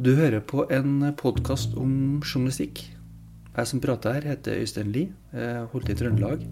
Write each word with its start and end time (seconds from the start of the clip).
Du 0.00 0.14
hører 0.16 0.40
på 0.40 0.62
en 0.72 1.10
podkast 1.20 1.74
om 1.76 2.22
journalistikk. 2.24 2.78
Jeg 3.52 3.68
som 3.68 3.82
prater 3.84 4.14
her, 4.16 4.30
heter 4.30 4.62
Øystein 4.62 4.94
Lie. 4.94 5.10
Holdt 5.74 5.90
i 5.92 5.96
Trøndelag. 5.98 6.46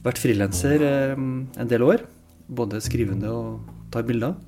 Vært 0.00 0.20
frilanser 0.22 0.80
eh, 0.86 1.12
en 1.12 1.68
del 1.68 1.84
år. 1.84 2.06
Både 2.48 2.80
skrivende 2.80 3.28
og 3.28 3.68
tar 3.92 4.06
bilder. 4.08 4.38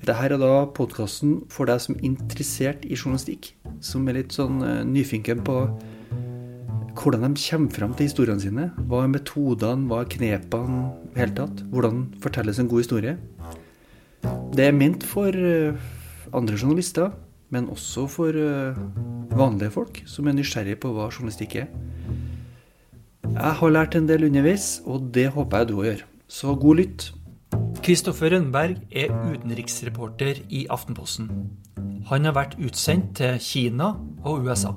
Dette 0.00 0.18
er 0.26 0.34
da 0.42 0.50
podkasten 0.74 1.44
for 1.54 1.70
deg 1.70 1.84
som 1.86 1.94
er 1.94 2.08
interessert 2.10 2.82
i 2.82 2.98
journalistikk. 2.98 3.52
Som 3.78 4.10
er 4.10 4.18
litt 4.18 4.34
sånn 4.34 4.58
eh, 4.66 4.82
nyfinken 4.82 5.46
på 5.46 5.62
hvordan 6.98 7.38
de 7.38 7.46
kommer 7.46 7.78
fram 7.78 7.94
til 7.94 8.10
historiene 8.10 8.42
sine. 8.42 8.70
Hva 8.90 9.06
er 9.06 9.14
metodene, 9.14 9.86
hva 9.86 10.02
er 10.02 10.12
knepene 10.18 10.84
i 11.14 11.22
hele 11.22 11.38
tatt? 11.38 11.62
Hvordan 11.70 12.08
fortelles 12.26 12.58
en 12.58 12.74
god 12.74 12.88
historie? 12.88 13.18
Det 14.50 14.66
er 14.66 14.74
ment 14.74 15.06
for 15.06 15.30
eh, 15.30 15.90
andre 16.32 16.58
journalister, 16.58 17.12
men 17.52 17.68
også 17.68 18.06
for 18.08 18.36
eh, 18.36 18.78
vanlige 19.36 19.72
folk 19.74 20.02
som 20.08 20.28
er 20.28 20.36
nysgjerrige 20.36 20.80
på 20.82 20.92
hva 20.96 21.10
journalistikk 21.12 21.58
er. 21.62 21.72
Jeg 23.32 23.56
har 23.58 23.72
lært 23.72 23.96
en 23.96 24.08
del 24.08 24.26
underveis, 24.28 24.80
og 24.84 25.10
det 25.14 25.30
håper 25.32 25.62
jeg 25.62 25.68
du 25.68 25.74
òg 25.78 25.86
gjør. 25.88 26.06
Så 26.28 26.54
god 26.56 26.80
lytt. 26.80 27.10
Kristoffer 27.82 28.32
Rønberg 28.32 28.78
er 28.90 29.12
utenriksreporter 29.32 30.42
i 30.48 30.66
Aftenposten. 30.70 31.28
Han 32.08 32.26
har 32.28 32.36
vært 32.36 32.56
utsendt 32.60 33.16
til 33.20 33.38
Kina 33.40 33.92
og 34.24 34.46
USA. 34.46 34.74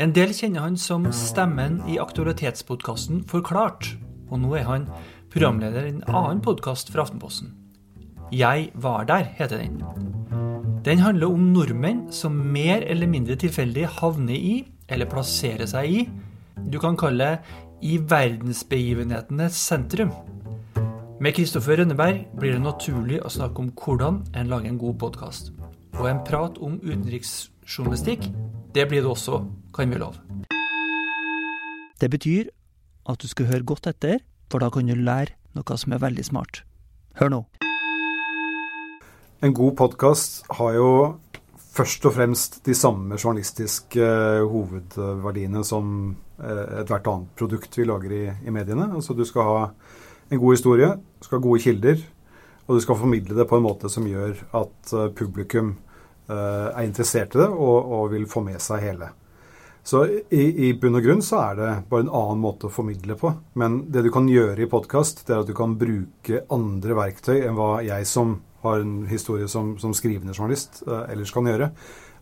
En 0.00 0.14
del 0.14 0.34
kjenner 0.34 0.64
han 0.64 0.78
som 0.80 1.06
stemmen 1.14 1.78
i 1.90 2.00
aktualitetspodkasten 2.02 3.22
Forklart, 3.30 3.92
og 4.30 4.40
nå 4.42 4.56
er 4.58 4.66
han 4.66 4.88
programleder 5.30 5.86
i 5.86 5.94
en 5.94 6.02
annen 6.10 6.42
podkast 6.42 6.90
fra 6.94 7.04
Aftenposten. 7.06 7.54
Jeg 8.34 8.70
var 8.74 9.06
der, 9.06 9.28
heter 9.38 9.62
den. 9.62 9.78
Den 10.84 11.00
handler 11.00 11.32
om 11.32 11.44
nordmenn 11.54 12.10
som 12.12 12.34
mer 12.52 12.82
eller 12.92 13.08
mindre 13.08 13.38
tilfeldig 13.40 13.86
havner 14.02 14.36
i, 14.36 14.66
eller 14.92 15.08
plasserer 15.08 15.64
seg 15.70 15.88
i, 15.88 16.02
du 16.68 16.76
kan 16.80 16.98
kalle 17.00 17.38
i 17.80 17.96
verdensbegivenhetenes 17.96 19.56
sentrum. 19.56 20.12
Med 21.24 21.38
Kristoffer 21.38 21.80
Rønneberg 21.80 22.26
blir 22.36 22.58
det 22.58 22.60
naturlig 22.66 23.22
å 23.24 23.32
snakke 23.32 23.64
om 23.64 23.72
hvordan 23.72 24.20
en 24.36 24.52
lager 24.52 24.74
en 24.74 24.78
god 24.82 25.00
podkast. 25.00 25.54
Og 25.96 26.10
en 26.10 26.20
prat 26.26 26.60
om 26.60 26.76
utenriksjournalistikk, 26.84 28.28
det 28.76 28.84
blir 28.90 29.00
det 29.00 29.08
også, 29.08 29.40
kan 29.72 29.88
vi 29.88 30.04
love. 30.04 30.20
Det 31.96 32.12
betyr 32.12 32.52
at 33.08 33.24
du 33.24 33.30
skal 33.30 33.48
høre 33.48 33.64
godt 33.72 33.88
etter, 33.88 34.20
for 34.52 34.60
da 34.60 34.68
kan 34.68 34.84
du 34.84 35.00
lære 35.00 35.32
noe 35.56 35.80
som 35.80 35.96
er 35.96 36.04
veldig 36.04 36.28
smart. 36.28 36.60
Hør 37.16 37.38
nå. 37.38 37.46
En 39.40 39.54
god 39.54 39.76
podkast 39.76 40.44
har 40.56 40.74
jo 40.76 40.90
først 41.74 42.06
og 42.06 42.14
fremst 42.14 42.60
de 42.66 42.74
samme 42.76 43.16
journalistiske 43.18 44.00
eh, 44.00 44.42
hovedverdiene 44.46 45.64
som 45.66 45.88
eh, 46.38 46.80
ethvert 46.80 47.08
annet 47.10 47.32
produkt 47.38 47.74
vi 47.78 47.86
lager 47.88 48.14
i, 48.14 48.24
i, 48.30 48.52
mediene. 48.54 48.92
Altså 48.94 49.14
Du 49.14 49.24
skal 49.26 49.48
ha 49.48 49.64
en 50.30 50.40
god 50.40 50.54
historie, 50.54 50.92
du 51.18 51.26
skal 51.26 51.40
ha 51.40 51.46
gode 51.48 51.64
kilder, 51.64 51.98
og 52.64 52.78
du 52.78 52.84
skal 52.84 53.00
formidle 53.00 53.36
det 53.36 53.48
på 53.50 53.58
en 53.58 53.66
måte 53.66 53.90
som 53.92 54.06
gjør 54.08 54.38
at 54.54 54.94
eh, 54.94 55.10
publikum 55.18 55.76
er 56.24 56.86
interessert 56.86 57.34
i 57.36 57.42
det 57.42 57.50
og, 57.52 57.90
og 57.92 58.06
vil 58.14 58.22
få 58.24 58.40
med 58.40 58.56
seg 58.64 58.80
hele. 58.80 59.10
Så 59.84 60.06
i, 60.08 60.44
i, 60.64 60.70
bunn 60.80 60.96
og 60.96 61.04
grunn 61.04 61.20
så 61.20 61.42
er 61.50 61.58
det 61.58 61.72
bare 61.90 62.06
en 62.06 62.14
annen 62.16 62.40
måte 62.40 62.70
å 62.70 62.72
formidle 62.72 63.18
på. 63.20 63.34
Men 63.60 63.82
det 63.92 64.06
du 64.06 64.08
kan 64.14 64.30
gjøre 64.32 64.64
i 64.64 64.70
podkast, 64.72 65.20
er 65.28 65.42
at 65.42 65.50
du 65.50 65.52
kan 65.58 65.76
bruke 65.76 66.46
andre 66.48 66.96
verktøy 66.96 67.42
enn 67.42 67.58
hva 67.58 67.82
jeg 67.84 68.08
som 68.08 68.38
har 68.64 68.80
en 68.82 68.96
historie 69.08 69.48
som, 69.50 69.74
som 69.78 69.94
skrivende 69.96 70.34
journalist 70.34 70.82
uh, 70.88 71.04
ellers 71.12 71.32
kan 71.34 71.48
gjøre. 71.48 71.70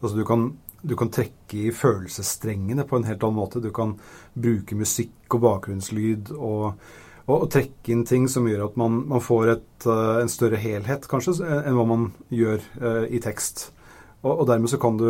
Altså 0.02 0.18
du 0.18 0.24
kan, 0.26 0.48
du 0.82 0.96
kan 0.98 1.12
trekke 1.14 1.68
i 1.68 1.74
følelsesstrengene 1.74 2.86
på 2.88 2.98
en 2.98 3.06
helt 3.06 3.22
annen 3.22 3.38
måte. 3.38 3.62
Du 3.62 3.70
kan 3.74 3.94
bruke 4.34 4.78
musikk 4.78 5.36
og 5.36 5.44
bakgrunnslyd 5.46 6.32
og, 6.34 6.80
og, 7.26 7.36
og 7.36 7.50
trekke 7.54 7.94
inn 7.94 8.06
ting 8.08 8.26
som 8.30 8.48
gjør 8.50 8.66
at 8.66 8.80
man, 8.80 9.04
man 9.12 9.22
får 9.22 9.54
et, 9.56 9.70
uh, 9.86 10.18
en 10.22 10.32
større 10.32 10.60
helhet, 10.62 11.06
kanskje, 11.10 11.38
enn 11.62 11.78
hva 11.78 11.86
man 11.88 12.10
gjør 12.34 12.60
uh, 12.82 13.06
i 13.06 13.22
tekst. 13.22 13.70
Og, 14.22 14.36
og, 14.36 14.44
dermed 14.46 14.70
så 14.70 14.78
kan 14.78 14.98
du 14.98 15.08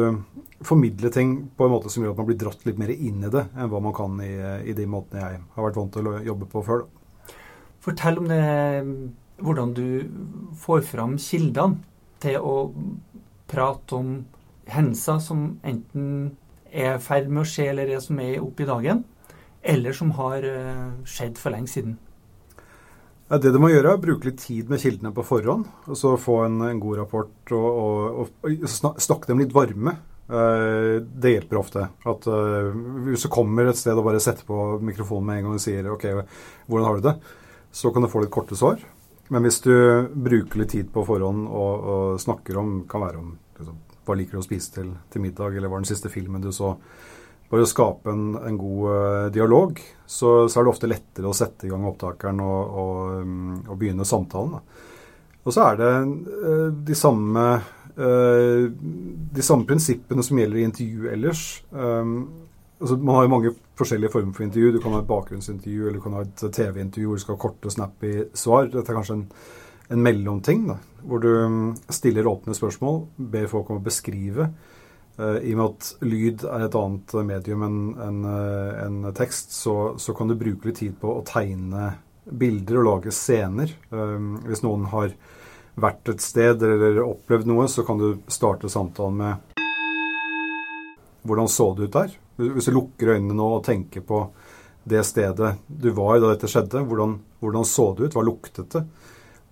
formidle 0.64 1.10
ting 1.12 1.34
på 1.56 1.66
en 1.66 1.72
måte 1.74 1.90
som 1.92 2.04
gjør 2.04 2.14
at 2.14 2.20
man 2.22 2.28
blir 2.30 2.40
dratt 2.40 2.62
litt 2.64 2.78
mer 2.80 2.92
inn 2.94 3.24
i 3.26 3.32
det 3.32 3.42
enn 3.52 3.68
hva 3.68 3.80
man 3.84 3.92
kan 3.96 4.16
i, 4.24 4.32
i 4.70 4.76
de 4.76 4.86
måtene 4.88 5.20
jeg 5.20 5.40
har 5.56 5.66
vært 5.66 5.80
vant 5.80 5.92
til 5.92 6.08
å 6.08 6.14
jobbe 6.24 6.48
på 6.48 6.62
før. 6.64 6.84
Da. 6.84 7.34
Fortell 7.82 8.20
om 8.20 8.28
det 8.30 8.40
hvordan 9.42 9.74
du 9.76 9.88
får 10.62 10.84
fram 10.88 11.16
kildene 11.20 11.82
til 12.22 12.38
å 12.38 12.56
prate 13.50 13.98
om 13.98 14.14
hendelser 14.70 15.18
som 15.22 15.56
enten 15.66 16.36
er 16.72 16.96
i 16.96 17.02
ferd 17.02 17.28
med 17.28 17.42
å 17.42 17.48
skje, 17.48 17.68
eller 17.72 17.90
er 17.92 18.00
som 18.00 18.20
er 18.22 18.40
oppe 18.40 18.64
i 18.64 18.68
dagen, 18.68 19.02
eller 19.62 19.96
som 19.96 20.14
har 20.16 20.46
eh, 20.46 20.88
skjedd 21.08 21.38
for 21.40 21.54
lenge 21.54 21.70
siden. 21.70 21.98
Det 23.32 23.48
du 23.48 23.56
må 23.62 23.70
gjøre, 23.70 23.94
er 23.94 23.96
å 23.96 24.02
bruke 24.02 24.28
litt 24.28 24.42
tid 24.42 24.68
med 24.68 24.80
kildene 24.82 25.12
på 25.16 25.24
forhånd. 25.24 25.68
og 25.88 25.96
så 25.96 26.18
Få 26.20 26.42
en, 26.44 26.58
en 26.66 26.80
god 26.80 26.98
rapport 27.00 27.52
og, 27.56 27.68
og, 27.68 28.32
og, 28.44 28.66
snakke 29.00 29.30
dem 29.30 29.40
litt 29.40 29.54
varme. 29.56 29.94
Eh, 30.28 30.98
det 31.00 31.32
hjelper 31.36 31.60
ofte. 31.60 31.86
At 32.08 32.28
uh, 32.28 32.68
Hvis 33.08 33.24
du 33.24 33.30
kommer 33.32 33.70
et 33.70 33.80
sted 33.80 33.96
og 33.96 34.04
bare 34.04 34.20
setter 34.20 34.44
på 34.48 34.76
mikrofonen 34.84 35.30
med 35.30 35.40
en 35.40 35.48
gang 35.48 35.56
og 35.56 35.64
sier 35.64 35.88
OK, 35.94 36.04
hvordan 36.66 36.88
har 36.88 37.00
du 37.00 37.08
det? 37.08 37.14
Så 37.72 37.92
kan 37.92 38.04
du 38.04 38.10
få 38.12 38.20
litt 38.20 38.34
korte 38.34 38.58
svar. 38.58 38.82
Men 39.28 39.46
hvis 39.46 39.60
du 39.64 39.74
bruker 40.12 40.60
litt 40.60 40.74
tid 40.74 40.90
på 40.92 41.04
forhånd 41.06 41.46
og, 41.48 41.88
og 41.94 42.20
snakker 42.20 42.58
om 42.60 42.82
kan 42.90 43.04
være 43.04 43.20
om 43.20 43.32
liksom, 43.58 43.78
hva 44.06 44.16
liker 44.18 44.36
du 44.36 44.42
å 44.42 44.44
spise 44.44 44.74
til, 44.74 44.92
til, 45.12 45.24
middag, 45.24 45.56
eller 45.56 45.70
hva 45.70 45.78
er 45.78 45.84
den 45.84 45.92
siste 45.92 46.12
filmen 46.12 46.42
du 46.42 46.52
så 46.54 46.76
Bare 47.52 47.66
å 47.66 47.68
skape 47.68 48.08
en, 48.08 48.30
en 48.48 48.54
god 48.56 48.84
uh, 48.88 49.26
dialog, 49.28 49.76
så, 50.08 50.48
så, 50.48 50.54
er 50.56 50.64
det 50.64 50.70
ofte 50.70 50.88
lettere 50.88 51.28
å 51.28 51.36
sette 51.36 51.66
i 51.66 51.68
gang 51.68 51.82
opptakeren 51.84 52.38
og, 52.40 52.78
og, 52.80 53.10
um, 53.20 53.58
og 53.66 53.76
begynne 53.76 54.06
samtalen. 54.08 54.54
Da. 54.56 54.86
Og 55.44 55.52
så 55.52 55.66
er 55.66 55.76
det 55.76 55.90
uh, 56.00 56.70
de 56.72 56.96
samme 56.96 57.44
uh, 57.60 58.64
de 58.72 59.44
samme 59.44 59.68
prinsippene 59.68 60.24
som 60.24 60.40
gjelder 60.40 60.62
i 60.62 60.64
intervju 60.70 61.12
ellers. 61.12 61.44
Altså 61.76 62.96
Man 62.96 63.18
har 63.18 63.28
jo 63.28 63.34
mange 63.34 63.54
forskjellige 63.82 64.12
former 64.14 64.36
for 64.36 64.46
intervju. 64.46 64.72
Du 64.72 64.80
kan 64.82 64.94
ha 64.96 65.02
et 65.02 65.10
bakgrunnsintervju, 65.10 65.86
eller 65.86 65.98
du 65.98 66.04
kan 66.04 66.16
ha 66.18 66.24
et 66.26 66.44
TV-intervju 66.56 67.10
hvor 67.10 67.18
du 67.18 67.24
skal 67.24 67.36
ha 67.36 67.42
korte, 67.44 67.72
snappy 67.74 68.12
svar. 68.38 68.70
Dette 68.72 68.88
er 68.88 68.98
kanskje 68.98 69.18
en, 69.18 69.26
en 69.92 70.04
mellomting, 70.06 70.66
da, 70.70 70.78
hvor 71.06 71.22
du 71.22 71.30
mm, 71.30 71.66
stiller 71.92 72.30
åpne 72.30 72.56
spørsmål, 72.56 73.02
ber 73.34 73.50
folk 73.50 73.70
om 73.70 73.82
å 73.82 73.84
beskrive. 73.84 74.48
Uh, 75.18 75.36
I 75.44 75.52
og 75.52 75.58
med 75.58 75.66
at 75.66 76.06
lyd 76.08 76.46
er 76.48 76.66
et 76.66 76.78
annet 76.78 77.14
medium 77.28 77.66
enn 77.66 77.80
en, 78.00 78.22
en 78.24 78.98
eh, 79.10 79.12
tekst, 79.16 79.52
så, 79.52 79.92
så, 80.00 80.14
kan 80.16 80.30
du 80.30 80.38
bruke 80.40 80.70
litt 80.70 80.80
tid 80.80 80.96
på 81.00 81.18
å 81.18 81.24
tegne 81.28 81.90
bilder 82.24 82.80
og 82.80 82.88
lage 82.88 83.12
scener. 83.12 83.74
Um, 83.92 84.38
hvis 84.46 84.64
noen 84.64 84.88
har 84.94 85.12
vært 85.82 86.08
et 86.12 86.24
sted 86.24 86.64
eller 86.64 87.02
opplevd 87.04 87.48
noe, 87.48 87.68
så 87.68 87.84
kan 87.84 88.00
du 88.00 88.22
starte 88.32 88.72
samtalen 88.72 89.20
med 89.20 89.51
Hvordan 91.22 91.50
så 91.50 91.68
det 91.76 91.88
ut 91.88 91.96
der? 91.96 92.16
Hvis 92.42 92.68
du 92.68 92.74
lukker 92.74 93.14
øynene 93.14 93.36
nå 93.38 93.48
og 93.58 93.64
tenker 93.66 94.04
på 94.06 94.24
det 94.88 95.04
stedet 95.06 95.52
du 95.68 95.92
var 95.94 96.18
da 96.18 96.32
dette 96.32 96.50
skjedde, 96.50 96.82
hvordan, 96.88 97.14
hvordan 97.42 97.66
så 97.68 97.92
det 97.94 98.08
ut, 98.08 98.16
hva 98.16 98.24
luktet 98.26 98.72
det? 98.74 98.82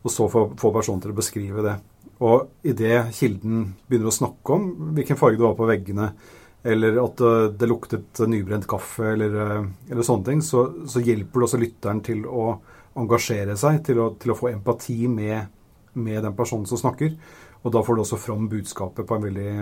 Og 0.00 0.10
så 0.10 0.26
få 0.32 0.72
personen 0.72 1.02
til 1.04 1.12
å 1.12 1.18
beskrive 1.18 1.62
det. 1.64 1.76
Og 2.24 2.66
idet 2.66 3.12
kilden 3.16 3.70
begynner 3.88 4.10
å 4.10 4.14
snakke 4.14 4.56
om 4.56 4.66
hvilken 4.96 5.18
farge 5.20 5.38
det 5.38 5.46
var 5.46 5.56
på 5.56 5.68
veggene, 5.68 6.10
eller 6.62 6.98
at 7.00 7.22
eh, 7.24 7.46
det 7.56 7.68
luktet 7.68 8.20
nybrent 8.28 8.66
kaffe, 8.68 9.14
eller, 9.14 9.36
eh, 9.44 9.68
eller 9.92 10.04
sånne 10.04 10.26
ting, 10.26 10.42
så, 10.44 10.66
så, 10.84 11.00
hjelper 11.04 11.40
det 11.40 11.46
også 11.46 11.60
lytteren 11.60 12.02
til 12.04 12.26
å 12.28 12.50
engasjere 13.00 13.56
seg, 13.60 13.80
til 13.86 14.02
å, 14.02 14.10
til 14.20 14.34
å 14.34 14.36
få 14.36 14.50
empati 14.52 14.98
med, 15.08 15.48
med, 15.96 16.20
den 16.26 16.36
personen 16.36 16.68
som 16.68 16.80
snakker. 16.80 17.14
Og 17.64 17.72
da 17.72 17.84
får 17.84 17.96
du 17.96 18.04
også 18.04 18.20
fram 18.20 18.48
budskapet 18.52 19.08
på 19.08 19.16
en 19.16 19.24
veldig, 19.24 19.54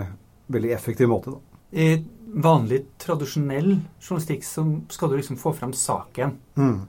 veldig 0.51 0.73
effektiv 0.75 1.11
måte. 1.11 1.35
Da. 1.35 1.58
I 1.71 1.89
vanlig, 2.29 2.83
tradisjonell 3.01 3.75
journalistikk 4.01 4.45
så 4.45 4.65
skal 4.93 5.11
du 5.11 5.17
liksom 5.19 5.39
få 5.41 5.53
fram 5.57 5.73
saken. 5.73 6.37
Mm. 6.57 6.79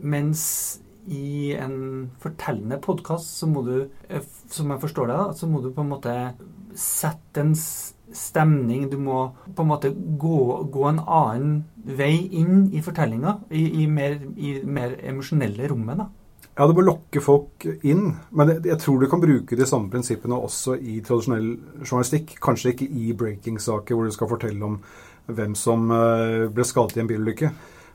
Mens 0.00 0.42
i 1.10 1.52
en 1.56 2.10
fortellende 2.20 2.78
podkast 2.82 3.40
så 3.40 3.48
må 3.50 3.64
du, 3.66 3.90
eh, 4.08 4.24
som 4.48 4.70
jeg 4.70 4.82
forstår 4.82 5.10
det, 5.10 5.20
så 5.40 5.48
må 5.48 5.62
du 5.62 5.72
på 5.72 5.84
en 5.84 5.92
måte 5.92 6.14
sette 6.76 7.42
en 7.42 7.54
stemning. 7.56 8.88
Du 8.90 8.98
må 8.98 9.30
på 9.56 9.64
en 9.64 9.70
måte 9.70 9.90
gå, 9.94 10.40
gå 10.70 10.86
en 10.88 11.02
annen 11.04 11.64
vei 11.84 12.14
inn 12.36 12.68
i 12.72 12.82
fortellinga, 12.84 13.38
i, 13.50 13.82
i 13.82 13.86
mer, 13.90 14.20
i 14.36 14.60
mer 14.64 14.96
emosjonelle 15.00 15.68
rommet. 15.72 16.04
da. 16.04 16.08
Ja, 16.60 16.66
det 16.68 16.74
må 16.76 16.82
lokke 16.84 17.22
folk 17.24 17.64
inn. 17.88 18.10
Men 18.36 18.50
jeg, 18.58 18.76
tror 18.82 19.00
du 19.00 19.06
kan 19.08 19.22
bruke 19.22 19.56
de 19.56 19.64
samme 19.64 19.88
prinsippene 19.88 20.36
også 20.36 20.74
i 20.76 20.98
tradisjonell 21.00 21.54
journalistikk. 21.86 22.34
Kanskje 22.44 22.74
ikke 22.74 22.88
i 23.00 23.14
breaking-saker 23.16 23.96
hvor 23.96 24.04
du 24.04 24.12
skal 24.12 24.28
fortelle 24.28 24.66
om 24.66 24.74
hvem 25.30 25.54
som 25.56 25.86
eh, 25.94 26.50
ble 26.52 26.66
skadet 26.68 26.98
i 26.98 27.00
en 27.00 27.08
bilulykke. 27.08 27.48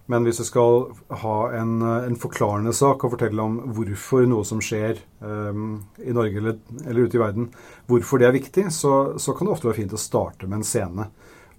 Men 0.10 0.26
hvis 0.26 0.42
du 0.42 0.48
skal 0.48 0.88
ha 1.22 1.36
en, 1.60 1.76
en 1.82 2.18
forklarende 2.18 2.74
sak 2.74 3.06
og 3.06 3.14
fortelle 3.14 3.46
om 3.46 3.60
hvorfor 3.78 4.26
noe 4.30 4.46
som 4.50 4.62
skjer 4.62 4.98
um, 5.22 5.84
i 6.02 6.14
Norge 6.14 6.42
eller, 6.42 6.58
eller, 6.88 7.06
ute 7.06 7.18
i 7.18 7.22
verden, 7.22 7.48
hvorfor 7.90 8.22
det 8.22 8.30
er 8.30 8.38
viktig, 8.38 8.68
så, 8.74 8.96
så, 9.22 9.34
kan 9.34 9.46
det 9.46 9.56
ofte 9.56 9.70
være 9.70 9.80
fint 9.84 9.94
å 9.98 10.02
starte 10.02 10.50
med 10.50 10.64
en 10.64 10.66
scene. 10.66 11.08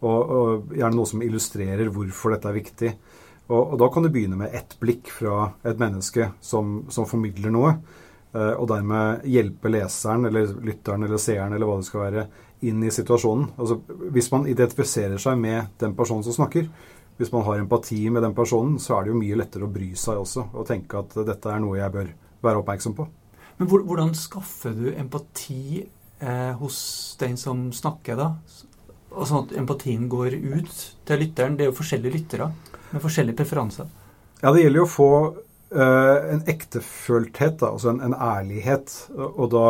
Og, 0.03 0.19
og 0.19 0.75
gjerne 0.75 0.99
noe 0.99 1.11
som 1.11 1.23
illustrerer 1.23 1.91
hvorfor 1.95 2.35
dette 2.35 2.51
er 2.51 2.59
viktig. 2.59 2.93
Og, 3.47 3.61
og, 3.61 3.77
da 3.79 3.89
kan 3.93 4.03
du 4.03 4.11
begynne 4.11 4.39
med 4.41 4.55
ett 4.55 4.75
blikk 4.83 5.13
fra 5.15 5.53
et 5.67 5.79
menneske 5.79 6.33
som, 6.43 6.81
som 6.91 7.07
formidler 7.07 7.55
noe. 7.55 7.77
Uh, 8.37 8.53
og 8.59 8.67
dermed 8.69 9.23
hjelpe 9.31 9.71
leseren 9.71 10.27
eller 10.29 10.51
lytteren 10.67 11.07
eller 11.07 11.21
seeren 11.23 11.55
eller 11.57 11.69
hva 11.69 11.79
det 11.81 11.89
skal 11.89 12.03
være, 12.03 12.27
inn 12.67 12.83
i 12.85 12.93
situasjonen. 12.93 13.53
Altså, 13.61 13.79
hvis 14.13 14.29
man 14.33 14.49
identifiserer 14.51 15.21
seg 15.23 15.39
med 15.41 15.79
den 15.81 15.95
personen 15.97 16.27
som 16.27 16.35
snakker, 16.35 16.67
hvis 17.17 17.33
man 17.33 17.47
har 17.47 17.63
empati 17.63 18.03
med 18.13 18.25
den 18.25 18.35
personen, 18.37 18.79
så 18.83 18.97
er 18.97 19.07
det 19.07 19.15
jo 19.15 19.21
mye 19.21 19.39
lettere 19.39 19.65
å 19.65 19.73
bry 19.73 19.93
seg 19.97 20.21
også, 20.21 20.49
og 20.53 20.67
tenke 20.69 21.01
at 21.01 21.15
dette 21.29 21.53
er 21.53 21.63
noe 21.65 21.79
jeg 21.79 21.95
bør 21.95 22.11
være 22.45 22.61
oppmerksom 22.61 22.97
på. 22.99 23.07
Men 23.57 23.71
hvordan 23.73 24.13
skaffer 24.17 24.75
du 24.77 24.91
empati 24.93 25.81
eh, 25.81 26.53
hos 26.61 26.79
den 27.21 27.39
som 27.41 27.71
snakker, 27.73 28.21
da? 28.21 28.29
Sånn 29.17 29.47
at 29.47 29.55
empatien 29.57 30.11
går 30.13 30.37
ut 30.37 30.75
til 31.09 31.23
lytteren. 31.23 31.57
Det 31.57 31.65
er 31.65 31.71
jo 31.71 31.79
forskjellige 31.79 32.19
lyttere 32.19 32.51
med 32.93 33.03
forskjellig 33.03 33.37
preferanse. 33.39 33.87
Ja, 34.43 34.53
det 34.53 34.63
gjelder 34.63 34.83
jo 34.83 34.87
å 34.87 34.93
få 34.93 35.11
uh, 35.75 36.33
en 36.33 36.43
ektefølthet, 36.49 37.59
da, 37.63 37.73
altså 37.73 37.93
en, 37.93 38.03
en, 38.05 38.15
ærlighet. 38.15 38.93
Og 39.17 39.49
da, 39.55 39.67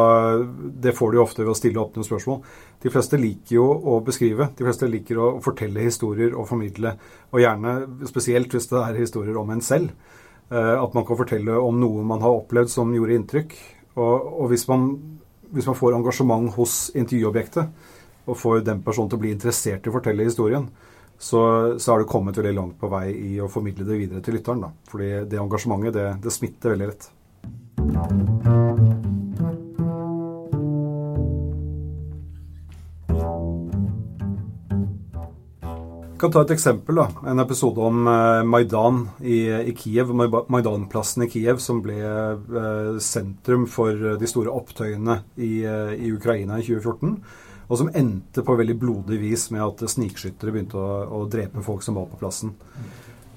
det 0.86 0.96
får 0.96 1.12
du 1.12 1.18
jo 1.18 1.24
ofte 1.24 1.44
ved 1.44 1.52
å 1.52 1.58
stille 1.58 1.82
åpne 1.82 2.06
spørsmål. 2.06 2.42
De 2.82 2.92
fleste 2.92 3.20
liker 3.20 3.56
jo 3.58 3.66
å 3.66 4.00
beskrive. 4.04 4.50
De 4.58 4.66
fleste 4.66 4.90
liker 4.90 5.20
å 5.22 5.30
fortelle 5.44 5.86
historier 5.86 6.34
og 6.36 6.48
formidle. 6.50 6.96
Og 7.32 7.42
gjerne 7.42 7.78
spesielt 8.10 8.52
hvis 8.54 8.68
det 8.72 8.82
er 8.82 9.00
historier 9.00 9.38
om 9.40 9.54
en 9.54 9.64
selv. 9.64 9.94
Uh, 10.50 10.76
at 10.78 10.94
man 10.94 11.06
kan 11.06 11.18
fortelle 11.18 11.58
om 11.58 11.78
noe 11.80 12.04
man 12.06 12.22
har 12.22 12.42
opplevd 12.42 12.70
som 12.70 12.94
gjorde 12.94 13.16
inntrykk. 13.20 13.56
Og, 13.96 14.32
og 14.42 14.50
hvis, 14.52 14.66
man, 14.68 14.90
hvis, 15.54 15.66
man, 15.66 15.78
får 15.78 15.96
engasjement 15.96 16.50
hos 16.58 16.90
intervjuobjektet, 16.98 17.94
og 18.26 18.38
får 18.38 18.64
den 18.66 18.82
personen 18.84 19.08
til 19.10 19.20
å 19.20 19.22
bli 19.22 19.32
interessert 19.32 19.86
i 19.86 19.90
å 19.90 19.94
fortelle 19.94 20.26
historien, 20.26 20.66
så, 21.18 21.40
så 21.78 21.92
har 21.92 22.02
det 22.02 22.10
kommet 22.10 22.38
veldig 22.38 22.54
langt 22.56 22.78
på 22.80 22.90
vei 22.92 23.06
i 23.12 23.36
å 23.40 23.50
formidle 23.50 23.86
det 23.88 24.00
videre 24.00 24.24
til 24.24 24.36
lytteren. 24.36 24.66
Da. 24.66 24.72
Fordi 24.90 25.12
det 25.30 25.40
engasjementet, 25.40 25.96
det, 25.96 26.08
det 26.26 26.34
smitter 26.34 26.74
veldig 26.76 26.90
lett. 26.92 27.10
Jeg 36.16 36.20
kan 36.22 36.32
ta 36.32 36.42
et 36.46 36.52
eksempel. 36.54 36.96
da, 36.96 37.10
En 37.28 37.42
episode 37.42 37.76
om 37.84 38.06
uh, 38.08 38.40
Maidan 38.40 39.02
i, 39.20 39.42
i, 39.68 39.74
Kiev. 39.76 40.14
Maidan-plassen 40.16 41.26
i 41.26 41.28
Kiev 41.28 41.60
som 41.60 41.82
ble 41.84 41.98
uh, 42.00 42.96
sentrum 43.04 43.66
for 43.68 44.16
de 44.16 44.30
store 44.30 44.48
opptøyene 44.48 45.18
i, 45.36 45.60
uh, 45.68 45.92
i, 45.92 46.08
Ukraina 46.16 46.56
i 46.56 46.64
2014. 46.64 47.18
Og 47.66 47.80
som 47.80 47.90
endte 47.98 48.44
på 48.46 48.56
veldig 48.58 48.76
blodig 48.78 49.18
vis 49.20 49.48
med 49.54 49.64
at 49.64 49.82
snikskyttere 49.90 50.54
begynte 50.54 50.78
å, 50.78 51.02
å, 51.18 51.24
drepe 51.30 51.64
folk 51.66 51.82
som 51.82 51.98
var 51.98 52.06
på 52.10 52.20
plassen. 52.20 52.54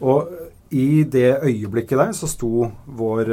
Og 0.06 0.30
i 0.70 1.04
det 1.10 1.40
øyeblikket 1.42 1.98
der 1.98 2.14
så 2.14 2.30
sto 2.30 2.68
vår, 3.00 3.32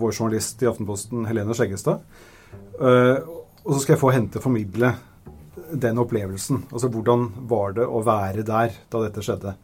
vår 0.00 0.14
journalist 0.14 0.64
i 0.64 0.70
Aftenposten, 0.70 1.26
Helene 1.28 1.52
Skjeggestad. 1.52 2.00
og 2.80 3.68
så 3.74 3.82
skal 3.82 3.92
jeg 3.92 4.00
få 4.00 4.14
hente 4.16 4.40
formidle 4.40 4.94
den 5.72 6.00
opplevelsen. 6.00 6.64
Altså 6.72 6.88
hvordan 6.88 7.28
var 7.50 7.76
det 7.76 7.86
å 7.86 8.02
være 8.04 8.44
der 8.46 8.74
da 8.90 9.04
dette 9.04 9.24
skjedde. 9.24 9.54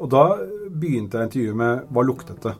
Og 0.00 0.10
da 0.10 0.24
begynte 0.72 1.20
jeg 1.20 1.28
intervjuet 1.28 1.58
med 1.58 1.90
hva 1.92 2.04
luktet 2.06 2.40
det? 2.42 2.56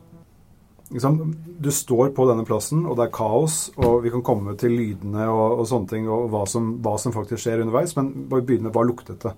Du 0.93 1.71
står 1.73 2.11
på 2.13 2.25
denne 2.29 2.45
plassen, 2.45 2.83
og 2.85 2.99
det 2.99 3.07
er 3.07 3.15
kaos, 3.15 3.71
og 3.81 4.03
vi 4.03 4.11
kan 4.13 4.21
komme 4.25 4.53
til 4.61 4.75
lydene 4.77 5.25
og, 5.31 5.63
og 5.63 5.65
sånne 5.69 5.89
ting, 5.89 6.05
og 6.11 6.27
hva 6.29 6.43
som, 6.49 6.75
hva 6.85 6.93
som, 7.01 7.15
faktisk 7.15 7.41
skjer 7.41 7.63
underveis, 7.63 7.95
men 7.97 8.11
vi 8.29 8.41
begynner 8.41 8.69
med 8.69 8.75
hva 8.75 8.83
luktet 8.85 9.25
det? 9.25 9.33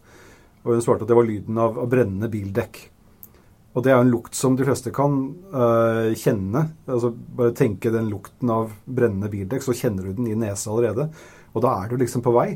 Og 0.66 0.74
hun 0.74 0.84
svarte 0.84 1.06
at 1.06 1.14
det 1.14 1.16
var 1.16 1.28
lyden 1.28 1.62
av, 1.62 1.78
av 1.80 1.88
brennende 1.88 2.28
bildekk. 2.34 2.82
Og 3.76 3.84
det 3.86 3.92
er 3.92 4.02
en 4.02 4.12
lukt 4.12 4.36
som 4.36 4.56
de 4.56 4.68
fleste 4.68 4.92
kan 4.96 5.16
uh, 5.52 6.12
kjenne. 6.16 6.62
Altså 6.88 7.12
Bare 7.12 7.56
tenke 7.56 7.92
den 7.92 8.08
lukten 8.12 8.52
av 8.52 8.72
brennende 8.84 9.32
bildekk, 9.32 9.64
så 9.64 9.76
kjenner 9.76 10.08
du 10.08 10.16
den 10.16 10.30
i 10.32 10.38
nesa 10.40 10.72
allerede. 10.72 11.10
Og 11.54 11.64
da 11.64 11.76
er 11.82 11.92
du 11.92 12.00
liksom 12.00 12.24
på 12.24 12.34
vei. 12.36 12.50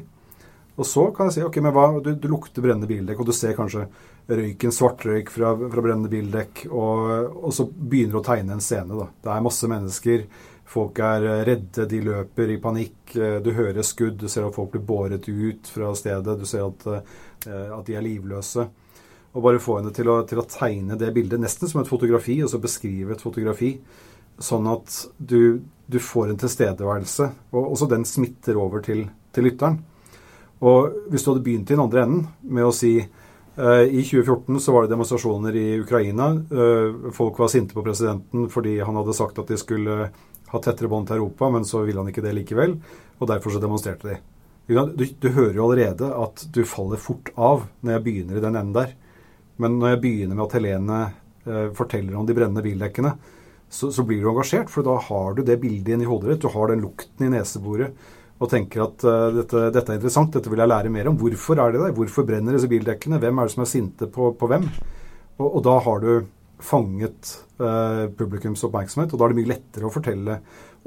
Og 0.80 0.88
så 0.88 1.10
kan 1.16 1.28
jeg 1.28 1.38
si 1.38 1.44
ok, 1.44 1.60
men 1.64 1.76
hva, 1.76 1.90
du, 2.04 2.14
du 2.16 2.30
lukter 2.32 2.64
brennende 2.64 2.88
bildekk, 2.88 3.20
og 3.20 3.28
du 3.28 3.36
ser 3.36 3.56
kanskje 3.56 3.88
røyken, 4.30 4.72
svartrøyk 4.74 5.32
fra, 5.34 5.54
fra 5.58 5.82
brennende 5.82 6.12
bildekk, 6.12 6.66
og, 6.70 7.10
og, 7.42 7.52
så 7.56 7.66
begynner 7.66 8.20
å 8.20 8.26
tegne 8.26 8.56
en 8.56 8.64
scene. 8.64 8.94
da. 8.94 9.08
Det 9.24 9.32
er 9.34 9.46
masse 9.46 9.70
mennesker. 9.72 10.26
Folk 10.70 11.00
er 11.02 11.26
redde, 11.48 11.88
de 11.90 12.02
løper 12.06 12.54
i 12.54 12.60
panikk. 12.62 13.16
Du 13.44 13.50
hører 13.58 13.86
skudd, 13.86 14.20
du 14.22 14.28
ser 14.30 14.46
at 14.46 14.54
folk 14.54 14.76
blir 14.76 14.86
båret 14.86 15.26
ut 15.30 15.72
fra 15.74 15.90
stedet. 15.98 16.38
Du 16.38 16.46
ser 16.46 16.68
at, 16.68 16.86
eh, 17.48 17.72
at 17.74 17.88
de 17.88 17.98
er 17.98 18.06
livløse. 18.06 18.68
Og 19.34 19.46
bare 19.46 19.62
få 19.62 19.80
henne 19.80 19.94
til 19.94 20.10
å, 20.10 20.22
til 20.30 20.42
å, 20.42 20.48
tegne 20.50 20.98
det 20.98 21.10
bildet, 21.14 21.42
nesten 21.42 21.70
som 21.70 21.82
et 21.82 21.90
fotografi, 21.90 22.38
og 22.44 22.52
så 22.54 22.62
beskrive 22.62 23.16
et 23.16 23.26
fotografi. 23.26 23.76
Sånn 24.40 24.70
at 24.70 24.94
du, 25.18 25.62
du 25.90 26.00
får 26.00 26.32
en 26.32 26.42
tilstedeværelse, 26.42 27.32
og 27.54 27.74
også 27.74 27.90
den 27.90 28.06
smitter 28.08 28.58
over 28.62 28.86
til, 28.86 29.08
til 29.34 29.50
lytteren. 29.50 29.82
Og 30.60 31.10
hvis 31.10 31.26
du 31.26 31.32
hadde 31.32 31.44
begynt 31.46 31.70
i 31.70 31.76
den 31.76 31.84
andre 31.86 32.06
enden 32.06 32.28
med 32.44 32.68
å 32.68 32.76
si 32.76 32.94
i 33.60 34.02
2014 34.06 34.60
så 34.64 34.72
var 34.72 34.86
det 34.86 34.94
demonstrasjoner 34.94 35.56
i 35.56 35.68
Ukraina. 35.82 36.30
Uh, 36.52 37.10
folk 37.12 37.40
var 37.42 37.50
sinte 37.52 37.76
på 37.76 37.84
presidenten 37.84 38.48
fordi 38.52 38.78
han 38.80 38.96
hadde 38.96 39.16
sagt 39.18 39.42
at 39.42 39.52
de 39.52 39.58
skulle 39.60 40.10
ha 40.50 40.62
tettere 40.64 40.90
bånd 40.90 41.10
til 41.10 41.20
Europa, 41.20 41.50
men 41.52 41.66
så 41.68 41.84
ville 41.84 42.00
han 42.00 42.10
ikke 42.12 42.24
det 42.24 42.36
likevel. 42.38 42.78
Og 43.20 43.28
derfor 43.30 43.54
så 43.54 43.62
demonstrerte 43.62 44.14
de. 44.14 44.20
Du, 44.70 45.04
du, 45.04 45.30
hører 45.34 45.58
jo 45.58 45.66
allerede 45.66 46.12
at 46.14 46.46
du 46.54 46.62
faller 46.68 47.02
fort 47.02 47.32
av 47.36 47.66
når 47.82 47.96
jeg 47.96 48.06
begynner 48.06 48.38
i 48.38 48.44
den 48.44 48.56
enden 48.56 48.76
der. 48.76 48.94
Men 49.60 49.80
når 49.82 49.96
jeg 49.96 50.02
begynner 50.06 50.38
med 50.38 50.46
at 50.46 50.56
Helene 50.60 51.02
uh, 51.50 51.68
forteller 51.76 52.16
om 52.16 52.30
de 52.30 52.38
brennende 52.38 52.64
bildekkene, 52.64 53.16
så, 53.70 53.92
så, 53.94 54.06
blir 54.06 54.22
du 54.24 54.32
engasjert, 54.32 54.72
for 54.74 54.86
da 54.86 54.96
har 55.10 55.36
du 55.38 55.44
det 55.46 55.60
bildet 55.62 55.94
inn 55.94 56.06
i 56.06 56.10
hodet 56.10 56.32
ditt. 56.32 56.46
Du 56.46 56.54
har 56.54 56.72
den 56.72 56.82
lukten 56.86 57.28
i 57.28 57.34
neseboret 57.34 57.98
og 58.40 58.48
tenker 58.52 58.86
at 58.86 59.04
uh, 59.08 59.28
dette, 59.36 59.66
dette, 59.76 59.86
er 59.92 60.00
interessant, 60.00 60.32
dette 60.36 60.52
vil 60.52 60.62
jeg 60.64 60.72
lære 60.72 60.92
mer 60.94 61.12
om. 61.12 61.20
Hvorfor 61.20 61.60
er 61.60 61.76
det 61.76 61.84
der? 61.84 61.96
Hvorfor 61.98 62.28
brenner 62.28 62.56
disse 62.56 62.72
bildekkene? 62.72 63.20
Hvem 63.20 63.40
er 63.40 63.50
det 63.50 63.56
som 63.56 63.66
er 63.66 63.72
sinte 63.72 64.08
på, 64.12 64.32
på 64.40 64.50
hvem? 64.52 64.68
Og, 65.40 65.48
og, 65.48 65.62
da 65.68 65.76
har 65.84 66.04
du 66.04 66.12
fanget 66.64 67.34
uh, 67.60 68.08
publikums 68.16 68.64
oppmerksomhet, 68.68 69.12
og 69.14 69.20
da 69.20 69.28
er 69.28 69.34
det 69.34 69.40
mye 69.42 69.52
lettere 69.54 69.88
å 69.88 69.94
fortelle 69.94 70.40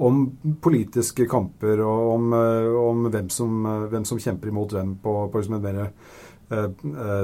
om 0.03 0.23
politiske 0.65 1.27
kamper 1.29 1.83
og 1.85 2.15
om, 2.15 2.33
uh, 2.37 2.79
om 2.81 3.05
hvem, 3.13 3.29
som, 3.33 3.69
hvem, 3.93 4.09
som, 4.09 4.21
kjemper 4.21 4.53
imot 4.53 4.73
hvem 4.77 4.97
på, 5.05 5.19
på 5.33 5.43
liksom 5.43 5.59
et 5.61 5.69
mer 5.69 5.85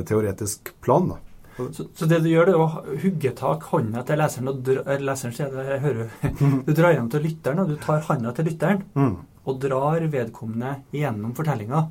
teoretisk 0.09 0.71
plan. 0.81 1.11
da. 1.11 1.19
Så, 1.59 1.89
så, 1.93 2.07
det 2.09 2.23
du 2.25 2.31
gjør, 2.31 2.49
det 2.49 2.53
er 2.55 2.63
å 2.63 3.01
hugge 3.03 3.33
tak 3.37 3.67
hånda 3.69 4.01
til 4.09 4.21
leseren 4.23 4.49
og 4.49 4.61
dra, 4.65 4.95
leseren 5.03 5.35
sier 5.37 5.51
det, 5.53 5.65
jeg 5.69 5.83
hører, 5.83 6.15
Du 6.69 6.71
drar 6.73 6.95
hjem 6.95 7.11
til 7.13 7.27
lytteren, 7.27 7.61
og 7.61 7.73
du 7.73 7.77
tar 7.83 8.07
hånda 8.07 8.33
til 8.37 8.49
lytteren. 8.49 8.87
Mm 8.97 9.19
og 9.49 9.59
drar 9.63 10.05
vedkommende 10.13 10.77
gjennom 10.95 11.35
fortellinga. 11.37 11.87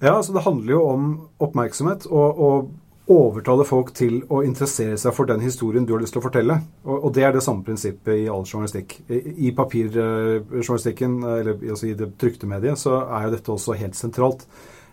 Ja, 0.00 0.16
altså 0.16 0.34
det 0.36 0.44
handler 0.44 0.74
jo 0.74 0.82
om 0.90 1.06
oppmerksomhet 1.40 2.04
og, 2.10 2.40
og 2.40 2.74
overtale 3.06 3.64
folk 3.64 3.92
til 3.94 4.18
å 4.34 4.42
interessere 4.44 4.96
seg 4.98 5.14
for 5.14 5.28
den 5.30 5.42
historien 5.44 5.86
du 5.86 5.94
har 5.94 6.02
lyst 6.02 6.16
til 6.16 6.20
å 6.20 6.26
fortelle. 6.26 6.58
Og, 6.84 6.96
og 7.06 7.12
det 7.16 7.24
er 7.24 7.36
det 7.36 7.44
samme 7.46 7.64
prinsippet 7.66 8.24
i 8.24 8.26
all 8.32 8.44
journalistikk. 8.44 8.98
I, 9.06 9.20
i 9.48 9.52
papirjournalistikken, 9.56 11.20
eller 11.22 11.54
altså 11.70 11.90
i 11.90 11.94
det 11.98 12.10
trykte 12.20 12.50
mediet, 12.50 12.80
så 12.82 12.98
er 13.06 13.28
jo 13.28 13.36
dette 13.36 13.54
også 13.54 13.78
helt 13.78 13.98
sentralt. 13.98 14.44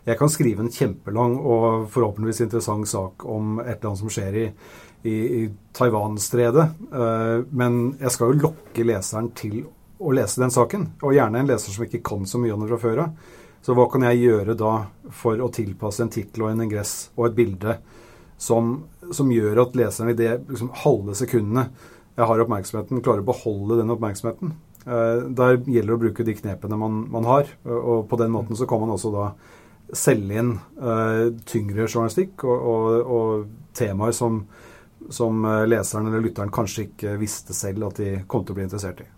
Jeg 0.06 0.20
kan 0.20 0.32
skrive 0.32 0.64
en 0.64 0.72
kjempelang 0.72 1.38
og 1.40 1.88
forhåpentligvis 1.94 2.44
interessant 2.46 2.90
sak 2.92 3.24
om 3.26 3.58
et 3.64 3.78
eller 3.78 3.94
annet 3.94 4.04
som 4.04 4.12
skjer 4.12 4.40
i, 4.40 4.48
i, 5.08 5.14
i 5.14 5.44
Taiwan-stredet, 5.76 6.66
uh, 6.92 7.40
men 7.56 7.96
jeg 8.02 8.12
skal 8.12 8.34
jo 8.34 8.42
lokke 8.50 8.86
leseren 8.88 9.32
til 9.40 9.64
å 10.04 10.14
lese 10.16 10.42
den 10.44 10.54
saken. 10.54 10.90
Og 11.02 11.16
gjerne 11.16 11.42
en 11.42 11.50
leser 11.50 11.74
som 11.74 11.86
ikke 11.86 12.04
kan 12.06 12.28
så 12.30 12.42
mye 12.42 12.54
om 12.56 12.64
det 12.64 12.72
fra 12.74 12.82
før 12.84 13.04
av. 13.06 13.32
Så 13.64 13.76
hva 13.78 13.88
kan 13.92 14.04
jeg 14.10 14.26
gjøre 14.26 14.58
da 14.60 14.74
for 15.16 15.40
å 15.40 15.52
tilpasse 15.54 16.04
en 16.04 16.12
tittel 16.12 16.44
og 16.44 16.52
en 16.52 16.66
ingress 16.66 17.14
og 17.16 17.30
et 17.30 17.38
bilde 17.38 17.78
som, 18.38 18.76
som 19.16 19.32
gjør 19.32 19.62
at 19.64 19.78
leseren 19.80 20.12
i 20.12 20.18
det 20.20 20.34
liksom, 20.50 20.74
halve 20.84 21.16
sekundene 21.16 21.70
jeg 22.14 22.28
har 22.30 22.44
oppmerksomheten, 22.44 23.02
klarer 23.02 23.24
å 23.24 23.30
beholde 23.32 23.80
den 23.80 23.94
oppmerksomheten. 23.94 24.52
Eh, 24.86 25.24
der 25.34 25.56
gjelder 25.64 25.94
det 25.94 25.96
å 25.96 26.02
bruke 26.04 26.26
de 26.28 26.36
knepene 26.38 26.78
man, 26.78 27.00
man, 27.14 27.26
har. 27.30 27.50
Og 27.66 28.06
på 28.10 28.20
den 28.22 28.34
måten 28.36 28.60
så 28.60 28.68
kan 28.70 28.84
man 28.84 28.94
også 28.94 29.14
da 29.16 29.32
selge 29.94 30.38
inn 30.42 30.54
eh, 30.82 31.32
tyngre 31.50 31.88
journalistikk 31.88 32.46
og, 32.46 32.68
og, 32.70 33.16
og 33.18 33.74
temaer 33.78 34.14
som, 34.16 34.44
som 35.14 35.42
eh, 35.48 35.66
leseren 35.70 36.12
eller 36.12 36.24
lytteren 36.28 36.54
kanskje 36.54 36.90
ikke 36.90 37.18
visste 37.22 37.56
selv 37.58 37.90
at 37.90 38.04
de 38.04 38.16
kom 38.28 38.46
til 38.46 38.56
å 38.56 38.60
bli 38.60 38.68
interessert 38.68 39.02
i. 39.06 39.10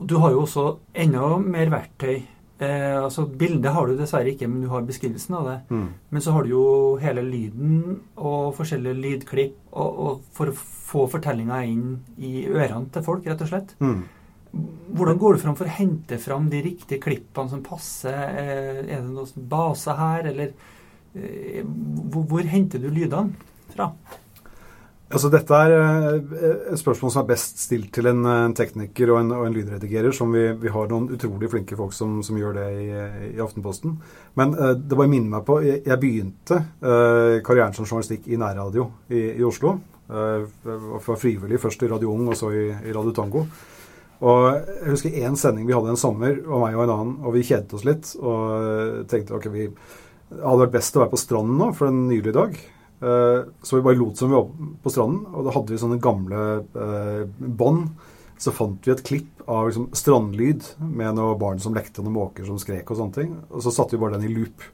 Du 0.00 0.16
har 0.22 0.32
jo 0.34 0.42
også 0.44 0.64
enda 1.04 1.36
mer 1.38 1.70
verktøy 1.72 2.16
eh, 2.58 2.96
altså 2.98 3.26
Bildet 3.30 3.72
har 3.74 3.86
du 3.86 3.94
dessverre 3.98 4.32
ikke, 4.32 4.48
men 4.50 4.64
du 4.64 4.68
har 4.72 4.86
beskrivelsen 4.86 5.36
av 5.38 5.48
det. 5.50 5.56
Mm. 5.70 5.86
Men 6.10 6.24
så 6.24 6.34
har 6.34 6.44
du 6.44 6.50
jo 6.54 6.64
hele 7.02 7.22
lyden 7.26 8.00
og 8.16 8.54
forskjellige 8.58 9.00
lydklipp 9.04 9.56
og, 9.72 10.02
og 10.06 10.26
for 10.34 10.50
å 10.50 10.56
få 10.58 11.06
fortellinga 11.10 11.62
inn 11.66 11.86
i 12.18 12.44
ørene 12.50 12.90
til 12.94 13.06
folk, 13.06 13.26
rett 13.26 13.42
og 13.42 13.50
slett. 13.50 13.74
Mm. 13.82 14.02
Hvordan 14.94 15.18
går 15.18 15.34
du 15.34 15.42
fram 15.42 15.56
for 15.58 15.66
å 15.66 15.76
hente 15.78 16.18
fram 16.22 16.46
de 16.52 16.60
riktige 16.62 17.02
klippene 17.02 17.50
som 17.50 17.64
passer? 17.66 18.14
Eh, 18.14 18.82
Er 18.84 19.00
det 19.00 19.08
noen 19.08 19.48
base 19.50 19.96
her, 19.98 20.30
eller 20.30 20.52
eh, 21.14 21.62
hvor, 21.64 22.26
hvor 22.30 22.46
henter 22.50 22.82
du 22.82 22.90
lydene 22.90 23.34
fra? 23.74 23.90
Altså 25.14 25.28
Dette 25.30 25.58
er 25.62 25.72
eh, 25.76 26.72
et 26.74 26.80
spørsmål 26.80 27.12
som 27.14 27.22
er 27.22 27.28
best 27.28 27.60
stilt 27.62 27.92
til 27.94 28.08
en, 28.10 28.24
en 28.26 28.54
tekniker 28.56 29.12
og 29.14 29.20
en, 29.20 29.30
og 29.36 29.44
en 29.46 29.54
lydredigerer. 29.54 30.10
som 30.16 30.32
vi, 30.34 30.48
vi, 30.58 30.72
har 30.74 30.88
noen 30.90 31.06
utrolig 31.14 31.50
flinke 31.52 31.78
folk 31.78 31.94
som, 31.94 32.16
som 32.26 32.38
gjør 32.40 32.56
det 32.58 32.64
i, 32.82 32.88
i 33.28 33.42
Aftenposten. 33.42 33.94
Men 34.34 34.56
uh, 34.58 34.72
det 34.74 34.98
bare 34.98 35.12
minner 35.12 35.36
meg 35.36 35.46
på 35.46 35.60
Jeg, 35.62 35.84
jeg 35.86 36.00
begynte 36.02 36.58
uh, 36.82 37.38
karrieren 37.46 37.76
som 37.76 37.86
journalistikk 37.86 38.26
i 38.26 38.40
nærradio 38.40 38.88
i, 39.06 39.22
i 39.38 39.46
Oslo. 39.46 39.76
Uh, 40.10 40.50
var 40.66 41.06
frivillig 41.20 41.62
først 41.62 41.86
i 41.86 41.92
Radio 41.94 42.10
Ung 42.10 42.26
og 42.32 42.38
så 42.40 42.50
i, 42.50 42.66
i 42.74 42.96
Radio 42.96 43.14
Tango. 43.14 43.46
Og 44.24 44.50
jeg 44.50 44.90
husker 44.90 45.22
én 45.22 45.38
sending 45.38 45.68
vi 45.68 45.76
hadde 45.76 45.94
en 45.94 46.00
sommer, 46.00 46.40
og 46.48 46.64
meg 46.64 46.74
og 46.74 46.88
en 46.88 46.94
annen, 46.96 47.16
og 47.22 47.36
vi 47.36 47.46
kjedet 47.46 47.74
oss 47.76 47.86
litt. 47.86 48.14
Og 48.18 49.04
tenkte 49.10 49.36
ok, 49.36 49.50
vi 49.52 49.68
hadde 50.32 50.62
vært 50.64 50.78
best 50.80 50.96
å 50.96 51.04
være 51.04 51.14
på 51.14 51.20
stranden 51.20 51.58
nå 51.60 51.74
for 51.76 51.90
en 51.90 52.06
nylig 52.08 52.34
dag. 52.34 52.56
Eh, 53.04 53.44
så 53.62 53.76
vi 53.76 53.82
bare 53.82 53.98
lot 54.00 54.16
som 54.16 54.30
vi 54.30 54.36
var 54.36 54.48
på 54.82 54.90
stranden, 54.92 55.26
og 55.34 55.44
da 55.44 55.52
hadde 55.52 55.74
vi 55.74 55.80
sånne 55.80 56.00
gamle 56.02 56.42
eh, 56.72 57.22
bånd. 57.38 57.90
Så 58.40 58.50
fant 58.54 58.82
vi 58.86 58.92
et 58.92 59.04
klipp 59.06 59.44
av 59.46 59.68
liksom, 59.68 59.90
strandlyd 59.94 60.64
med 60.80 61.18
noen 61.18 61.38
barn 61.40 61.60
som 61.62 61.76
lekte, 61.76 62.00
og 62.00 62.08
noen 62.08 62.18
måker 62.18 62.48
som 62.48 62.58
skrek 62.60 62.88
og 62.90 62.98
sånne 62.98 63.16
ting. 63.18 63.34
Og 63.50 63.62
så 63.64 63.72
satte 63.74 63.96
vi 63.96 64.02
bare 64.02 64.16
den 64.16 64.28
i 64.30 64.32
loop. 64.34 64.64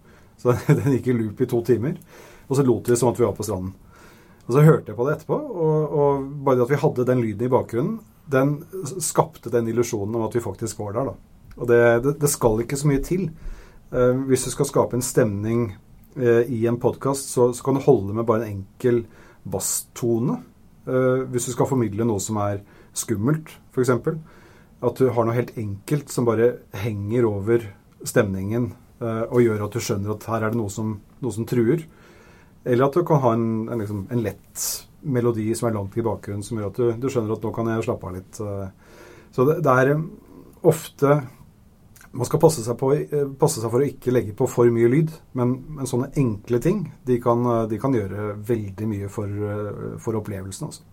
Så 0.40 0.54
den 0.70 0.96
gikk 0.96 1.10
i 1.10 1.16
loop 1.16 1.42
i 1.42 1.50
to 1.50 1.62
timer. 1.66 1.98
Og 2.48 2.58
så 2.58 2.66
lot 2.66 2.88
vi 2.88 2.98
som 2.98 3.10
at 3.10 3.18
vi 3.20 3.26
var 3.26 3.34
på 3.36 3.46
stranden. 3.46 3.74
Og 4.46 4.54
så 4.56 4.64
hørte 4.66 4.90
jeg 4.90 4.98
på 4.98 5.04
det 5.06 5.18
etterpå, 5.18 5.36
og, 5.36 5.92
og 5.94 6.30
bare 6.46 6.58
det 6.58 6.64
at 6.64 6.72
vi 6.72 6.80
hadde 6.82 7.06
den 7.06 7.20
lyden 7.22 7.46
i 7.46 7.52
bakgrunnen, 7.52 7.98
den 8.30 8.56
skapte 9.02 9.50
den 9.50 9.68
illusjonen 9.70 10.16
om 10.16 10.24
at 10.26 10.34
vi 10.34 10.42
faktisk 10.42 10.80
var 10.82 10.94
der. 10.96 11.10
da. 11.10 11.54
Og 11.60 11.68
det, 11.70 11.78
det, 12.02 12.16
det 12.22 12.30
skal 12.30 12.62
ikke 12.62 12.78
så 12.78 12.90
mye 12.90 13.02
til. 13.04 13.28
Uh, 13.90 14.14
hvis 14.30 14.46
du 14.46 14.52
skal 14.54 14.68
skape 14.68 14.98
en 14.98 15.04
stemning 15.04 15.72
i 16.18 16.64
en 16.66 16.80
podkast, 16.82 17.28
så, 17.30 17.52
så, 17.54 17.62
kan 17.62 17.76
det 17.78 17.84
holde 17.84 18.16
med 18.16 18.26
bare 18.26 18.42
en 18.46 18.56
enkel 18.58 19.04
basstone. 19.46 20.40
Uh, 20.88 21.22
hvis 21.30 21.46
du 21.46 21.52
skal 21.54 21.68
formidle 21.70 22.06
noe 22.08 22.22
som 22.22 22.40
er 22.42 22.64
skummelt, 22.96 23.52
f.eks. 23.70 23.92
At 24.80 24.98
du 24.98 25.10
har 25.14 25.28
noe 25.28 25.36
helt 25.36 25.54
enkelt 25.60 26.10
som 26.10 26.26
bare 26.26 26.54
henger 26.82 27.28
over 27.28 27.68
stemningen 28.02 28.72
og 29.00 29.40
gjør 29.40 29.62
at 29.64 29.76
du 29.76 29.80
skjønner 29.80 30.12
at 30.12 30.24
her 30.28 30.44
er 30.44 30.52
det 30.52 30.58
noe 30.60 30.72
som, 30.72 30.92
noe 31.24 31.32
som 31.32 31.46
truer. 31.48 31.86
Eller 32.64 32.86
at 32.86 32.96
du 32.96 33.04
kan 33.08 33.20
ha 33.22 33.32
en, 33.36 33.68
en, 33.72 33.80
liksom, 33.80 34.02
en 34.12 34.22
lett 34.24 34.64
melodi 35.00 35.46
som 35.56 35.70
er 35.70 35.76
langt 35.76 35.96
i 35.96 36.04
bakgrunnen, 36.04 36.44
som 36.44 36.60
gjør 36.60 36.68
at 36.68 36.80
du, 36.80 36.86
du, 37.00 37.08
skjønner 37.08 37.36
at 37.36 37.44
nå 37.44 37.52
kan 37.56 37.70
jeg 37.72 37.86
slappe 37.86 38.08
av 38.08 38.16
litt. 38.18 38.40
Så 39.32 39.46
det, 39.48 39.60
det 39.64 39.76
er 39.84 39.94
ofte 40.68 41.20
man 42.10 42.26
skal 42.26 42.40
passe 42.42 42.64
seg, 42.64 42.76
på, 42.78 42.90
passe 43.38 43.60
seg, 43.60 43.70
for 43.70 43.82
å 43.82 43.86
ikke 43.86 44.14
legge 44.14 44.34
på 44.36 44.48
for 44.50 44.70
mye 44.74 44.90
lyd, 44.90 45.12
men, 45.38 45.54
men 45.76 45.88
sånne 45.88 46.10
enkle 46.18 46.58
ting 46.62 46.84
de 47.06 47.20
kan, 47.22 47.44
de 47.70 47.78
kan, 47.80 47.94
gjøre 47.94 48.32
veldig 48.48 48.88
mye 48.90 49.10
for, 49.12 49.44
for 50.02 50.18
opplevelsen. 50.18 50.72
Også. 50.72 50.86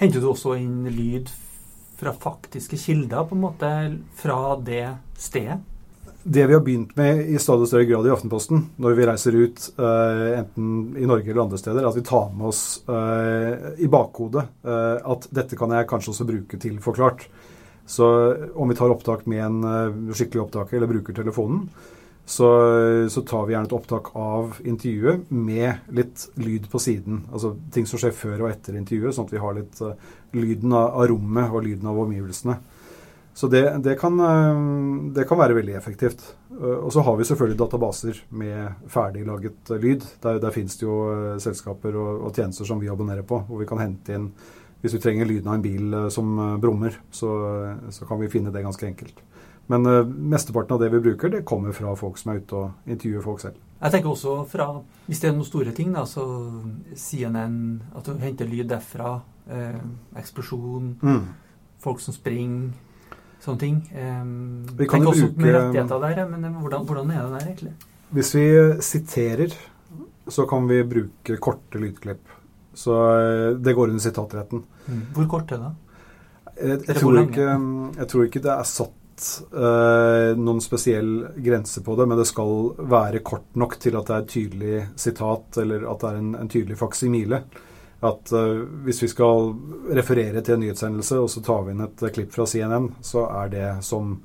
Henter 0.00 0.22
du 0.22 0.30
også 0.30 0.56
inn 0.60 0.86
lyd 0.88 1.28
fra 2.00 2.14
faktiske 2.16 2.80
kilder, 2.80 3.28
på 3.28 3.36
en 3.36 3.44
måte, 3.44 3.68
fra 4.18 4.56
det 4.64 4.86
stedet? 5.20 5.60
Det 6.22 6.44
vi 6.46 6.54
har 6.54 6.62
begynt 6.62 6.96
med 6.96 7.28
i 7.34 7.38
stadig 7.42 7.66
større 7.66 7.86
grad 7.86 8.06
i 8.06 8.12
Aftenposten, 8.14 8.60
når 8.82 8.92
vi 8.94 9.06
reiser 9.08 9.36
ut, 9.36 9.64
enten 9.76 10.68
i 10.94 11.06
Norge 11.06 11.26
eller 11.26 11.44
andre 11.44 11.58
steder, 11.58 11.86
at 11.86 11.98
vi 11.98 12.04
tar 12.06 12.28
med 12.30 12.46
oss 12.46 12.62
i 13.82 13.88
bakhodet 13.90 14.44
at 14.62 15.26
dette 15.34 15.58
kan 15.58 15.74
jeg 15.74 15.88
kanskje 15.90 16.14
også 16.14 16.26
bruke 16.28 16.60
til 16.62 16.78
forklart. 16.84 17.26
Så 17.86 18.36
om 18.54 18.68
vi 18.68 18.74
tar 18.74 18.90
opptak 18.90 19.26
med 19.26 19.44
en 19.44 19.64
uh, 19.64 20.12
skikkelig 20.14 20.46
opptaker 20.46 20.78
eller 20.78 20.90
bruker 20.90 21.16
telefonen, 21.16 21.66
så, 22.24 22.46
så, 23.10 23.20
tar 23.26 23.48
vi 23.48 23.52
gjerne 23.52 23.66
et 23.66 23.74
opptak 23.74 24.12
av 24.14 24.60
intervjuet 24.62 25.30
med 25.34 25.88
litt 25.90 26.28
lyd 26.38 26.68
på 26.70 26.78
siden. 26.78 27.24
Altså 27.34 27.56
ting 27.74 27.88
som 27.90 27.98
skjer 27.98 28.14
før 28.14 28.44
og 28.44 28.52
etter 28.52 28.78
intervjuet, 28.78 29.16
sånn 29.16 29.26
at 29.26 29.34
vi 29.34 29.42
har 29.42 29.56
litt 29.58 29.82
uh, 29.82 29.96
lyden 30.38 30.70
av, 30.70 30.92
av, 30.94 31.08
rommet 31.10 31.50
og 31.50 31.66
lyden 31.66 31.90
av 31.90 31.98
omgivelsene. 32.04 32.56
Så 33.34 33.48
det, 33.50 33.64
det, 33.82 33.96
kan, 33.98 34.14
uh, 34.22 35.10
det 35.16 35.26
kan, 35.26 35.40
være 35.42 35.58
veldig 35.58 35.74
effektivt. 35.80 36.22
og 36.62 36.92
så 36.94 37.02
har 37.02 37.16
vi 37.18 37.26
selvfølgelig 37.26 37.58
databaser 37.58 38.22
med 38.30 38.88
ferdiglaget 38.92 39.74
lyd. 39.82 40.06
Der, 40.22 40.38
der 40.38 40.54
finnes 40.54 40.78
det 40.78 40.86
jo 40.86 40.98
selskaper 41.42 41.96
og, 41.96 42.28
og 42.28 42.36
tjenester 42.36 42.68
som 42.68 42.80
vi 42.80 42.92
abonnerer 42.92 43.26
på, 43.26 43.42
hvor 43.48 43.58
vi 43.58 43.66
kan 43.66 43.82
hente 43.82 44.14
inn 44.14 44.30
hvis 44.82 44.96
vi 44.96 45.00
trenger 45.02 45.28
lyden 45.30 45.48
av 45.48 45.58
en 45.58 45.64
bil 45.64 45.94
som 46.10 46.34
brummer, 46.60 46.96
så, 47.14 47.30
så, 47.94 48.06
kan 48.08 48.18
vi 48.18 48.30
finne 48.32 48.50
det 48.50 48.64
ganske 48.64 48.86
enkelt. 48.86 49.22
Men 49.70 49.86
uh, 49.86 50.06
mesteparten 50.06 50.74
av 50.74 50.80
det 50.82 50.88
vi 50.92 51.00
bruker, 51.00 51.30
det 51.30 51.44
kommer 51.46 51.72
fra 51.72 51.94
folk 51.96 52.18
som 52.18 52.32
er 52.32 52.42
ute 52.42 52.58
og 52.58 52.90
intervjuer 52.90 53.24
folk 53.24 53.42
selv. 53.44 53.60
Jeg 53.82 53.94
tenker 53.96 54.12
også 54.12 54.34
fra, 54.46 54.66
Hvis 55.06 55.20
det 55.22 55.30
er 55.30 55.34
noen 55.34 55.48
store 55.48 55.72
ting, 55.74 55.90
da, 55.94 56.04
så 56.06 56.24
CNN 56.94 57.56
At 57.98 58.06
du 58.06 58.14
henter 58.22 58.46
lyd 58.46 58.68
derfra. 58.70 59.16
Eh, 59.50 59.80
eksplosjon. 60.20 60.92
Mm. 61.02 61.24
Folk 61.82 62.00
som 62.00 62.14
springer. 62.14 62.70
Sånne 63.42 63.58
ting. 63.58 63.80
Eh, 63.90 64.20
vi 64.78 64.86
kan 64.86 65.02
jo 65.02 65.10
bruke, 65.10 65.42
med 65.42 65.56
rettigheter 65.56 66.04
der, 66.04 66.28
men 66.30 66.46
hvordan, 66.60 66.86
hvordan 66.86 67.10
er 67.10 67.24
det 67.24 67.32
der 67.32 67.48
egentlig? 67.48 67.72
Hvis 68.14 68.34
vi 68.36 68.46
siterer, 68.86 69.56
så 70.28 70.46
kan 70.46 70.68
vi 70.70 70.78
bruke 70.86 71.40
korte 71.42 71.82
lydklipp. 71.82 72.22
Så 72.74 72.96
det 73.60 73.74
går 73.76 73.92
under 73.92 74.00
sitatretten. 74.02 74.62
Mm. 74.86 75.00
Hvor 75.16 75.28
kort 75.36 75.52
er 75.52 75.60
det? 75.60 75.72
Jeg, 76.56 76.78
jeg, 76.86 76.96
tror 76.98 77.18
ikke, 77.22 77.48
jeg, 77.96 78.08
tror 78.10 78.26
ikke, 78.26 78.42
det 78.44 78.52
er 78.52 78.68
satt 78.68 79.26
uh, 79.54 80.32
noen 80.38 80.60
spesiell 80.62 81.12
grense 81.42 81.82
på 81.84 81.96
det, 81.98 82.06
men 82.08 82.20
det 82.20 82.28
skal 82.28 82.72
være 82.92 83.22
kort 83.24 83.56
nok 83.58 83.78
til 83.82 83.96
at 83.98 84.08
det 84.08 84.14
er 84.14 84.24
et 84.24 84.32
tydelig 84.36 84.80
sitat, 85.00 85.60
eller 85.62 85.86
at 85.90 86.02
det 86.02 86.10
er 86.10 86.20
en, 86.20 86.32
en 86.42 86.52
tydelig 86.52 86.78
faksimile. 86.80 87.42
At 88.02 88.34
uh, 88.34 88.64
hvis 88.86 89.02
vi 89.04 89.10
skal 89.12 89.52
referere 89.96 90.42
til 90.42 90.56
en 90.56 90.64
nyhetshendelse, 90.66 91.20
og 91.22 91.30
så 91.32 91.44
tar 91.44 91.64
vi 91.66 91.74
inn 91.74 91.86
et 91.86 92.06
klipp 92.14 92.34
fra 92.34 92.46
CNN, 92.50 92.92
så 93.04 93.26
er 93.42 93.52
det 93.52 93.68
som, 93.86 94.16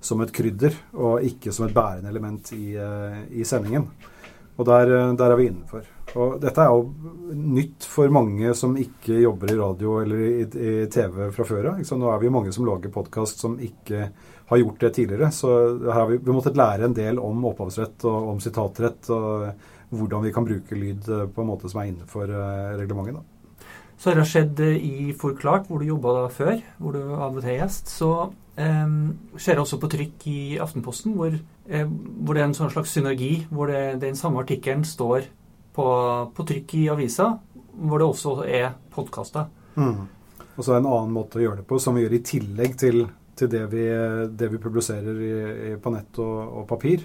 som 0.00 0.24
et 0.24 0.34
krydder, 0.34 0.76
og 0.96 1.24
ikke 1.26 1.52
som 1.54 1.68
et 1.68 1.76
bærende 1.76 2.12
element 2.12 2.54
i, 2.56 2.76
uh, 2.78 3.24
i 3.34 3.46
sendingen. 3.48 3.90
Og 4.54 4.68
der, 4.68 4.90
der, 5.18 5.32
er 5.32 5.36
vi 5.36 5.48
innenfor. 5.50 5.82
Og 6.14 6.36
dette 6.42 6.62
er 6.62 6.70
jo 6.70 7.34
nytt 7.34 7.86
for 7.90 8.12
mange 8.14 8.52
som 8.54 8.76
ikke 8.78 9.16
jobber 9.24 9.50
i 9.50 9.58
radio 9.58 9.96
eller 10.02 10.22
i, 10.22 10.44
i 10.44 10.74
TV 10.92 11.26
fra 11.34 11.46
før 11.48 11.72
av. 11.72 11.82
Nå 11.82 12.10
er 12.12 12.22
vi 12.22 12.32
mange 12.32 12.52
som 12.54 12.66
lager 12.68 12.92
podkast 12.94 13.42
som 13.42 13.56
ikke 13.58 14.08
har 14.50 14.60
gjort 14.60 14.84
det 14.84 14.92
tidligere. 15.00 15.32
Så 15.34 15.50
her 15.82 15.98
har 15.98 16.10
vi, 16.12 16.20
vi 16.22 16.36
måttet 16.36 16.60
lære 16.60 16.86
en 16.86 16.96
del 16.96 17.18
om 17.18 17.46
opphavsrett 17.50 18.06
og 18.10 18.34
om 18.34 18.42
sitatrett 18.44 19.10
og 19.14 19.48
hvordan 19.94 20.24
vi 20.24 20.32
kan 20.34 20.46
bruke 20.46 20.78
lyd 20.78 21.06
på 21.06 21.42
en 21.42 21.50
måte 21.50 21.70
som 21.70 21.82
er 21.82 21.90
innenfor 21.90 22.30
reglementet. 22.78 23.18
da. 23.18 23.34
Så 23.98 24.10
har 24.10 24.26
skjedd 24.26 24.60
i 24.60 25.12
Forklart, 25.16 25.68
hvor 25.68 25.80
du 25.80 25.86
jobba 25.86 26.26
før, 26.34 26.58
hvor 26.82 26.96
du 26.96 27.00
av 27.14 27.36
og 27.36 27.40
til 27.40 27.54
er 27.54 27.60
gjest. 27.62 27.92
Så 27.94 28.10
eh, 28.60 28.96
skjer 29.38 29.56
det 29.56 29.62
også 29.62 29.78
på 29.80 29.90
trykk 29.94 30.26
i 30.30 30.40
Aftenposten, 30.62 31.14
hvor, 31.16 31.32
eh, 31.68 31.86
hvor 31.86 32.34
det 32.34 32.42
er 32.42 32.50
en 32.50 32.58
sånn 32.58 32.72
slags 32.74 32.92
synergi, 32.94 33.46
hvor 33.54 33.70
det, 33.70 34.00
den 34.02 34.18
samme 34.18 34.42
artikkelen 34.42 34.84
står 34.88 35.30
på, 35.74 35.86
på, 36.34 36.46
trykk 36.46 36.74
i 36.78 36.84
avisa, 36.92 37.32
hvor 37.74 38.00
det 38.00 38.06
også 38.06 38.34
er 38.46 38.68
podkaster. 38.94 39.50
Mm. 39.74 40.06
Og 40.54 40.62
så 40.62 40.70
er 40.70 40.78
det 40.78 40.84
en 40.84 40.92
annen 40.92 41.14
måte 41.14 41.40
å 41.40 41.44
gjøre 41.44 41.62
det 41.62 41.68
på, 41.68 41.80
som 41.82 41.96
vi 41.96 42.04
gjør 42.04 42.16
i 42.16 42.22
tillegg 42.26 42.76
til, 42.78 43.02
til 43.34 43.50
det, 43.50 43.64
vi, 43.72 43.84
det, 44.30 44.50
vi, 44.52 44.62
publiserer 44.62 45.18
i, 45.18 45.34
i, 45.72 45.74
på 45.82 45.92
nett 45.94 46.20
og, 46.22 46.36
og 46.60 46.68
papir. 46.70 47.02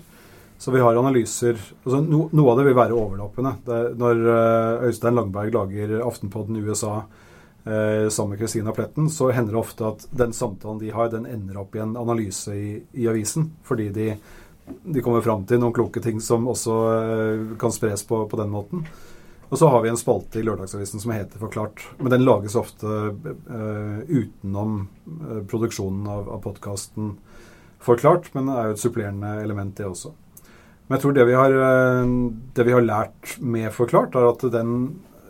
Så 0.59 0.73
vi 0.75 0.81
har 0.83 0.97
analyser 0.99 1.55
altså 1.55 2.01
no, 2.03 2.25
Noe 2.35 2.51
av 2.51 2.59
det 2.59 2.67
vil 2.67 2.77
være 2.77 2.97
overlappende. 2.97 3.55
Er, 3.71 3.93
når 3.97 4.25
uh, 4.27 4.87
Øystein 4.89 5.15
Langberg 5.15 5.55
lager 5.55 5.95
Aftenpodden 6.03 6.59
USA 6.59 6.97
eh, 7.63 8.09
sammen 8.11 8.33
med 8.33 8.41
Christina 8.43 8.73
Pletten, 8.75 9.07
så 9.09 9.31
hender 9.31 9.55
det 9.55 9.61
ofte 9.61 9.87
at 9.87 10.03
den 10.11 10.35
samtalen 10.35 10.81
de 10.81 10.91
har, 10.91 11.09
den 11.13 11.25
ender 11.29 11.61
opp 11.63 11.75
i 11.75 11.83
en 11.83 11.95
analyse 11.99 12.53
i, 12.55 12.73
i 12.91 13.07
avisen. 13.07 13.53
Fordi 13.63 13.87
de, 13.95 14.09
de, 14.83 15.01
kommer 15.05 15.23
fram 15.25 15.45
til 15.49 15.61
noen 15.61 15.75
kloke 15.75 16.01
ting 16.03 16.21
som 16.23 16.47
også 16.51 16.75
uh, 16.75 17.55
kan 17.61 17.73
spres 17.75 18.05
på, 18.07 18.23
på, 18.29 18.39
den 18.39 18.51
måten. 18.53 18.85
Og 19.49 19.57
så 19.57 19.69
har 19.73 19.81
vi 19.81 19.89
en 19.89 19.97
spalte 19.97 20.39
i 20.39 20.45
Lørdagsavisen 20.45 21.01
som 21.01 21.13
heter 21.15 21.41
Forklart. 21.41 21.81
Men 21.97 22.13
den 22.13 22.25
lages 22.25 22.53
ofte 22.59 22.85
utenom 24.05 24.83
produksjonen 25.49 26.05
av, 26.05 26.27
av 26.35 26.43
podkasten 26.43 27.15
Forklart, 27.81 28.29
men 28.35 28.51
er 28.53 28.67
jo 28.67 28.75
et 28.75 28.83
supplerende 28.83 29.31
element, 29.41 29.73
det 29.73 29.87
også. 29.87 30.11
Men 30.85 30.97
jeg 30.97 31.01
tror 31.01 31.15
det 31.17 31.25
vi 31.31 31.37
har, 31.39 31.55
det 32.59 32.65
vi 32.67 32.75
har 32.75 32.85
lært 32.85 33.33
med 33.41 33.71
Forklart, 33.73 34.13
er 34.19 34.29
at 34.29 34.45
den, 34.53 34.75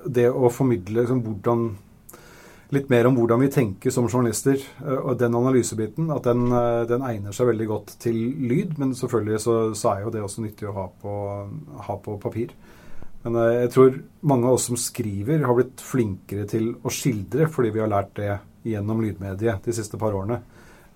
det 0.04 0.28
å 0.28 0.52
formidle 0.52 1.04
liksom, 1.04 1.24
hvordan 1.24 1.64
litt 2.76 2.90
mer 2.92 3.08
om 3.10 3.16
hvordan 3.18 3.42
vi 3.42 3.50
tenker 3.54 3.94
som 3.94 4.08
journalister. 4.10 4.60
Eh, 4.84 5.00
og 5.00 5.18
den 5.20 5.38
analysebiten, 5.38 6.10
at 6.14 6.28
den, 6.28 6.46
eh, 6.54 6.84
den, 6.90 7.06
egner 7.06 7.36
seg 7.36 7.50
veldig 7.52 7.70
godt 7.70 7.96
til 8.04 8.18
lyd. 8.50 8.78
Men 8.82 8.94
selvfølgelig 8.98 9.42
så, 9.46 9.56
så 9.78 9.94
er 9.94 10.04
jo 10.06 10.14
det 10.14 10.26
også 10.26 10.46
nyttig 10.46 10.70
å 10.70 10.76
ha 10.78 10.86
på, 11.02 11.16
ha 11.88 11.98
på, 12.06 12.20
papir. 12.22 12.54
Men 13.26 13.40
eh, 13.42 13.56
jeg 13.64 13.74
tror 13.76 13.98
mange 14.30 14.50
av 14.50 14.60
oss 14.60 14.70
som 14.70 14.80
skriver, 14.80 15.44
har 15.46 15.58
blitt 15.58 15.84
flinkere 15.84 16.46
til 16.50 16.72
å 16.84 16.94
skildre 16.94 17.50
fordi 17.52 17.74
vi 17.76 17.84
har 17.84 17.92
lært 17.92 18.16
det 18.20 18.38
gjennom 18.70 19.02
lydmediet 19.02 19.66
de 19.66 19.76
siste 19.76 20.00
par 20.00 20.16
årene. 20.16 20.42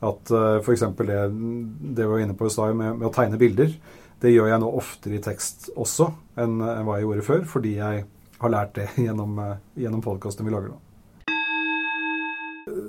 At 0.03 0.27
f.eks. 0.59 0.81
det, 0.99 1.19
det 1.31 2.03
vi 2.03 2.09
var 2.11 2.19
inne 2.19 2.35
på 2.35 2.49
i 2.49 2.51
stad 2.51 2.73
med, 2.75 2.97
med, 2.97 3.07
å 3.07 3.13
tegne 3.15 3.39
bilder, 3.39 3.71
det 4.19 4.33
gjør 4.33 4.51
jeg 4.51 4.59
nå 4.59 4.71
oftere 4.75 5.15
i 5.15 5.23
tekst 5.23 5.69
også 5.79 6.09
enn, 6.43 6.59
enn 6.59 6.83
hva 6.83 6.99
jeg 6.99 7.07
gjorde 7.07 7.27
før, 7.31 7.45
fordi 7.55 7.77
jeg 7.79 8.03
har 8.43 8.57
lært 8.59 8.75
det 8.75 8.89
gjennom, 9.07 9.39
gjennom 9.79 10.03
podkastene 10.03 10.51
vi 10.51 10.57
lager 10.57 10.75
nå 10.75 10.81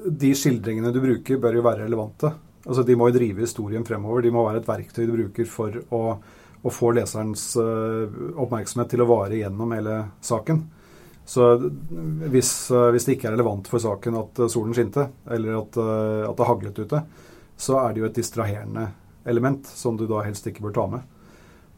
de 0.04 0.34
skildringene 0.36 0.92
du 0.92 1.00
bruker, 1.00 1.40
bør 1.40 1.58
jo 1.58 1.64
være 1.64 1.86
relevante. 1.86 2.30
Altså, 2.64 2.82
De 2.82 2.96
må 2.96 3.08
jo 3.08 3.18
drive 3.18 3.44
historien 3.44 3.84
fremover. 3.84 4.24
De 4.24 4.32
må 4.32 4.44
være 4.46 4.62
et 4.62 4.68
verktøy 4.68 5.04
du 5.06 5.14
bruker 5.16 5.48
for 5.48 5.76
å, 5.94 6.02
å 6.64 6.72
få 6.72 6.94
leserens 6.96 7.52
uh, 7.60 8.04
oppmerksomhet 8.40 8.92
til 8.92 9.04
å 9.04 9.08
vare 9.08 9.40
gjennom 9.40 9.74
hele 9.76 10.00
saken. 10.24 10.64
Så 11.24 11.54
hvis, 11.56 12.52
uh, 12.72 12.90
hvis, 12.92 13.06
det 13.06 13.16
ikke 13.16 13.30
er 13.30 13.36
relevant 13.36 13.68
for 13.70 13.82
saken 13.82 14.20
at 14.20 14.44
uh, 14.44 14.50
solen 14.52 14.76
skinte, 14.76 15.08
eller 15.24 15.62
at, 15.62 15.80
at, 15.80 16.36
det 16.36 16.50
haglet 16.50 16.84
ute, 16.84 17.02
så 17.56 17.80
er 17.84 17.94
det 17.94 18.02
jo 18.02 18.10
et 18.10 18.20
distraherende 18.20 18.88
element 19.28 19.68
som 19.68 19.96
du 19.96 20.08
da 20.10 20.24
helst 20.26 20.46
ikke 20.48 20.66
bør 20.66 20.76
ta 20.76 20.86
med. 20.96 21.10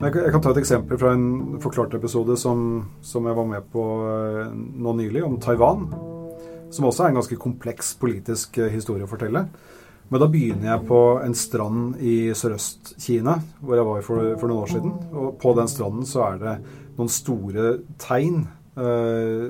Jeg 0.02 0.12
jeg 0.12 0.33
kan 0.35 0.42
ta 0.45 0.50
et 0.52 0.59
eksempel 0.61 0.99
fra 1.00 1.14
en 1.16 1.56
forklart 1.62 1.95
episode 1.97 2.35
som, 2.37 2.83
som 3.00 3.25
jeg 3.25 3.38
var 3.38 3.47
med 3.49 3.71
på 3.73 3.85
nå 4.52 4.92
nylig, 4.99 5.25
om 5.25 5.38
Taiwan 5.40 5.87
som 6.76 6.88
også 6.88 7.06
er 7.06 7.14
en 7.14 7.21
ganske 7.21 7.40
kompleks 7.40 7.95
politisk 8.00 8.61
eh, 8.61 8.73
historie 8.75 9.06
å 9.06 9.11
fortelle. 9.11 9.47
Men 10.06 10.23
da 10.23 10.28
begynner 10.30 10.68
jeg 10.68 10.87
på 10.87 11.00
en 11.18 11.35
strand 11.35 11.97
i 11.99 12.30
Sørøst-Kina, 12.37 13.40
hvor 13.59 13.78
jeg 13.78 13.88
var 13.88 14.04
for, 14.06 14.28
for, 14.38 14.47
noen 14.47 14.62
år 14.62 14.71
siden. 14.71 14.92
Og 15.11 15.33
på 15.42 15.54
den 15.59 15.71
stranden 15.71 16.06
så 16.06 16.23
er 16.28 16.38
det 16.42 16.54
noen 16.99 17.11
store 17.11 17.73
tegn. 18.02 18.45
Eh, 18.76 19.47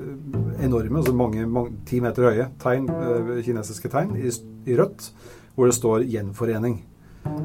enorme, 0.65 1.01
altså 1.01 1.13
mange, 1.13 1.45
mange, 1.51 1.75
ti 1.85 1.99
meter 2.01 2.29
høye 2.29 2.49
tegn, 2.63 2.87
eh, 2.89 3.31
kinesiske 3.45 3.91
tegn, 3.93 4.15
i, 4.17 4.31
i, 4.31 4.77
rødt, 4.79 5.11
hvor 5.53 5.69
det 5.69 5.77
står 5.77 6.07
'gjenforening'. 6.07 6.79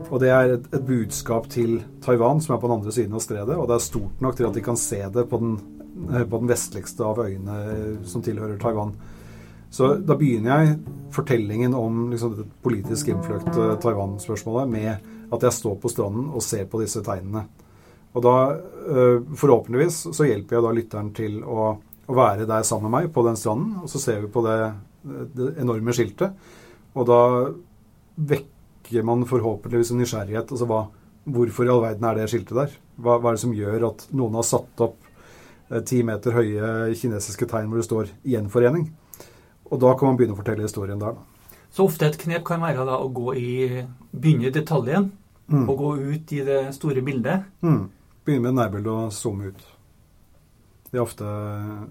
Og 0.09 0.21
det 0.23 0.31
er 0.31 0.55
et, 0.55 0.67
et, 0.73 0.85
budskap 0.87 1.49
til 1.51 1.83
Taiwan, 2.01 2.41
som 2.41 2.55
er 2.55 2.61
på 2.63 2.69
den 2.71 2.79
andre 2.79 2.93
siden 2.95 3.17
av 3.19 3.25
stredet. 3.25 3.57
Og 3.59 3.67
det 3.69 3.77
er 3.77 3.89
stort 3.91 4.23
nok 4.23 4.39
til 4.39 4.47
at 4.47 4.55
de 4.55 4.63
kan 4.63 4.79
se 4.79 5.03
det 5.13 5.29
på 5.29 5.41
den, 5.43 5.59
eh, 6.15 6.25
på 6.25 6.39
den 6.39 6.49
vestligste 6.49 7.05
av 7.05 7.19
øyene 7.27 7.59
eh, 7.67 8.07
som 8.09 8.23
tilhører 8.25 8.57
Taiwan. 8.63 8.95
Så 9.73 9.95
da 10.05 10.17
begynner 10.21 10.67
jeg 10.67 10.77
fortellingen 11.15 11.75
om 11.77 12.11
liksom, 12.13 12.37
det 12.37 12.45
politisk 12.65 13.09
innfløkte 13.09 13.71
Taiwan-spørsmålet 13.81 14.69
med 14.69 15.33
at 15.33 15.47
jeg 15.47 15.57
står 15.57 15.79
på 15.81 15.89
stranden 15.89 16.29
og 16.29 16.45
ser 16.45 16.67
på 16.69 16.83
disse 16.83 17.01
tegnene. 17.05 17.47
Og 18.13 18.25
da, 18.27 18.37
øh, 18.93 19.23
forhåpentligvis, 19.33 20.03
så 20.13 20.29
hjelper 20.29 20.59
jeg 20.59 20.65
da 20.67 20.73
lytteren 20.77 21.11
til 21.17 21.41
å, 21.41 21.71
å, 21.81 22.13
være 22.13 22.45
der 22.49 22.67
sammen 22.69 22.91
med 22.91 22.99
meg 22.99 23.13
på 23.15 23.25
den 23.25 23.41
stranden. 23.41 23.79
Og 23.81 23.89
så 23.89 24.03
ser 24.03 24.21
vi 24.21 24.33
på 24.33 24.45
det, 24.45 24.59
det 25.33 25.55
enorme 25.63 25.97
skiltet. 25.97 26.37
Og 26.93 27.09
da 27.09 27.23
vekker 28.21 29.09
man 29.09 29.25
forhåpentligvis 29.25 29.95
en 29.95 30.03
nysgjerrighet. 30.05 30.53
Altså 30.53 30.69
hva, 30.69 30.85
hvorfor 31.25 31.65
i 31.65 31.73
all 31.73 31.85
verden 31.87 32.05
er 32.11 32.21
det 32.21 32.29
skiltet 32.29 32.59
der? 32.61 32.81
Hva, 32.99 33.17
hva, 33.17 33.33
er 33.33 33.41
det 33.41 33.47
som 33.47 33.57
gjør 33.57 33.89
at 33.89 34.11
noen 34.13 34.37
har 34.37 34.45
satt 34.45 34.85
opp 34.85 34.99
eh, 35.71 35.81
ti 35.81 36.05
meter 36.05 36.37
høye 36.37 36.93
kinesiske 36.93 37.49
tegn 37.49 37.73
hvor 37.73 37.81
det 37.81 37.89
står 37.89 38.13
'gjenforening'? 38.21 38.91
Og 39.73 39.81
da 39.81 39.95
kan 39.97 40.11
man 40.11 40.19
begynne 40.21 40.37
å 40.37 40.41
fortelle 40.41 40.67
historien 40.67 41.01
der. 41.01 41.17
Så 41.73 41.87
ofte 41.89 42.11
et 42.11 42.19
knep 42.21 42.45
kan 42.45 42.61
være 42.61 42.85
da 42.85 42.99
å 43.01 43.09
gå 43.09 43.33
i, 43.41 43.53
begynne 44.13 44.51
i 44.51 44.53
detaljen 44.53 45.09
mm. 45.49 45.65
og 45.65 45.77
gå 45.81 45.93
ut 46.13 46.35
i 46.37 46.43
det 46.45 46.61
store 46.77 47.05
bildet. 47.05 47.47
Mm. 47.65 47.87
Begynne 48.27 48.51
med 48.51 48.59
nærbildet 48.61 48.93
og 48.93 49.15
zoome 49.17 49.53
ut. 49.53 49.63
Det 50.93 51.01
er 51.01 51.07
ofte, 51.07 51.29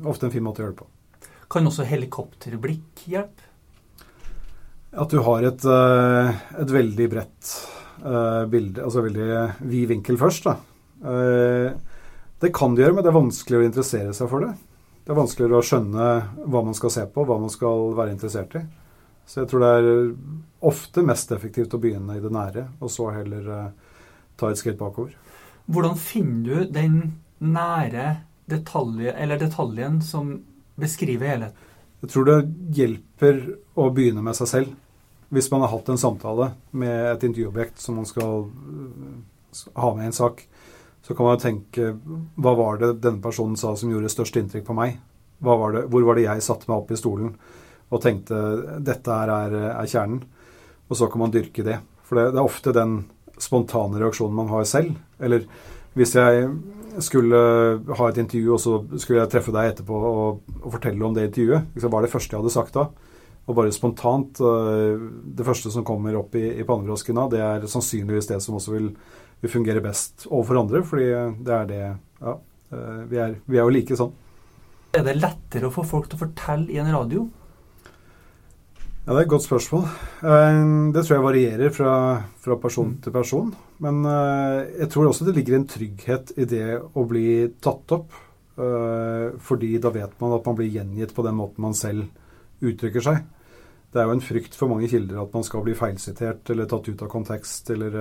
ofte, 0.05 0.27
en 0.27 0.35
fin 0.35 0.45
måte 0.45 0.61
å 0.61 0.67
gjøre 0.67 0.75
det 0.75 0.83
på. 0.83 1.29
Kan 1.51 1.67
også 1.67 1.88
helikopterblikk 1.89 3.07
hjelpe? 3.09 3.50
At 4.91 5.09
du 5.09 5.21
har 5.23 5.47
et, 5.47 5.65
eh, 5.65 6.39
et 6.61 6.71
veldig 6.75 7.05
bredt 7.13 7.51
uh, 8.03 8.43
bilde, 8.51 8.83
altså 8.83 9.05
veldig 9.05 9.27
vid 9.71 9.88
vinkel 9.88 10.19
først. 10.19 10.50
Da. 10.50 10.57
Uh, 11.00 11.71
det 12.43 12.51
kan 12.53 12.75
du 12.75 12.84
gjøre, 12.84 12.97
men 12.97 13.06
det 13.06 13.10
er 13.10 13.15
vanskelig 13.15 13.62
å 13.62 13.65
interessere 13.65 14.13
seg 14.13 14.29
for 14.29 14.45
det 14.45 14.51
det 15.12 15.17
er 15.17 15.26
vanskeligere 15.26 15.60
å 15.60 15.65
skjønne 15.67 16.04
hva 16.47 16.60
man 16.63 16.76
skal 16.78 16.91
se 16.93 17.02
på, 17.12 17.26
hva 17.28 17.36
man 17.36 17.52
skal 17.52 17.89
være 17.97 18.13
interessert 18.13 18.54
i. 18.56 18.62
Så 19.28 19.41
jeg 19.41 19.50
tror 19.52 19.63
det 19.65 19.71
er 19.76 19.89
ofte 20.69 21.04
mest 21.04 21.34
effektivt 21.36 21.76
å 21.76 21.80
begynne 21.84 22.15
i 22.15 22.21
det 22.24 22.32
nære, 22.32 22.63
og 22.80 22.93
så 22.93 23.10
heller 23.12 23.50
uh, 23.52 23.97
ta 24.39 24.47
et 24.47 24.62
skritt 24.62 24.80
bakover. 24.80 25.12
Hvordan 25.67 26.00
finner 26.00 26.62
du 26.63 26.71
den 26.78 26.95
nære 27.43 28.06
detalje, 28.47 29.12
eller 29.12 29.41
detaljen 29.41 30.00
som 30.00 30.32
beskriver 30.80 31.34
helheten? 31.34 31.67
Jeg 32.06 32.13
tror 32.13 32.30
det 32.30 32.39
hjelper 32.80 33.43
å 33.76 33.89
begynne 33.91 34.24
med 34.24 34.39
seg 34.39 34.52
selv. 34.54 34.71
Hvis 35.28 35.52
man 35.52 35.65
har 35.65 35.74
hatt 35.76 35.91
en 35.91 36.00
samtale 36.00 36.54
med 36.71 37.17
et 37.17 37.28
intervjuobjekt 37.28 37.84
som 37.84 38.00
man 38.00 38.08
skal 38.08 38.47
eh, 38.47 39.67
ha 39.76 39.91
med 39.91 40.08
i 40.08 40.13
en 40.13 40.19
sak, 40.24 40.45
så 41.12 41.15
kan 41.17 41.28
man 41.28 41.36
jo 41.36 41.43
tenke 41.43 41.88
hva 42.39 42.52
var 42.56 42.78
det 42.80 42.93
denne 43.04 43.19
personen 43.19 43.58
sa 43.60 43.74
som 43.76 43.89
gjorde 43.91 44.13
størst 44.13 44.38
inntrykk 44.39 44.63
på 44.69 44.76
meg? 44.78 44.93
Var 45.43 45.74
det, 45.76 45.82
hvor 45.91 46.06
var 46.08 46.15
det 46.15 46.24
jeg 46.24 46.43
satte 46.45 46.69
meg 46.69 46.78
opp 46.78 46.93
i 46.93 47.00
stolen 47.00 47.34
og 47.91 48.00
tenkte 48.00 48.38
dette 48.80 49.12
her 49.12 49.32
er, 49.34 49.56
er, 49.74 49.89
kjernen? 49.91 50.21
Og 50.88 50.95
så 50.95 51.10
kan 51.12 51.19
man 51.19 51.34
dyrke 51.34 51.65
det. 51.67 51.82
For 52.08 52.15
det, 52.15 52.30
det, 52.32 52.39
er 52.39 52.47
ofte 52.47 52.71
den 52.78 52.93
spontane 53.36 54.00
reaksjonen 54.00 54.38
man 54.39 54.54
har 54.54 54.63
selv. 54.71 54.95
Eller 55.19 55.43
hvis 56.00 56.15
jeg 56.15 56.47
skulle 57.04 57.41
ha 58.00 58.08
et 58.08 58.24
intervju, 58.24 58.54
og 58.56 58.63
så 58.63 58.78
skulle 58.95 59.19
jeg 59.19 59.34
treffe 59.36 59.52
deg 59.56 59.74
etterpå 59.74 60.00
og, 60.12 60.43
og 60.62 60.69
fortelle 60.78 61.04
om 61.04 61.17
det 61.17 61.28
intervjuet, 61.28 61.76
hva 61.76 61.91
er 62.00 62.08
det 62.08 62.13
første 62.13 62.38
jeg 62.38 62.39
hadde 62.39 62.56
sagt 62.56 62.80
da? 62.80 62.88
Og 63.50 63.58
bare 63.58 63.74
spontant 63.74 64.38
øh, 64.45 65.02
Det 65.36 65.43
første 65.43 65.71
som 65.74 65.84
kommer 65.84 66.13
opp 66.15 66.36
i, 66.39 66.45
i 66.62 66.63
pannebrasken 66.63 67.17
da, 67.17 67.28
det 67.34 67.41
er 67.43 67.67
sannsynligvis 67.67 68.30
det 68.30 68.38
som 68.45 68.56
også 68.56 68.78
vil 68.78 68.93
vi 69.41 69.49
fungerer 69.49 69.82
best 69.82 70.27
overfor 70.30 70.62
andre, 70.62 70.84
fordi 70.86 71.12
det 71.41 71.54
er 71.56 71.69
det 71.69 71.84
Ja, 72.21 72.38
eh, 72.71 73.04
vi 73.10 73.17
er, 73.17 73.36
vi 73.45 73.58
er 73.58 73.65
jo 73.65 73.73
like 73.73 73.97
sånn. 73.97 74.13
Er 74.93 75.06
det 75.08 75.17
lettere 75.17 75.69
å 75.69 75.73
få 75.73 75.86
folk 75.88 76.10
til 76.10 76.19
å 76.19 76.25
fortelle 76.27 76.69
i 76.69 76.77
en 76.82 76.91
radio? 76.93 77.25
Ja, 79.01 79.15
Det 79.15 79.17
er 79.17 79.23
et 79.23 79.34
godt 79.34 79.47
spørsmål. 79.47 79.88
Eh, 80.21 80.60
det 80.93 81.06
tror 81.06 81.15
jeg 81.15 81.25
varierer 81.25 81.73
fra, 81.73 81.93
fra 82.38 82.58
person 82.62 82.99
til 83.01 83.15
person. 83.15 83.49
Men 83.82 84.06
eh, 84.06 84.84
jeg 84.84 84.91
tror 84.93 85.10
også 85.10 85.25
det 85.25 85.36
ligger 85.39 85.58
en 85.58 85.65
trygghet 85.67 86.36
i 86.38 86.45
det 86.45 86.77
å 86.77 87.06
bli 87.10 87.49
tatt 87.62 87.97
opp. 87.97 88.12
Fordi 88.62 89.69
da 89.82 89.89
vet 89.89 90.12
man 90.21 90.34
at 90.36 90.45
man 90.45 90.58
blir 90.60 90.67
gjengitt 90.69 91.15
på 91.15 91.23
den 91.25 91.34
måten 91.34 91.63
man 91.63 91.73
selv 91.73 92.04
uttrykker 92.62 93.01
seg. 93.01 93.23
Det 93.89 93.97
er 93.97 94.06
jo 94.06 94.13
en 94.13 94.21
frykt 94.21 94.54
for 94.60 94.69
mange 94.69 94.89
kilder 94.91 95.23
at 95.23 95.34
man 95.34 95.45
skal 95.47 95.63
bli 95.65 95.73
feilsitert 95.73 96.51
eller 96.51 96.67
tatt 96.69 96.91
ut 96.91 97.01
av 97.01 97.10
kontekst 97.10 97.71
eller 97.73 97.95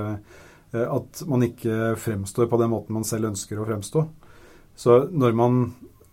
at 0.78 1.22
man 1.26 1.42
ikke 1.42 1.94
fremstår 1.98 2.46
på 2.50 2.59
den 2.61 2.70
måten 2.70 2.94
man 2.94 3.06
selv 3.06 3.33
ønsker 3.33 3.59
å 3.59 3.66
fremstå. 3.66 4.04
Så 4.78 5.00
når 5.11 5.35
man 5.37 5.62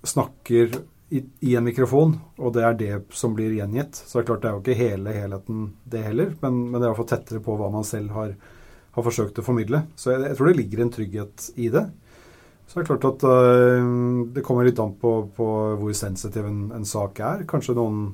snakker 0.07 0.73
i, 1.09 1.23
i, 1.39 1.55
en 1.55 1.63
mikrofon, 1.63 2.17
og 2.35 2.53
det 2.55 2.63
er 2.67 2.75
det 2.79 2.95
som 3.15 3.35
blir 3.35 3.53
gjengitt, 3.55 3.95
så 3.95 4.17
er 4.17 4.23
det 4.23 4.29
klart 4.31 4.43
det 4.43 4.49
er 4.49 4.57
jo 4.57 4.63
ikke 4.63 4.81
hele 4.81 5.13
helheten 5.15 5.69
det 5.87 6.03
heller, 6.03 6.33
men, 6.41 6.59
men 6.67 6.75
det 6.75 6.83
er 6.83 6.91
iallfall 6.91 7.09
tettere 7.13 7.43
på 7.43 7.55
hva 7.59 7.69
man 7.71 7.87
selv 7.87 8.11
har, 8.17 8.33
har, 8.91 9.05
forsøkt 9.05 9.39
å 9.39 9.45
formidle. 9.45 9.85
Så 9.95 10.11
jeg, 10.11 10.25
jeg, 10.25 10.39
tror 10.39 10.51
det 10.51 10.59
ligger 10.59 10.83
en 10.83 10.93
trygghet 10.97 11.47
i 11.55 11.71
det. 11.71 11.85
Så 12.67 12.75
det 12.75 12.83
er 12.83 12.89
klart 12.89 13.07
at 13.07 13.23
øh, 13.29 13.91
det 14.35 14.43
kommer 14.43 14.67
litt 14.67 14.81
an 14.83 14.97
på, 14.99 15.13
på 15.37 15.49
hvor 15.79 15.95
sensitiv 15.95 16.49
en, 16.49 16.65
en, 16.75 16.87
sak 16.87 17.21
er. 17.23 17.47
Kanskje 17.47 17.77
noen 17.77 18.09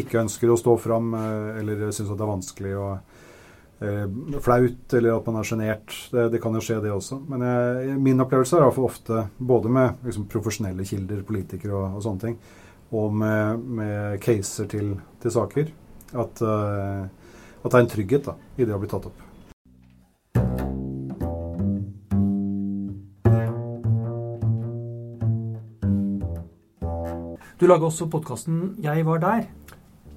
ikke 0.00 0.22
ønsker 0.22 0.48
å 0.48 0.56
stå 0.56 0.78
fram, 0.80 1.12
øh, 1.18 1.50
eller 1.60 1.90
syns 1.90 2.14
det 2.14 2.16
er 2.16 2.32
vanskelig 2.32 2.74
å 2.80 2.88
eh, 2.94 3.17
flaut, 3.78 4.92
eller 4.92 5.12
at 5.14 5.26
man 5.28 5.38
er 5.38 5.46
sjenert. 5.46 5.92
Det, 6.10 6.24
det, 6.32 6.40
kan 6.42 6.54
jo 6.54 6.62
skje, 6.64 6.80
det 6.82 6.90
også. 6.92 7.20
Men 7.30 7.44
jeg, 7.46 7.98
min 8.02 8.24
opplevelse 8.24 8.58
er 8.58 8.64
iallfall 8.66 8.88
ofte, 8.88 9.26
både 9.38 9.70
med 9.70 10.08
liksom, 10.08 10.26
profesjonelle 10.30 10.86
kilder, 10.88 11.22
politikere 11.26 11.76
og, 11.76 11.98
og, 11.98 12.02
sånne 12.02 12.24
ting, 12.24 12.36
og 12.98 13.14
med, 13.14 13.62
med 13.78 14.18
caser 14.24 14.66
til, 14.70 14.92
til, 15.22 15.34
saker, 15.34 15.70
at, 16.18 16.42
uh, 16.42 17.06
at, 17.06 17.70
det 17.70 17.74
er 17.74 17.82
en 17.84 17.94
trygghet 17.94 18.30
da, 18.30 18.36
i 18.58 18.66
det 18.66 18.74
å 18.74 18.82
bli 18.82 18.90
tatt 18.90 19.10
opp. 19.10 19.24
Du 27.58 27.66
lager 27.66 27.88
også 27.88 28.06
podkasten 28.06 28.78
'Jeg 28.78 29.06
var 29.06 29.18
der'. 29.18 29.48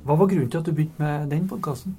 Hva 0.06 0.16
var 0.16 0.28
grunnen 0.30 0.50
til 0.50 0.58
at 0.58 0.66
du 0.66 0.72
begynte 0.74 1.02
med 1.02 1.30
den 1.30 1.48
podkasten? 1.50 1.96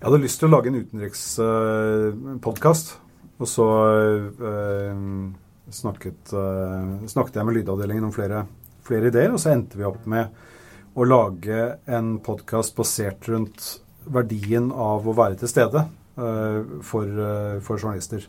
Jeg 0.00 0.08
hadde 0.08 0.22
lyst 0.22 0.38
til 0.40 0.48
å 0.48 0.54
lage 0.54 0.70
en 0.70 0.78
utenrikspodkast. 0.80 2.86
Og 3.36 3.48
så 3.48 3.64
uh, 4.40 4.96
snakket, 5.76 6.32
uh, 6.32 7.04
snakket, 7.04 7.36
jeg 7.36 7.44
med 7.44 7.54
Lydavdelingen 7.58 8.08
om 8.08 8.14
flere, 8.14 8.46
flere, 8.86 9.08
ideer, 9.12 9.28
og 9.28 9.36
så 9.42 9.50
endte 9.52 9.76
vi 9.76 9.84
opp 9.84 10.06
med 10.08 10.32
å 10.96 11.04
lage 11.04 11.76
en 11.84 12.18
podkast 12.24 12.72
basert 12.78 13.28
rundt 13.28 13.84
verdien 14.08 14.72
av 14.72 15.04
å 15.04 15.12
være 15.16 15.36
til 15.42 15.48
stede 15.52 15.84
for, 16.16 17.06
for, 17.62 17.76
journalister. 17.76 18.24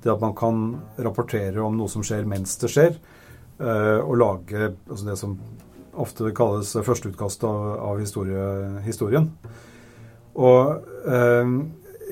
Det 0.00 0.10
at 0.10 0.20
man 0.22 0.34
kan 0.38 0.80
rapportere 1.02 1.60
om 1.62 1.76
noe 1.76 1.88
som 1.92 2.02
skjer 2.06 2.24
mens 2.30 2.56
det 2.62 2.68
skjer, 2.72 2.92
og 3.60 4.18
lage 4.18 4.74
altså 4.88 5.04
det 5.04 5.16
som 5.20 5.38
ofte 5.98 6.32
kalles 6.34 6.76
førsteutkast 6.86 7.44
av, 7.46 7.78
av 7.90 7.98
historie, 8.00 8.42
historien. 8.86 9.30
Og 10.38 11.08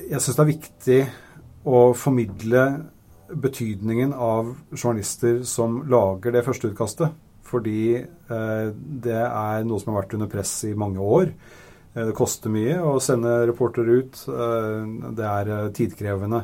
jeg 0.07 0.19
syns 0.19 0.35
det 0.35 0.43
er 0.43 0.49
viktig 0.51 0.99
å 1.67 1.79
formidle 1.95 2.63
betydningen 3.27 4.13
av 4.13 4.53
journalister 4.71 5.41
som 5.47 5.81
lager 5.91 6.35
det 6.35 6.43
førsteutkastet. 6.45 7.15
Fordi 7.47 7.81
eh, 7.95 8.67
det 8.75 9.21
er 9.23 9.63
noe 9.67 9.79
som 9.79 9.93
har 9.93 10.03
vært 10.03 10.17
under 10.17 10.31
press 10.31 10.53
i 10.67 10.73
mange 10.77 11.03
år. 11.03 11.31
Eh, 11.93 12.03
det 12.09 12.15
koster 12.17 12.51
mye 12.53 12.77
å 12.83 12.97
sende 13.03 13.39
reportere 13.47 14.01
ut. 14.01 14.19
Eh, 14.31 15.11
det 15.17 15.27
er 15.27 15.71
tidkrevende, 15.75 16.43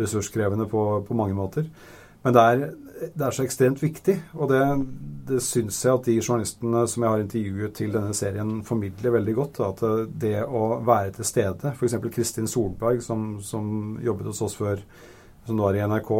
ressurskrevende 0.00 0.68
på, 0.70 0.84
på 1.04 1.18
mange 1.18 1.36
måter. 1.36 1.68
Men 2.24 2.36
det 2.36 2.44
er, 2.44 2.64
det 2.98 3.24
er, 3.24 3.34
så 3.34 3.44
ekstremt 3.44 3.82
viktig, 3.82 4.14
og 4.36 4.50
det, 4.52 4.62
det 5.28 5.40
syns 5.44 5.78
jeg 5.84 5.94
at 5.94 6.08
de 6.08 6.16
journalistene 6.18 6.82
som 6.90 7.04
jeg 7.04 7.14
har 7.14 7.22
intervjuet 7.22 7.76
til 7.76 7.94
denne 7.94 8.16
serien, 8.16 8.58
formidler 8.66 9.14
veldig 9.18 9.34
godt. 9.36 9.60
At 9.66 9.84
det 10.22 10.34
å 10.44 10.64
være 10.86 11.14
til 11.18 11.28
stede, 11.28 11.74
f.eks. 11.74 11.98
Kristin 12.14 12.50
Solberg, 12.50 13.02
som, 13.04 13.38
som, 13.44 13.98
jobbet 14.04 14.32
hos 14.32 14.42
oss 14.48 14.58
før, 14.58 14.82
som 15.46 15.58
nå 15.58 15.68
er 15.68 15.80
i 15.80 15.86
NRK, 15.88 16.12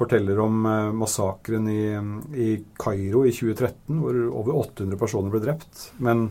forteller 0.00 0.38
om 0.40 0.66
eh, 0.68 0.92
massakren 0.96 1.66
i, 1.68 1.82
i 2.40 2.50
Kairo 2.80 3.26
i 3.28 3.34
2013, 3.36 3.98
hvor 4.00 4.20
over 4.42 4.62
800 4.62 5.00
personer 5.00 5.34
ble 5.34 5.42
drept. 5.44 5.90
Men 6.00 6.30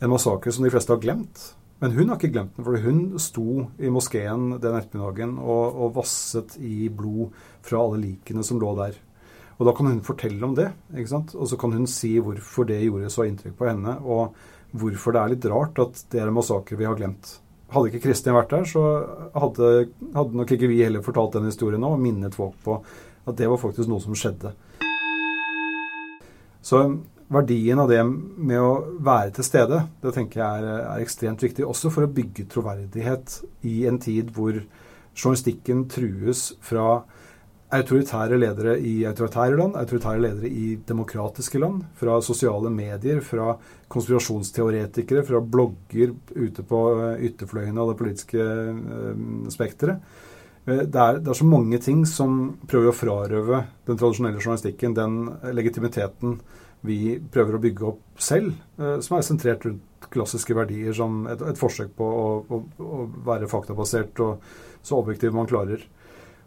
en 0.00 0.12
massakre 0.12 0.52
som 0.54 0.64
de 0.64 0.72
fleste 0.72 0.94
har 0.94 1.02
glemt. 1.02 1.50
Men 1.80 1.94
hun 1.96 2.10
har 2.10 2.18
ikke 2.18 2.32
glemt 2.34 2.56
den, 2.56 2.64
for 2.66 2.76
hun 2.84 3.20
sto 3.20 3.62
i 3.80 3.90
moskeen 3.92 4.50
den 4.60 4.76
ettermiddagen 4.76 5.38
og, 5.40 5.78
og, 5.80 5.94
vasset 5.96 6.58
i 6.60 6.90
blod 6.92 7.32
fra 7.64 7.80
alle 7.80 8.02
likene 8.02 8.44
som 8.44 8.60
lå 8.60 8.74
der. 8.76 8.98
Og 9.60 9.66
da 9.68 9.74
kan 9.76 9.90
hun 9.90 10.00
fortelle 10.00 10.40
om 10.46 10.54
det, 10.56 10.70
ikke 10.96 11.12
sant? 11.12 11.34
og 11.36 11.48
så 11.50 11.58
kan 11.60 11.74
hun 11.76 11.84
si 11.90 12.14
hvorfor 12.16 12.64
det 12.70 12.80
gjorde 12.80 13.12
så 13.12 13.26
inntrykk 13.28 13.58
på 13.58 13.68
henne, 13.68 13.98
og 14.00 14.32
hvorfor 14.80 15.12
det 15.12 15.20
er 15.20 15.32
litt 15.34 15.48
rart 15.52 15.80
at 15.82 16.00
det 16.12 16.22
er 16.22 16.30
en 16.30 16.38
massakre 16.38 16.78
vi 16.80 16.88
har 16.88 16.96
glemt. 16.96 17.34
Hadde 17.70 17.90
ikke 17.90 18.06
Kristin 18.06 18.34
vært 18.34 18.54
der, 18.54 18.64
så 18.66 18.82
hadde, 19.36 19.90
hadde, 20.16 20.40
nok 20.40 20.54
ikke 20.56 20.70
vi 20.70 20.80
heller 20.80 21.04
fortalt 21.04 21.36
den 21.36 21.50
historien 21.50 21.82
nå 21.84 21.92
og 21.92 22.00
minnet 22.00 22.38
folk 22.38 22.56
på 22.64 22.78
at 23.28 23.36
det 23.36 23.50
var 23.52 23.60
faktisk 23.60 23.90
noe 23.90 24.00
som 24.02 24.16
skjedde. 24.16 24.54
Så 26.64 26.80
verdien 27.30 27.78
av 27.84 27.92
det 27.92 28.00
med 28.08 28.58
å 28.64 28.72
være 29.04 29.36
til 29.36 29.46
stede, 29.46 29.84
det 30.00 30.16
tenker 30.16 30.40
jeg 30.40 30.64
er, 30.64 30.82
er 30.88 31.04
ekstremt 31.04 31.44
viktig. 31.44 31.68
Også 31.68 31.92
for 31.92 32.08
å 32.08 32.14
bygge 32.16 32.48
troverdighet 32.50 33.42
i 33.68 33.84
en 33.90 34.00
tid 34.02 34.32
hvor 34.34 34.56
journalistikken 35.12 35.84
trues 35.92 36.54
fra 36.64 37.02
autoritære 37.70 38.38
ledere 38.38 38.74
i 38.82 39.04
autoritære 39.06 39.58
land, 39.58 39.76
autoritære 39.78 40.22
ledere 40.24 40.48
i 40.50 40.72
demokratiske 40.86 41.58
land, 41.62 41.84
fra 41.98 42.18
sosiale 42.24 42.70
medier, 42.74 43.20
fra 43.22 43.54
konspirasjonsteoretikere, 43.90 45.22
fra 45.26 45.40
blogger 45.40 46.14
ute 46.34 46.64
på 46.66 46.80
eh, 46.96 47.26
ytterfløyene 47.30 47.82
av 47.82 47.92
det 47.92 47.98
politiske 48.00 48.46
eh, 48.46 49.20
spekteret. 49.54 50.02
Eh, 50.66 50.82
det 50.82 50.88
det 50.90 51.28
er, 51.28 51.36
så 51.38 51.46
mange 51.46 51.78
ting 51.82 52.02
som 52.08 52.40
prøver 52.70 52.90
å 52.90 52.96
frarøve 52.96 53.62
den 53.86 54.00
tradisjonelle 54.00 54.42
journalistikken 54.42 54.98
den 54.98 55.20
legitimiteten 55.54 56.40
vi 56.86 57.20
prøver 57.20 57.54
å 57.58 57.62
bygge 57.62 57.88
opp 57.90 58.20
selv, 58.24 58.54
som 59.04 59.18
er 59.18 59.24
sentrert 59.26 59.66
rundt 59.66 60.06
klassiske 60.08 60.54
verdier 60.56 60.94
som 60.96 61.26
et, 61.28 61.42
et 61.44 61.58
forsøk 61.60 61.90
på 61.98 62.06
å, 62.08 62.28
å, 62.48 62.60
å 62.80 63.00
være 63.26 63.50
faktabasert 63.52 64.22
og 64.24 64.46
så 64.80 64.96
objektiv 65.02 65.36
man 65.36 65.50
klarer. 65.50 65.84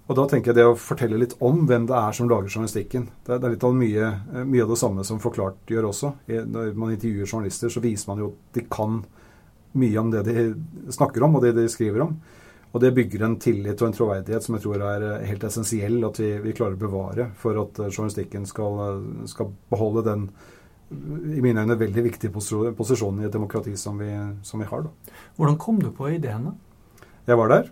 Og 0.04 0.18
da 0.20 0.26
tenker 0.28 0.52
jeg 0.52 0.60
det 0.60 0.66
å 0.68 0.76
fortelle 0.76 1.20
litt 1.20 1.38
om 1.44 1.62
hvem 1.68 1.86
det 1.88 1.96
er 1.96 2.16
som 2.16 2.28
lager 2.28 2.52
journalistikken. 2.52 3.06
Det 3.24 3.38
er, 3.38 3.54
litt 3.54 3.64
av 3.64 3.76
mye, 3.78 4.10
mye, 4.44 4.64
av 4.66 4.74
det 4.74 4.80
samme 4.82 5.06
som 5.08 5.22
Forklart 5.24 5.70
gjør 5.72 5.88
også. 5.94 6.12
Når 6.28 6.74
man 6.76 6.92
intervjuer 6.92 7.30
journalister, 7.30 7.72
så 7.72 7.84
viser 7.84 8.12
man 8.12 8.20
jo 8.20 8.34
at 8.34 8.58
de 8.58 8.66
kan 8.68 9.00
mye 9.80 10.02
om 10.02 10.10
det 10.12 10.26
de 10.28 10.44
snakker 10.94 11.24
om, 11.24 11.38
og 11.38 11.46
det 11.46 11.54
de 11.56 11.70
skriver 11.72 12.04
om. 12.04 12.18
Og 12.74 12.82
det 12.82 12.92
bygger 12.98 13.24
en 13.24 13.38
tillit 13.40 13.80
og 13.80 13.88
en 13.88 13.96
troverdighet 13.96 14.44
som 14.44 14.58
jeg 14.58 14.64
tror 14.66 14.84
er 14.90 15.06
helt 15.30 15.46
essensiell 15.46 16.00
at 16.08 16.20
vi, 16.20 16.32
vi 16.42 16.56
klarer 16.58 16.76
å 16.76 16.82
bevare 16.82 17.28
for 17.40 17.60
at 17.62 17.80
journalistikken 17.86 18.48
skal, 18.50 19.04
skal, 19.30 19.52
beholde 19.72 20.04
den 20.08 20.26
i 21.38 21.42
mine 21.42 21.64
øyne 21.64 21.78
veldig 21.80 22.04
viktige 22.10 22.34
posisjonen 22.34 23.24
i 23.24 23.30
et 23.30 23.34
demokrati 23.34 23.78
som 23.80 24.02
vi, 24.02 24.10
som 24.46 24.62
vi 24.62 24.68
har. 24.68 24.90
Da. 24.90 25.14
Hvordan 25.38 25.62
kom 25.62 25.80
du 25.82 25.94
på 25.94 26.10
ideen? 26.12 26.50
da? 26.50 27.06
Jeg 27.30 27.40
var 27.40 27.54
der. 27.54 27.72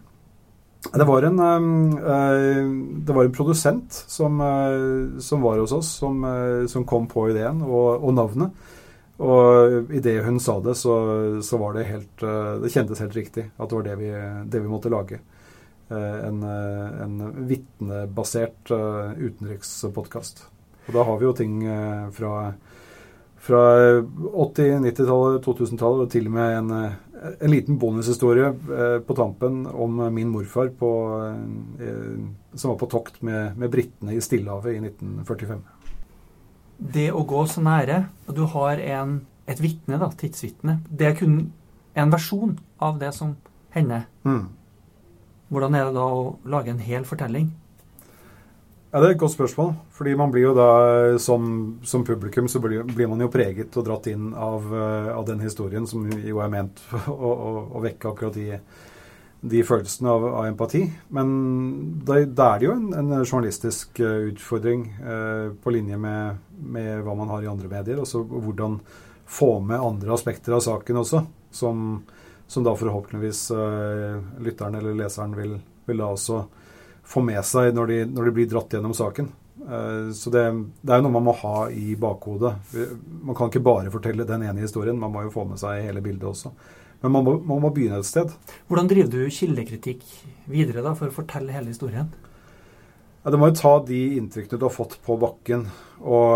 Det 0.82 1.06
var 1.06 1.24
en, 1.24 1.40
uh, 1.40 3.02
det 3.06 3.14
var 3.14 3.24
en 3.24 3.34
produsent 3.34 3.94
som, 3.94 4.42
uh, 4.42 5.20
som, 5.20 5.42
var 5.42 5.60
hos 5.62 5.72
oss, 5.72 5.92
som, 6.02 6.24
uh, 6.24 6.68
som 6.68 6.86
kom 6.86 7.06
på 7.08 7.28
ideen 7.30 7.62
og, 7.62 8.02
og 8.02 8.16
navnet. 8.18 8.70
Og 9.22 9.92
idet 9.94 10.24
hun 10.26 10.40
sa 10.42 10.58
det, 10.66 10.74
så, 10.80 10.96
så, 11.46 11.58
var 11.62 11.76
det 11.76 11.84
helt 11.92 12.24
Det 12.64 12.72
kjentes 12.74 13.04
helt 13.04 13.14
riktig 13.14 13.44
at 13.54 13.70
det 13.70 13.76
var 13.78 13.84
det 13.86 13.98
vi, 14.00 14.10
det 14.50 14.62
vi 14.64 14.72
måtte 14.72 14.90
lage. 14.90 15.20
En, 15.92 16.40
en 16.42 17.20
vitnebasert 17.46 18.72
utenrikspodkast. 18.72 20.42
Og 20.88 20.96
da 20.96 21.06
har 21.06 21.20
vi 21.22 21.28
jo 21.28 21.36
ting 21.38 21.62
fra 22.18 22.32
fra 23.42 23.62
80-, 24.02 24.82
90-tallet, 24.86 25.46
2000-tallet 25.46 26.04
og 26.06 26.12
til 26.14 26.28
og 26.30 26.36
med 26.36 26.58
en, 26.60 26.74
en 27.22 27.52
liten 27.52 27.78
bonushistorie 27.78 28.48
eh, 28.48 29.00
på 29.06 29.16
tampen 29.16 29.68
om 29.68 30.14
min 30.14 30.30
morfar 30.30 30.72
på, 30.80 30.92
eh, 31.80 32.56
som 32.58 32.74
var 32.74 32.78
på 32.78 32.90
tokt 32.90 33.22
med, 33.22 33.58
med 33.58 33.70
britene 33.70 34.16
i 34.16 34.22
Stillehavet 34.22 34.74
i 34.74 34.82
1945. 34.82 35.62
Det 36.82 37.12
å 37.14 37.22
gå 37.30 37.44
så 37.46 37.62
nære, 37.62 38.04
og 38.26 38.36
du 38.36 38.46
har 38.56 38.82
en, 38.82 39.20
et 39.46 39.62
vitne, 39.62 40.00
da, 40.02 40.10
tidsvitne, 40.18 40.80
det 40.90 41.12
er 41.12 41.20
kun 41.20 41.38
en 41.94 42.14
versjon 42.14 42.56
av 42.82 42.98
det 43.02 43.12
som 43.14 43.36
hender. 43.76 44.08
Mm. 44.26 44.48
Hvordan 45.52 45.76
er 45.78 45.90
det 45.90 45.98
da 46.00 46.08
å 46.08 46.24
lage 46.50 46.74
en 46.74 46.82
hel 46.82 47.06
fortelling? 47.06 47.52
Ja, 48.92 49.00
Det 49.00 49.08
er 49.08 49.14
et 49.14 49.22
godt 49.24 49.38
spørsmål. 49.38 49.74
Fordi 49.96 50.14
man 50.20 50.32
blir 50.34 50.50
jo 50.50 50.54
da, 50.56 50.70
som, 51.24 51.44
som 51.84 52.04
publikum, 52.04 52.50
så 52.52 52.60
blir, 52.60 52.84
blir, 52.84 53.08
man 53.08 53.24
jo 53.24 53.32
preget 53.32 53.78
og 53.80 53.86
dratt 53.88 54.10
inn 54.12 54.34
av, 54.36 54.68
uh, 54.68 55.12
av 55.16 55.24
den 55.30 55.40
historien 55.40 55.88
som 55.88 56.10
jo 56.12 56.42
er 56.44 56.52
ment 56.52 56.82
å, 57.08 57.16
å, 57.16 57.52
å 57.72 57.84
vekke 57.86 58.12
akkurat 58.12 58.36
de, 58.36 58.60
de 59.48 59.64
følelsene 59.64 60.12
av, 60.12 60.28
av, 60.34 60.50
empati. 60.50 60.84
Men 61.16 61.32
da, 62.04 62.20
da, 62.28 62.50
er 62.50 62.60
det 62.60 62.68
jo 62.68 62.76
en, 62.76 62.92
en 63.00 63.14
journalistisk 63.24 64.04
uh, 64.04 64.28
utfordring 64.34 64.84
eh, 65.00 65.48
på 65.56 65.72
linje 65.72 65.96
med, 66.02 66.44
med, 66.60 66.98
hva 67.06 67.16
man 67.16 67.32
har 67.32 67.48
i 67.48 67.52
andre 67.52 67.72
medier. 67.72 68.04
Også 68.04 68.26
hvordan 68.28 68.82
få 69.32 69.54
med 69.64 69.80
andre 69.80 70.12
aspekter 70.18 70.58
av 70.58 70.66
saken 70.68 71.00
også, 71.06 71.24
som, 71.56 72.02
som 72.44 72.68
da 72.68 72.76
forhåpentligvis 72.76 73.46
lytteren 74.44 74.76
eller 74.76 74.98
leseren 75.00 75.38
vil, 75.38 75.54
vil 75.88 76.04
da 76.04 76.10
også 76.12 76.42
få 77.12 77.24
med 77.26 77.44
seg 77.48 77.76
når 77.76 77.92
de, 77.92 78.02
når 78.12 78.30
de 78.30 78.36
blir 78.40 78.52
dratt 78.52 78.78
gjennom 78.78 78.96
saken. 78.98 79.30
Eh, 79.62 80.12
så 80.18 80.34
det, 80.34 80.44
det, 80.82 80.92
er 80.92 81.02
jo 81.02 81.08
noe 81.08 81.16
man 81.18 81.28
må 81.30 81.36
ha 81.44 81.56
i 81.70 81.96
bakhodet. 82.00 82.54
Man 83.22 83.38
kan 83.38 83.52
ikke 83.52 83.64
bare 83.66 83.94
fortelle 83.94 84.28
den 84.28 84.48
ene 84.48 84.66
historien, 84.66 85.00
man 85.00 85.14
må 85.14 85.26
jo 85.28 85.34
få 85.34 85.46
med 85.50 85.62
seg 85.62 85.86
hele 85.88 86.04
bildet 86.04 86.30
også. 86.32 86.54
Men 87.02 87.16
man 87.16 87.26
må, 87.26 87.38
man 87.50 87.64
må 87.64 87.72
begynne 87.74 88.02
et 88.02 88.10
sted. 88.10 88.34
Hvordan 88.70 88.90
driver 88.90 89.14
du 89.16 89.34
kildekritikk 89.34 90.04
videre 90.52 90.84
da, 90.86 90.94
for 90.98 91.10
å 91.10 91.16
fortelle 91.16 91.54
hele 91.54 91.74
historien? 91.74 92.12
Ja, 93.22 93.30
Du 93.34 93.38
må 93.38 93.52
jo 93.52 93.58
ta 93.58 93.72
de 93.86 94.02
inntrykkene 94.18 94.58
du 94.58 94.66
har 94.66 94.74
fått 94.74 94.96
på 95.06 95.14
bakken, 95.22 95.68
og, 96.02 96.32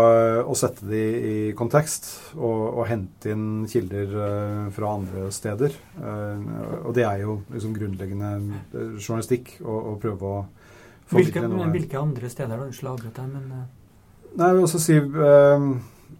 og 0.46 0.58
sette 0.58 0.86
de 0.86 1.02
i 1.02 1.36
kontekst. 1.58 2.06
Og, 2.34 2.60
og, 2.68 2.82
hente 2.90 3.32
inn 3.34 3.64
kilder 3.70 4.12
uh, 4.14 4.68
fra 4.74 4.92
andre 4.94 5.30
steder. 5.34 5.74
Uh, 5.98 6.84
og 6.84 6.92
det 6.98 7.06
er 7.06 7.24
jo 7.24 7.40
liksom 7.50 7.74
grunnleggende 7.74 8.30
journalistikk 8.98 9.56
å 9.66 9.96
prøve 10.02 10.30
å 10.30 10.44
hvilke, 11.10 11.42
hvilke, 11.46 11.98
andre 11.98 12.30
steder 12.30 12.64
du 12.66 12.74
slagret 12.74 13.14
deg? 13.16 13.28
Men, 13.30 13.50
uh... 13.52 14.32
Nei, 14.36 14.50
jeg 14.50 14.56
vil 14.56 14.66
også 14.66 14.80
si 14.82 14.96
eh, 15.00 15.66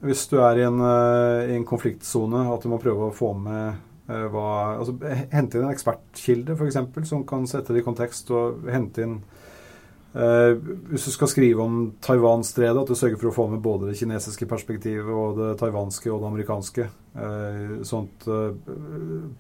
Hvis 0.07 0.27
du 0.31 0.38
er 0.40 0.61
i 0.61 0.66
en, 0.66 0.79
eh, 0.81 1.51
i 1.51 1.57
en 1.59 1.66
konfliktsone, 1.68 2.46
at 2.55 2.64
du 2.64 2.72
må 2.72 2.81
prøve 2.83 3.11
å 3.11 3.16
få 3.16 3.35
med 3.38 3.83
hva 4.07 4.51
altså, 4.77 4.92
Hente 5.33 5.59
inn 5.59 5.64
en 5.66 5.72
ekspertkilde, 5.72 6.55
f.eks., 6.55 6.77
som 7.09 7.25
kan 7.27 7.42
sette 7.51 7.75
det 7.75 7.81
i 7.83 7.87
kontekst, 7.87 8.31
og 8.31 8.68
hente 8.70 9.03
inn 9.03 9.16
hvis 10.16 11.05
du 11.05 11.11
skal 11.12 11.29
skrive 11.29 11.61
om 11.61 11.81
Taiwan-stredet, 12.01 12.79
at 12.81 12.88
du 12.88 12.96
sørger 12.96 13.18
for 13.18 13.29
å 13.29 13.35
få 13.35 13.44
med 13.53 13.61
både 13.61 13.90
det 13.90 13.99
kinesiske 13.99 14.46
perspektivet 14.49 15.11
og 15.12 15.37
det 15.37 15.51
taiwanske 15.61 16.09
og 16.09 16.22
det 16.22 16.31
amerikanske. 16.31 16.87
sånn 17.90 18.07
at 18.07 18.29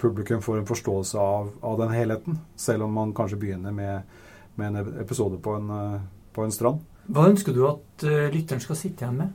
publikum 0.02 0.42
får 0.44 0.58
en 0.58 0.68
forståelse 0.68 1.22
av, 1.22 1.48
av 1.64 1.78
den 1.80 1.94
helheten, 1.96 2.36
selv 2.60 2.84
om 2.84 2.92
man 2.98 3.14
kanskje 3.16 3.40
begynner 3.40 3.72
med 3.72 4.20
med 4.56 4.76
en 4.76 5.00
episode 5.00 5.38
på 5.42 5.56
en, 5.58 5.70
eh, 5.70 6.00
på 6.32 6.44
en 6.44 6.52
strand. 6.52 6.84
Hva 7.06 7.28
ønsker 7.30 7.54
du 7.54 7.62
at 7.68 8.04
uh, 8.06 8.26
lytteren 8.34 8.62
skal 8.62 8.78
sitte 8.78 9.04
igjen 9.04 9.20
med? 9.20 9.34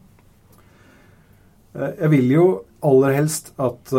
Eh, 1.73 1.93
jeg 2.01 2.11
vil 2.11 2.33
jo 2.33 2.45
aller 2.83 3.15
helst 3.15 3.53
at 3.61 3.93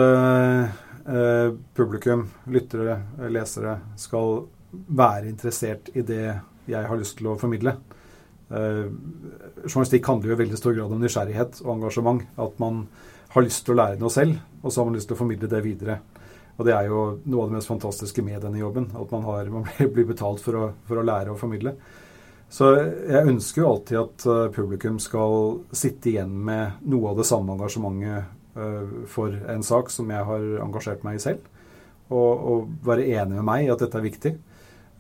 publikum, 1.75 2.29
lyttere, 2.55 2.95
lesere, 3.35 3.73
skal 3.99 4.45
være 4.71 5.27
interessert 5.31 5.89
i 5.99 6.05
det 6.07 6.27
jeg 6.71 6.87
har 6.87 6.99
lyst 6.99 7.17
til 7.19 7.33
å 7.33 7.35
formidle. 7.39 7.73
Journalistikk 8.53 10.07
handler 10.07 10.31
jo 10.31 10.37
i 10.37 10.41
veldig 10.45 10.61
stor 10.61 10.77
grad 10.77 10.95
om 10.95 11.03
nysgjerrighet 11.03 11.59
og 11.65 11.73
engasjement. 11.75 12.23
At 12.39 12.55
man 12.63 12.85
har 13.35 13.47
lyst 13.47 13.65
til 13.67 13.75
å 13.75 13.81
lære 13.81 13.99
noe 13.99 14.15
selv, 14.15 14.39
og 14.63 14.71
så 14.71 14.83
har 14.83 14.91
man 14.91 14.99
lyst 15.01 15.11
til 15.11 15.19
å 15.19 15.23
formidle 15.25 15.51
det 15.51 15.63
videre. 15.67 15.99
Og 16.59 16.69
det 16.69 16.75
er 16.77 16.89
jo 16.91 17.03
noe 17.25 17.45
av 17.45 17.51
det 17.51 17.59
mest 17.59 17.71
fantastiske 17.71 18.23
med 18.25 18.43
denne 18.45 18.61
jobben. 18.61 18.91
At 18.99 19.13
man, 19.15 19.25
har, 19.27 19.49
man 19.53 19.67
blir 19.95 20.09
betalt 20.09 20.43
for 20.45 20.59
å, 20.59 20.71
for 20.89 21.01
å 21.01 21.07
lære 21.07 21.33
og 21.33 21.41
formidle. 21.41 21.77
Så 22.53 22.69
jeg 22.77 23.29
ønsker 23.31 23.63
jo 23.63 23.71
alltid 23.71 23.99
at 24.03 24.25
uh, 24.29 24.39
publikum 24.53 24.99
skal 25.01 25.63
sitte 25.73 26.11
igjen 26.11 26.35
med 26.45 26.83
noe 26.85 27.13
av 27.13 27.23
det 27.23 27.25
samme 27.25 27.55
engasjementet 27.55 28.27
uh, 28.59 29.07
for 29.09 29.33
en 29.49 29.65
sak 29.65 29.89
som 29.93 30.11
jeg 30.13 30.29
har 30.29 30.49
engasjert 30.61 31.07
meg 31.07 31.17
i 31.17 31.23
selv. 31.25 31.47
Og, 32.13 32.33
og, 32.53 32.75
være 32.85 33.07
enig 33.09 33.39
med 33.39 33.47
meg 33.49 33.65
i 33.65 33.71
at 33.73 33.81
dette 33.81 33.97
er 33.97 34.05
viktig. 34.05 34.35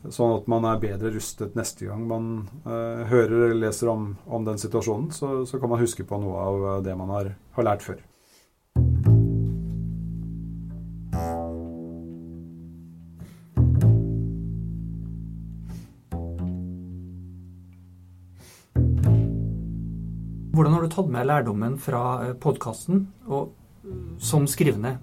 Sånn 0.08 0.32
at 0.38 0.48
man 0.50 0.64
er 0.66 0.80
bedre 0.82 1.12
rustet 1.14 1.52
neste 1.54 1.90
gang 1.90 2.08
man 2.08 2.30
uh, 2.64 3.04
hører 3.12 3.50
eller 3.50 3.60
leser 3.66 3.92
om, 3.92 4.14
om 4.24 4.48
den 4.48 4.56
situasjonen. 4.62 5.12
Så, 5.12 5.34
så, 5.44 5.60
kan 5.60 5.74
man 5.74 5.84
huske 5.84 6.08
på 6.08 6.22
noe 6.24 6.48
av 6.48 6.86
det 6.88 6.96
man 6.96 7.12
har, 7.12 7.34
har 7.58 7.68
lært 7.68 7.84
før. 7.84 8.00
Hvordan 20.52 20.74
har 20.76 20.82
du 20.82 20.92
tatt 20.92 21.08
med 21.08 21.24
lærdommen 21.24 21.78
fra 21.80 22.02
eh, 22.26 22.34
podkasten 22.36 23.06
som 24.20 24.44
skrivende? 24.50 24.98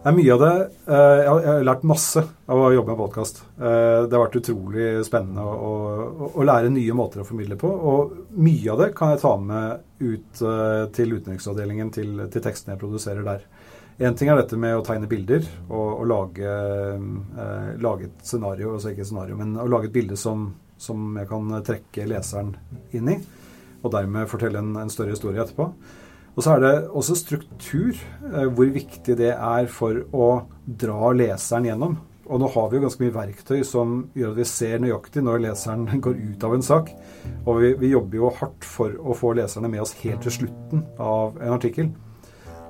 Det 0.00 0.08
er 0.08 0.14
mye 0.14 0.36
av 0.36 0.42
det. 0.44 0.52
Eh, 0.86 1.22
jeg 1.24 1.32
har 1.48 1.64
lært 1.66 1.82
masse 1.90 2.22
av 2.22 2.60
å 2.62 2.68
jobbe 2.70 2.94
med 2.94 3.00
podkast. 3.00 3.42
Eh, 3.58 4.06
det 4.06 4.14
har 4.14 4.22
vært 4.22 4.38
utrolig 4.38 4.92
spennende 5.08 5.42
å, 5.42 5.72
å, 6.30 6.44
lære 6.46 6.70
nye 6.70 6.94
måter 6.94 7.24
å 7.24 7.26
formidle 7.26 7.58
på. 7.58 7.66
Og 7.66 8.14
mye 8.38 8.70
av 8.70 8.84
det 8.84 8.88
kan 9.00 9.10
jeg 9.10 9.22
ta 9.24 9.34
med 9.42 9.82
ut 10.06 10.44
til 10.94 11.18
utenriksavdelingen, 11.18 11.90
til, 11.92 12.14
til 12.30 12.46
tekstene 12.46 12.76
jeg 12.76 12.82
produserer 12.84 13.26
der. 13.26 13.44
Én 14.00 14.14
ting 14.16 14.30
er 14.30 14.38
dette 14.38 14.56
med 14.56 14.78
å 14.78 14.86
tegne 14.86 15.10
bilder 15.10 15.42
og, 15.66 15.90
og 15.98 16.06
lage, 16.08 16.46
eh, 16.46 17.74
lage, 17.82 18.06
et 18.06 18.24
scenario, 18.24 18.76
altså 18.78 18.94
ikke 18.94 19.02
et 19.02 19.10
scenario, 19.10 19.42
men 19.42 19.58
å 19.58 19.66
lage 19.68 19.90
et 19.90 19.98
bilde 19.98 20.16
som, 20.16 20.46
som 20.78 21.10
jeg 21.18 21.28
kan 21.28 21.52
trekke 21.66 22.08
leseren 22.14 22.54
inn 22.94 23.16
i 23.18 23.20
og 23.80 23.92
dermed 23.94 24.30
fortelle 24.30 24.60
en, 24.60 24.74
en 24.80 24.92
større 24.92 25.14
historie 25.14 25.40
etterpå. 25.42 25.70
Og 26.36 26.44
så 26.44 26.54
er 26.54 26.62
det 26.62 26.74
også 26.96 27.16
struktur, 27.18 27.96
eh, 28.30 28.46
hvor 28.46 28.70
viktig 28.72 29.16
det 29.18 29.32
er 29.34 29.66
for 29.72 30.04
å 30.14 30.30
dra 30.64 31.10
leseren 31.16 31.66
gjennom. 31.68 31.98
Og 32.30 32.38
nå 32.38 32.46
har 32.54 32.68
vi 32.70 32.78
jo 32.78 32.84
ganske 32.84 33.02
mye 33.02 33.14
verktøy 33.16 33.64
som 33.66 33.96
gjør 34.14 34.36
at 34.36 34.38
vi 34.38 34.46
ser 34.46 34.82
nøyaktig 34.82 35.24
når 35.26 35.42
leseren 35.48 35.88
går 36.04 36.20
ut 36.20 36.46
av 36.46 36.54
en 36.54 36.62
sak. 36.64 36.92
Og 37.42 37.58
vi, 37.62 37.72
vi 37.80 37.90
jobber 37.94 38.20
jo 38.20 38.30
hardt 38.38 38.68
for 38.68 38.94
å 39.02 39.16
få 39.18 39.34
leserne 39.38 39.72
med 39.72 39.82
oss 39.82 39.96
helt 40.04 40.22
til 40.26 40.36
slutten 40.38 40.86
av 41.02 41.40
en 41.40 41.56
artikkel. 41.56 41.90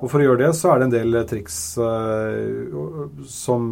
Og 0.01 0.09
for 0.09 0.23
å 0.23 0.31
gjøre 0.31 0.46
det, 0.46 0.55
så 0.57 0.70
er 0.73 0.81
det 0.81 0.87
en 0.87 0.94
del 0.94 1.18
triks 1.29 1.57
uh, 1.77 3.11
som 3.29 3.66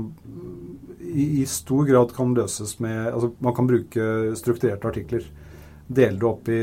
i, 1.01 1.40
i, 1.40 1.44
stor 1.48 1.87
grad 1.88 2.12
kan 2.12 2.35
løses 2.37 2.74
med 2.85 3.14
Altså 3.14 3.31
man 3.40 3.55
kan 3.57 3.68
bruke 3.70 4.09
strukturerte 4.37 4.90
artikler 4.90 5.24
dele 5.88 6.18
det 6.20 6.29
opp 6.29 6.48
i 6.53 6.61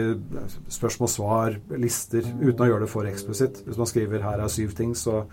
spørsmål-svar, 0.69 1.57
lister, 1.81 2.27
uten 2.41 2.61
å 2.61 2.69
gjøre 2.69 2.85
det 2.85 2.91
for 2.91 3.09
eksplisitt. 3.09 3.63
Hvis 3.65 3.79
man 3.81 3.89
skriver 3.89 4.21
'her 4.21 4.39
er 4.43 4.47
syv 4.47 4.75
ting', 4.77 4.93
så 4.95 5.25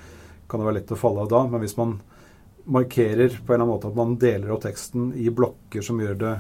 kan 0.49 0.61
det 0.61 0.67
være 0.67 0.79
lett 0.81 0.93
å 0.93 0.97
falle 0.97 1.21
av 1.21 1.29
da. 1.29 1.47
Men 1.47 1.61
hvis 1.61 1.77
man 1.77 2.01
markerer 2.65 3.29
på 3.29 3.53
en 3.53 3.61
eller 3.61 3.65
annen 3.65 3.75
måte 3.75 3.89
at 3.89 3.97
man 3.99 4.17
deler 4.17 4.53
opp 4.53 4.63
teksten 4.63 5.13
i 5.19 5.29
blokker 5.31 5.83
som 5.83 6.01
gjør 6.01 6.19
det 6.19 6.35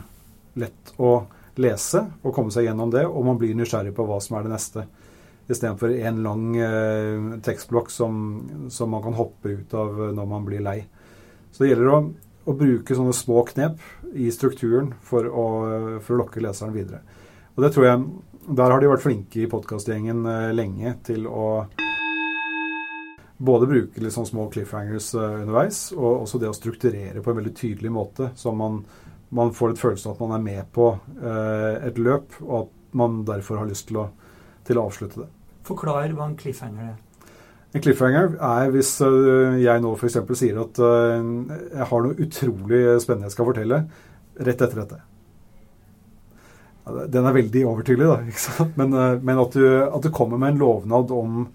lett 0.54 0.92
å 0.98 1.26
lese 1.60 2.04
og 2.22 2.34
komme 2.34 2.50
seg 2.50 2.64
gjennom 2.64 2.90
det, 2.90 3.04
og 3.06 3.24
man 3.24 3.38
blir 3.38 3.54
nysgjerrig 3.54 3.94
på 3.94 4.06
hva 4.08 4.20
som 4.22 4.38
er 4.38 4.46
det 4.46 4.54
neste, 4.54 4.86
istedenfor 5.50 5.90
en 5.90 6.22
lang 6.22 6.56
eh, 6.56 7.38
tekstblokk 7.44 7.90
som, 7.90 8.68
som, 8.70 8.90
man 8.90 9.02
kan 9.02 9.16
hoppe 9.18 9.56
ut 9.58 9.74
av 9.74 9.98
når 10.14 10.26
man 10.26 10.44
blir 10.46 10.62
lei. 10.64 10.78
Så 11.52 11.64
det 11.64 11.72
gjelder 11.72 11.90
å, 11.92 11.98
å 12.48 12.54
bruke 12.56 12.96
sånne 12.96 13.16
små 13.16 13.42
knep 13.50 13.82
i 14.14 14.30
strukturen 14.32 14.94
for 15.04 15.26
å, 15.28 15.46
for 16.00 16.14
å 16.14 16.22
lokke 16.22 16.40
leseren 16.40 16.72
videre. 16.76 17.02
Og 17.52 17.64
det 17.64 17.72
tror 17.74 17.88
jeg 17.88 18.04
Der 18.58 18.72
har 18.72 18.80
de 18.80 18.90
vært 18.90 19.04
flinke 19.04 19.44
i 19.44 19.48
podkastgjengen 19.50 20.24
eh, 20.26 20.50
lenge 20.56 20.96
til 21.06 21.28
å 21.30 21.62
både 23.42 23.68
bruke 23.70 24.02
litt 24.02 24.14
sånn 24.14 24.26
små 24.26 24.48
cliffhangers 24.50 25.12
eh, 25.14 25.36
underveis, 25.44 25.78
og 25.94 26.24
også 26.24 26.40
det 26.42 26.50
å 26.50 26.56
strukturere 26.56 27.22
på 27.22 27.30
en 27.30 27.38
veldig 27.38 27.52
tydelig 27.54 27.92
måte, 27.94 28.32
så 28.34 28.50
man, 28.50 28.80
man 29.30 29.54
får 29.54 29.72
et 29.76 29.82
følelse 29.82 30.10
av 30.10 30.16
at 30.16 30.24
man 30.24 30.34
er 30.36 30.42
med 30.48 30.72
på 30.74 30.88
eh, 31.22 31.86
et 31.86 32.02
løp, 32.02 32.34
og 32.42 32.56
at 32.64 32.98
man 32.98 33.22
derfor 33.30 33.62
har 33.62 33.70
lyst 33.70 33.86
til 33.92 34.00
å, 34.02 34.08
til 34.66 34.82
å 34.82 34.88
avslutte 34.90 35.22
det. 35.22 35.30
Forklar 35.70 36.18
hva 36.18 36.26
en 36.26 36.36
cliffhanger 36.42 36.90
er. 36.90 37.30
En 37.72 37.86
cliffhanger 37.86 38.36
er 38.42 38.74
hvis 38.74 38.96
jeg 39.62 39.86
nå 39.86 39.94
f.eks. 39.94 40.18
sier 40.42 40.58
at 40.66 40.82
jeg 40.82 41.88
har 41.94 42.04
noe 42.04 42.18
utrolig 42.26 42.82
spennende 43.00 43.30
jeg 43.30 43.38
skal 43.38 43.48
fortelle 43.48 43.84
rett 44.42 44.58
etter 44.58 44.82
dette. 44.82 45.02
Den 46.84 47.26
er 47.28 47.36
veldig 47.36 47.62
overtydelig, 47.70 48.08
da. 48.10 48.16
ikke 48.32 48.42
sant? 48.42 48.74
Men, 48.80 48.96
eh, 48.96 49.20
men 49.22 49.42
at, 49.42 49.54
du, 49.54 49.66
at, 49.84 50.02
du, 50.02 50.10
kommer 50.14 50.40
med 50.40 50.54
en 50.54 50.64
lovnad 50.64 51.14
om 51.14 51.46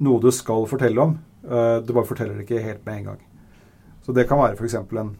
noe 0.00 0.22
du 0.22 0.30
skal 0.34 0.68
fortelle 0.70 1.02
om. 1.02 1.18
Eh, 1.44 1.76
du 1.82 1.92
bare 1.92 2.08
forteller 2.08 2.38
det 2.38 2.46
ikke 2.46 2.62
helt 2.64 2.86
med 2.86 3.00
en 3.00 3.10
gang. 3.12 3.20
Så 4.06 4.14
det 4.16 4.28
kan 4.30 4.40
være 4.40 4.56
f.eks. 4.56 4.78
En, 4.78 5.14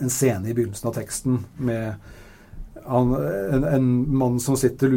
en 0.00 0.12
scene 0.12 0.48
i 0.48 0.56
begynnelsen 0.56 0.90
av 0.90 0.96
teksten 0.96 1.42
med 1.58 2.16
han, 2.80 3.10
en, 3.12 3.64
en, 3.64 3.88
mann 4.16 4.38
som 4.40 4.56
sitter 4.56 4.88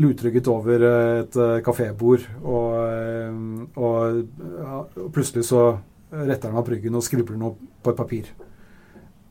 lutrygget 0.00 0.48
over 0.48 0.84
et 0.86 1.36
eh, 1.36 1.58
kafébord, 1.66 2.24
og, 2.40 3.74
og, 3.76 4.22
og, 4.64 4.96
plutselig 5.12 5.44
så 5.50 5.66
retter 6.12 6.48
han 6.48 6.58
opp 6.62 6.70
ryggen 6.72 6.96
og 6.96 7.04
skribler 7.04 7.36
noe 7.40 7.58
på 7.82 7.92
et 7.92 8.00
papir. 8.00 8.32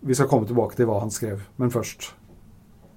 Vi 0.06 0.18
skal 0.18 0.30
komme 0.30 0.50
tilbake 0.50 0.78
til 0.78 0.88
hva 0.90 1.02
han 1.02 1.14
skrev, 1.14 1.42
men 1.62 1.74
først 1.74 2.12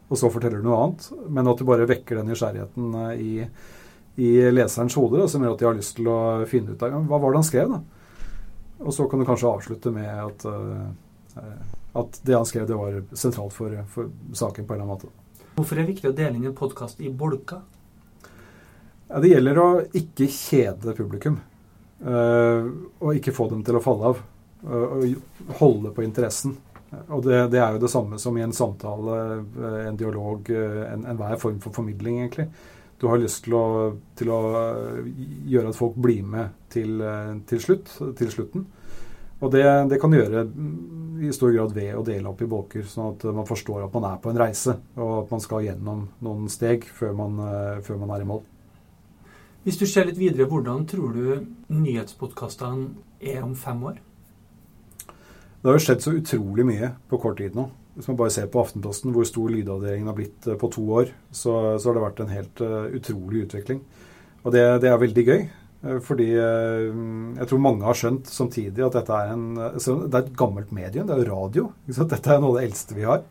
og 0.08 0.18
så 0.18 0.30
forteller 0.30 0.60
du 0.60 0.68
noe 0.68 0.80
annet. 0.82 1.06
Men 1.28 1.48
at 1.48 1.60
du 1.60 1.66
bare 1.68 1.88
vekker 1.88 2.20
den 2.20 2.30
nysgjerrigheten 2.30 2.96
eh, 3.00 3.14
i, 3.24 3.32
i 4.20 4.32
leserens 4.52 4.96
hode, 5.00 5.24
som 5.30 5.44
gjør 5.44 5.56
at 5.56 5.62
de 5.62 5.68
har 5.68 5.78
lyst 5.78 5.96
til 5.98 6.10
å 6.12 6.18
finne 6.50 6.74
ut 6.74 6.84
av 6.84 6.98
hva 7.08 7.20
var 7.22 7.32
det 7.32 7.40
han 7.40 7.48
skrev. 7.48 7.72
da. 7.72 7.80
Og 8.84 8.92
så 8.92 9.06
kan 9.08 9.22
du 9.22 9.28
kanskje 9.28 9.48
avslutte 9.48 9.92
med 9.94 10.10
at, 10.10 10.44
uh, 10.44 11.44
at 12.02 12.18
det 12.26 12.34
han 12.36 12.44
skrev, 12.48 12.66
det 12.68 12.76
var 12.76 12.98
sentralt 13.16 13.54
for, 13.54 13.76
for, 13.88 14.10
saken 14.36 14.66
på 14.66 14.74
en 14.74 14.82
eller 14.82 14.90
annen 14.90 15.06
måte. 15.06 15.48
Hvorfor 15.54 15.78
er 15.78 15.84
det 15.86 15.94
viktig 15.94 16.10
å 16.10 16.16
dele 16.18 16.36
inn 16.36 16.50
en 16.50 16.58
podkast 16.58 17.00
i 17.00 17.08
bolka? 17.08 17.62
Det 19.08 19.30
gjelder 19.30 19.60
å 19.62 19.68
ikke 19.94 20.26
kjede 20.26 20.96
publikum. 20.98 21.38
Og 22.02 23.10
ikke 23.14 23.32
få 23.36 23.46
dem 23.52 23.62
til 23.64 23.78
å 23.78 23.82
falle 23.84 24.10
av. 24.10 24.22
Og 24.66 25.54
holde 25.60 25.92
på 25.94 26.02
interessen. 26.02 26.56
Og 27.08 27.24
det, 27.24 27.40
det, 27.52 27.60
er 27.60 27.74
jo 27.74 27.82
det 27.82 27.90
samme 27.92 28.18
som 28.20 28.36
i 28.38 28.44
en 28.44 28.54
samtale, 28.54 29.18
eh, 29.40 29.80
en 29.88 29.98
dialog, 29.98 30.50
eh, 30.50 30.84
enhver 30.94 31.34
en 31.34 31.42
form 31.42 31.60
for 31.62 31.74
formidling, 31.74 32.20
egentlig. 32.22 32.48
Du 33.00 33.08
har 33.10 33.20
lyst 33.20 33.44
til 33.44 33.56
å, 33.58 33.66
til 34.16 34.30
å, 34.32 34.40
gjøre 35.50 35.72
at 35.72 35.78
folk 35.78 35.98
blir 36.00 36.22
med 36.24 36.54
til, 36.72 36.96
eh, 37.02 37.34
til, 37.50 37.60
slutt, 37.60 37.92
til 38.18 38.32
slutten. 38.32 38.66
Og 39.44 39.50
det, 39.52 39.64
det, 39.90 39.98
kan 40.00 40.12
du 40.12 40.16
gjøre 40.16 40.46
i 41.24 41.32
stor 41.34 41.52
grad 41.52 41.74
ved 41.76 41.98
å 41.98 42.04
dele 42.06 42.30
opp 42.30 42.40
i 42.40 42.48
bolker, 42.48 42.86
sånn 42.88 43.12
at 43.12 43.26
man 43.34 43.48
forstår 43.48 43.84
at 43.84 43.94
man 43.96 44.06
er 44.08 44.22
på 44.22 44.30
en 44.32 44.40
reise, 44.40 44.78
og 44.96 45.12
at 45.18 45.34
man 45.34 45.42
skal 45.44 45.66
gjennom 45.66 46.06
noen 46.24 46.48
steg 46.52 46.86
før 46.86 47.12
man, 47.18 47.42
før 47.84 48.00
man 48.00 48.14
er 48.14 48.24
i 48.24 48.28
mål. 48.30 48.40
Hvis 49.66 49.80
du 49.80 49.84
ser 49.88 50.08
litt 50.08 50.20
videre, 50.20 50.46
hvordan 50.48 50.86
tror 50.88 51.12
du 51.16 51.44
nyhetspodkastene 51.72 52.90
er 53.20 53.44
om 53.44 53.54
fem 53.58 53.84
år? 53.90 54.00
Det 55.64 55.70
har 55.70 55.78
jo 55.78 55.80
skjedd 55.80 56.02
så 56.04 56.12
utrolig 56.12 56.64
mye 56.68 56.88
på 57.08 57.16
kort 57.22 57.38
tid 57.40 57.54
nå. 57.56 57.62
Hvis 57.96 58.10
man 58.10 58.18
bare 58.18 58.32
ser 58.34 58.50
på 58.52 58.60
Aftenposten, 58.60 59.14
hvor 59.14 59.24
stor 59.24 59.48
lydavdelingen 59.48 60.10
har 60.10 60.16
blitt 60.18 60.44
eh, 60.44 60.58
på 60.60 60.68
to 60.74 60.82
år, 60.92 61.14
så, 61.32 61.54
så 61.80 61.88
har 61.88 61.96
det 61.96 62.02
vært 62.02 62.20
en 62.20 62.34
helt 62.34 62.60
uh, 62.60 62.90
utrolig 62.92 63.46
utvikling. 63.46 63.78
Og 64.42 64.52
det, 64.52 64.60
det 64.84 64.90
er 64.90 65.00
veldig 65.00 65.24
gøy. 65.24 65.46
Uh, 65.80 65.96
fordi 66.04 66.26
jeg 66.34 67.48
tror 67.48 67.62
mange 67.64 67.88
har 67.88 67.96
skjønt 67.96 68.28
samtidig 68.28 68.84
at 68.84 68.98
dette 68.98 69.16
er 69.16 69.32
en 69.32 69.46
Det 69.56 69.88
er 69.88 70.20
et 70.20 70.36
gammelt 70.36 70.74
medium. 70.76 71.08
Det 71.08 71.16
er 71.16 71.24
jo 71.24 71.30
radio. 71.32 71.66
Dette 71.88 72.20
er 72.20 72.44
noe 72.44 72.52
av 72.52 72.60
det 72.60 72.66
eldste 72.68 72.98
vi 72.98 73.08
har. 73.08 73.24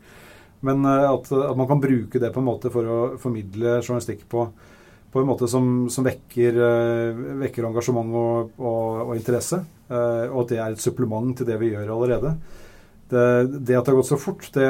Men 0.65 0.89
at, 0.89 1.29
at, 1.29 1.53
man 1.59 1.69
kan 1.69 1.85
bruke 1.85 2.17
det 2.17 2.33
på 2.33 2.41
en 2.41 2.49
måte 2.49 2.73
for 2.73 2.89
å 2.89 2.99
formidle 3.21 3.77
journalistikk 3.83 4.25
på, 4.31 4.47
på 5.13 5.21
en 5.21 5.29
måte 5.29 5.47
som, 5.47 5.87
som 5.93 6.05
vekker, 6.07 6.57
vekker, 7.43 7.67
engasjement 7.69 8.15
og, 8.17 8.51
og, 8.57 9.01
og 9.05 9.15
interesse. 9.15 9.61
Eh, 9.93 10.27
og 10.31 10.43
at 10.43 10.53
det 10.53 10.59
er 10.59 10.75
et 10.75 10.83
supplement 10.83 11.33
til 11.37 11.47
det 11.47 11.57
vi 11.61 11.73
gjør 11.73 11.95
allerede. 11.95 12.35
Det, 13.13 13.23
det 13.67 13.75
at 13.77 13.85
det 13.85 13.91
har 13.91 13.97
gått 13.99 14.09
så 14.09 14.17
fort, 14.17 14.45
det, 14.55 14.67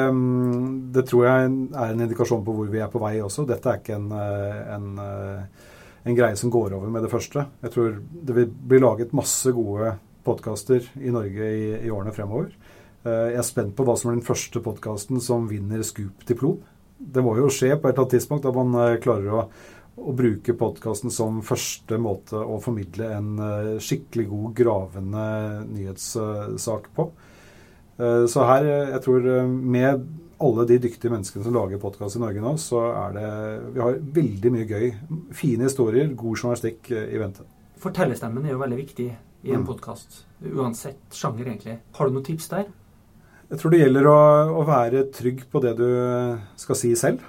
det, 0.92 1.04
tror 1.08 1.24
jeg 1.24 1.44
er 1.46 1.92
en 1.92 2.02
indikasjon 2.04 2.42
på 2.44 2.56
hvor 2.56 2.72
vi 2.72 2.82
er 2.82 2.90
på 2.92 3.00
vei 3.02 3.14
også. 3.24 3.46
Dette 3.48 3.70
er 3.70 3.80
ikke 3.80 3.96
en, 3.96 4.10
eh, 4.18 4.58
en, 4.74 4.88
eh, 5.00 5.70
en 6.10 6.18
greie 6.18 6.36
som 6.36 6.52
går 6.52 6.74
over 6.76 6.90
med 6.92 7.06
det 7.06 7.12
første. 7.12 7.46
Jeg 7.64 7.74
tror 7.76 7.96
det 7.96 8.36
vil 8.36 8.50
bli 8.50 8.82
laget 8.82 9.16
masse 9.16 9.54
gode 9.54 9.94
podkaster 10.26 10.84
i 11.00 11.12
Norge 11.14 11.48
i, 11.54 11.70
i, 11.78 11.92
årene 11.92 12.12
fremover. 12.16 12.52
Eh, 13.04 13.30
jeg 13.32 13.40
er 13.40 13.48
spent 13.48 13.76
på 13.78 13.86
hva 13.86 13.96
som 14.00 14.10
er 14.10 14.18
den 14.18 14.26
første 14.26 14.60
podkasten 14.64 15.22
som 15.24 15.48
vinner 15.48 15.84
Scoop-diplom. 15.86 16.60
Det 16.98 17.24
må 17.24 17.36
jo 17.38 17.50
skje 17.52 17.74
på 17.76 17.88
et 17.88 17.94
eller 17.94 18.04
annet 18.04 18.18
tidspunkt 18.18 18.50
at 18.50 18.58
man 18.58 18.76
eh, 18.82 19.00
klarer 19.04 19.30
å, 19.30 19.46
å 20.00 20.14
bruke 20.16 20.56
podkasten 20.58 21.12
som 21.14 21.38
første 21.46 21.98
måte 22.02 22.40
å 22.40 22.58
formidle 22.62 23.12
en 23.14 23.30
eh, 23.38 23.70
skikkelig 23.82 24.26
god, 24.32 24.50
gravende 24.58 25.28
nyhetssak 25.70 26.90
på. 26.96 27.10
Så 27.94 28.42
her, 28.42 28.64
jeg 28.66 29.00
tror 29.04 29.26
med 29.46 30.00
alle 30.42 30.64
de 30.66 30.80
dyktige 30.82 31.12
menneskene 31.12 31.44
som 31.46 31.54
lager 31.54 31.78
podkast 31.78 32.18
i 32.18 32.22
Norge 32.24 32.42
nå, 32.42 32.56
så 32.58 32.80
er 32.90 33.12
det 33.14 33.28
Vi 33.76 33.82
har 33.84 34.00
veldig 34.16 34.50
mye 34.50 34.66
gøy. 34.66 34.88
Fine 35.30 35.68
historier, 35.68 36.08
god 36.10 36.40
journalistikk 36.40 36.90
i 36.90 37.20
vente. 37.22 37.46
Fortellerstemmen 37.84 38.48
er 38.48 38.56
jo 38.56 38.64
veldig 38.64 38.80
viktig 38.80 39.06
i 39.44 39.52
en 39.52 39.62
mm. 39.62 39.68
podkast. 39.68 40.24
Uansett 40.42 41.14
sjanger, 41.14 41.46
egentlig. 41.46 41.78
Har 41.94 42.08
du 42.08 42.16
noen 42.16 42.26
tips 42.26 42.50
der? 42.50 42.66
Jeg 43.50 43.60
tror 43.60 43.74
det 43.74 43.80
gjelder 43.82 44.08
å, 44.08 44.18
å, 44.56 44.62
være 44.66 45.04
trygg 45.14 45.44
på 45.52 45.60
det 45.62 45.74
du 45.78 45.88
skal 46.60 46.78
si 46.80 46.94
selv. 46.98 47.20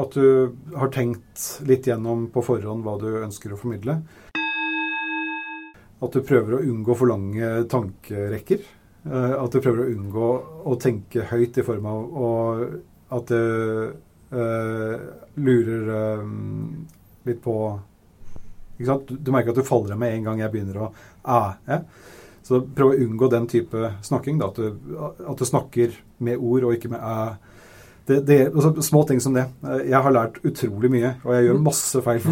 At 0.00 0.14
du 0.16 0.54
har 0.76 0.92
tenkt 0.92 1.60
litt 1.68 1.86
gjennom 1.86 2.28
på 2.32 2.44
forhånd 2.44 2.84
hva 2.86 2.96
du 3.00 3.10
ønsker 3.20 3.52
å 3.52 3.58
formidle. 3.60 3.98
At 6.02 6.14
du 6.16 6.22
prøver 6.24 6.56
å 6.56 6.62
unngå 6.64 6.96
for 6.96 7.12
lange 7.12 7.50
tankerekker. 7.70 8.64
Eh, 9.04 9.34
at 9.36 9.52
du 9.52 9.60
prøver 9.60 9.84
å 9.84 9.90
unngå 9.92 10.30
å 10.70 10.78
tenke 10.80 11.26
høyt 11.30 11.60
i 11.60 11.66
form 11.66 11.86
av 11.90 12.64
at 13.12 13.28
du 13.28 13.92
uh, 14.32 14.94
lurer 15.36 15.88
um, 16.22 16.86
litt 17.28 17.42
på 17.44 17.56
du, 18.78 19.16
du, 19.18 19.30
merker 19.30 19.52
at 19.52 19.58
du 19.60 19.66
faller 19.66 19.92
av 19.94 20.00
med 20.00 20.14
en 20.16 20.24
gang 20.26 20.40
jeg 20.40 20.52
begynner 20.54 20.78
å 20.80 20.86
æ. 21.22 21.76
Så 22.42 22.62
prøv 22.74 22.94
å 22.94 23.02
unngå 23.04 23.28
den 23.30 23.44
type 23.50 23.92
snakking. 24.02 24.40
Da, 24.40 24.48
at, 24.48 24.58
du, 24.58 24.96
at, 24.98 25.38
du, 25.38 25.44
snakker 25.46 25.94
med 26.24 26.40
ord 26.40 26.66
og 26.66 26.74
ikke 26.74 26.90
med 26.90 27.04
æ. 27.04 27.36
Det, 28.08 28.20
det, 28.26 28.38
altså, 28.50 28.74
små 28.82 29.04
ting 29.06 29.20
som 29.22 29.36
det. 29.36 29.46
Jeg 29.86 30.00
har 30.02 30.14
lært 30.14 30.40
utrolig 30.42 30.90
mye, 30.90 31.14
og 31.22 31.36
jeg 31.36 31.48
gjør 31.48 31.60
masse 31.62 32.02
feil. 32.02 32.22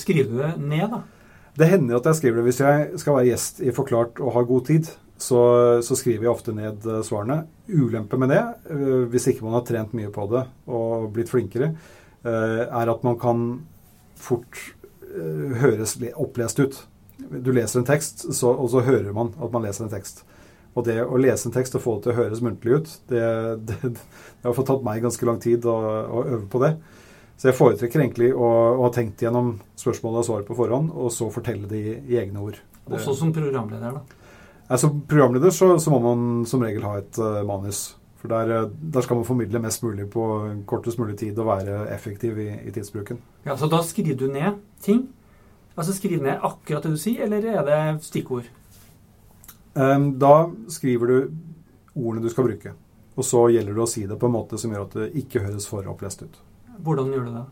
Skriv 0.00 0.30
du 0.30 0.38
det 0.40 0.54
ned, 0.58 0.86
da? 0.94 1.02
Det 1.60 1.68
hender 1.68 1.98
at 1.98 2.06
jeg 2.08 2.20
skriver 2.20 2.40
det. 2.40 2.46
Hvis 2.48 2.60
jeg 2.62 3.00
skal 3.02 3.16
være 3.18 3.30
gjest 3.32 3.60
i 3.60 3.72
Forklart 3.74 4.20
og 4.22 4.34
ha 4.36 4.44
god 4.48 4.66
tid, 4.70 4.90
så, 5.20 5.40
så 5.84 5.96
skriver 5.98 6.26
jeg 6.26 6.32
ofte 6.32 6.54
ned 6.56 6.86
eh, 6.88 7.02
svarene. 7.06 7.42
Ulempe 7.68 8.18
med 8.20 8.32
det, 8.32 8.40
eh, 8.72 9.02
hvis 9.12 9.28
ikke 9.30 9.44
man 9.46 9.58
har 9.58 9.66
trent 9.68 9.94
mye 9.96 10.12
på 10.14 10.26
det 10.32 10.44
og 10.70 11.10
blitt 11.14 11.32
flinkere, 11.32 11.74
eh, 12.24 12.62
er 12.64 12.92
at 12.94 13.04
man 13.06 13.18
kan 13.20 13.48
fort 14.20 14.66
høres 15.10 15.96
opplest 16.22 16.60
ut. 16.62 16.76
Du 17.18 17.48
leser 17.50 17.80
en 17.80 17.86
tekst, 17.88 18.22
så, 18.30 18.52
og 18.52 18.68
så 18.70 18.84
hører 18.86 19.10
man 19.16 19.32
at 19.42 19.50
man 19.50 19.64
leser 19.66 19.88
en 19.88 19.90
tekst. 19.90 20.22
Og 20.78 20.86
det 20.86 21.00
å 21.02 21.18
lese 21.18 21.48
en 21.48 21.54
tekst 21.54 21.74
og 21.74 21.82
få 21.82 21.96
det 21.96 22.06
til 22.06 22.12
å 22.12 22.18
høres 22.20 22.42
muntlig 22.46 22.78
ut, 22.78 22.92
det, 23.10 23.22
det, 23.66 23.78
det 23.90 24.46
har 24.46 24.56
fått 24.56 24.70
tatt 24.70 24.84
meg 24.86 25.02
ganske 25.02 25.26
lang 25.26 25.40
tid 25.42 25.66
å, 25.66 25.76
å, 26.06 26.24
øve 26.24 26.46
på 26.50 26.62
det. 26.62 26.74
Så 27.40 27.48
jeg 27.48 27.56
foretrekker 27.58 28.02
egentlig 28.04 28.30
å, 28.36 28.48
å 28.76 28.84
ha 28.84 28.90
tenkt 28.94 29.22
gjennom 29.24 29.56
spørsmålet 29.80 30.22
og 30.22 30.28
svaret 30.28 30.50
på 30.50 30.58
forhånd, 30.58 30.92
og 30.92 31.10
så 31.14 31.30
fortelle 31.32 31.70
det 31.70 31.80
i, 31.80 31.94
i 32.12 32.18
egne 32.20 32.44
ord. 32.44 32.60
Også 32.90 33.16
som 33.18 33.32
programleder, 33.34 33.96
da? 33.96 34.34
Ja, 34.68 34.78
som 34.78 35.00
programleder 35.08 35.50
så, 35.54 35.72
så, 35.82 35.90
må 35.90 35.98
man 36.04 36.44
som 36.46 36.62
regel 36.62 36.84
ha 36.86 37.00
et 37.00 37.18
uh, 37.18 37.40
manus. 37.46 37.96
For 38.20 38.28
der, 38.28 38.50
eh, 38.52 38.66
der, 38.92 39.00
skal 39.00 39.16
man 39.16 39.24
formidle 39.24 39.62
mest 39.64 39.80
mulig 39.80 40.04
på 40.12 40.24
kortest 40.68 40.98
mulig 41.00 41.14
tid 41.22 41.38
og 41.40 41.46
være 41.48 41.86
effektiv 41.94 42.36
i, 42.38 42.50
i 42.68 42.72
tidsbruken. 42.74 43.16
Ja, 43.46 43.56
Så 43.56 43.70
da 43.72 43.80
skriver 43.80 44.18
du 44.20 44.26
ned 44.28 44.58
ting? 44.84 45.06
Altså 45.72 45.94
skriv 45.96 46.20
ned 46.20 46.42
akkurat 46.44 46.84
det 46.84 46.92
du 46.92 47.00
sier, 47.00 47.24
eller 47.24 47.46
er 47.48 47.62
det 47.64 48.04
stikkord? 48.04 48.50
Um, 49.80 50.06
da 50.20 50.34
skriver 50.68 51.10
du 51.10 51.16
ordene 51.96 52.24
du 52.24 52.32
skal 52.32 52.48
bruke. 52.48 52.74
Og 53.16 53.26
så 53.26 53.46
gjelder 53.54 53.76
det 53.76 53.84
å 53.84 53.90
si 53.90 54.04
det 54.08 54.18
på 54.20 54.28
en 54.28 54.36
måte 54.36 54.58
som 54.60 54.72
gjør 54.72 54.86
at 54.86 54.98
det 54.98 55.08
ikke 55.22 55.44
høres 55.44 55.66
for 55.70 55.86
opplest 55.90 56.24
ut. 56.24 56.38
Hvordan 56.84 57.10
gjør 57.12 57.26
du 57.26 57.32
det? 57.38 57.46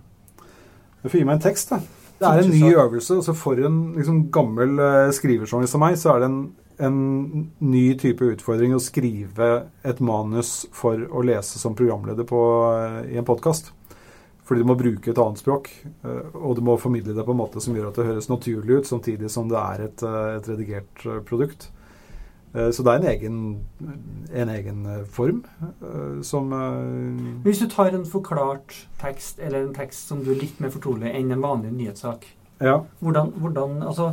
Jeg 1.02 1.12
får 1.12 1.20
gi 1.20 1.26
meg 1.28 1.38
en 1.38 1.46
tekst, 1.48 1.72
da. 1.72 1.80
Det 2.18 2.28
er 2.28 2.40
en 2.42 2.50
ny 2.50 2.70
øvelse. 2.74 3.18
altså 3.20 3.34
For 3.38 3.60
en 3.62 3.82
liksom, 3.96 4.22
gammel 4.34 4.78
uh, 4.80 5.10
skrivejournalist 5.14 5.76
som 5.76 5.84
meg, 5.84 5.98
så 6.00 6.14
er 6.14 6.22
det 6.22 6.30
en, 6.30 6.38
en, 6.88 7.00
ny 7.62 7.84
type 8.00 8.32
utfordring 8.34 8.74
å 8.74 8.82
skrive 8.82 9.50
et 9.86 10.00
manus 10.02 10.64
for 10.74 10.98
å 10.98 11.24
lese 11.26 11.60
som 11.62 11.76
programleder 11.78 12.26
på, 12.28 12.44
uh, 12.74 13.02
i 13.06 13.20
en 13.20 13.28
podkast. 13.28 13.72
Fordi 14.48 14.64
du 14.64 14.68
må 14.70 14.78
bruke 14.80 15.10
et 15.12 15.18
annet 15.20 15.40
språk, 15.42 15.68
eh, 15.84 16.28
og 16.32 16.56
du 16.56 16.62
må 16.64 16.78
formidle 16.80 17.12
det 17.12 17.24
på 17.26 17.34
en 17.34 17.40
måte 17.42 17.60
som 17.60 17.74
gjør 17.76 17.90
at 17.90 17.98
det 18.00 18.06
høres 18.08 18.30
naturlig 18.30 18.78
ut, 18.78 18.88
samtidig 18.88 19.28
som 19.32 19.50
det 19.50 19.58
er 19.60 19.82
et, 19.84 20.04
eh, 20.08 20.36
et 20.38 20.48
redigert 20.48 21.04
eh, 21.04 21.18
produkt. 21.28 21.68
Så 22.52 22.84
det 22.84 22.92
er 22.92 23.02
en 23.02 23.08
egen, 23.10 23.40
en 24.32 24.50
egen 24.54 24.86
form 25.12 25.42
som 26.24 26.54
Hvis 27.44 27.60
du 27.60 27.66
tar 27.68 27.92
en 27.92 28.06
forklart 28.08 28.72
tekst, 29.02 29.36
eller 29.38 29.66
en 29.66 29.74
tekst 29.76 30.08
som 30.08 30.22
du 30.24 30.30
er 30.32 30.40
litt 30.40 30.56
mer 30.62 30.72
fortrolig 30.72 31.12
enn 31.12 31.34
en 31.34 31.44
vanlig 31.44 31.74
nyhetssak 31.76 32.24
ja. 32.60 32.78
hvordan, 33.00 33.32
hvordan, 33.36 33.82
altså, 33.82 34.12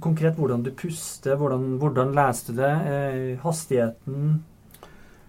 Konkret 0.00 0.34
hvordan 0.38 0.62
du 0.62 0.70
puster, 0.76 1.36
hvordan, 1.36 1.76
hvordan 1.80 2.14
leste 2.14 2.52
du 2.52 2.60
det, 2.60 3.38
hastigheten, 3.42 4.44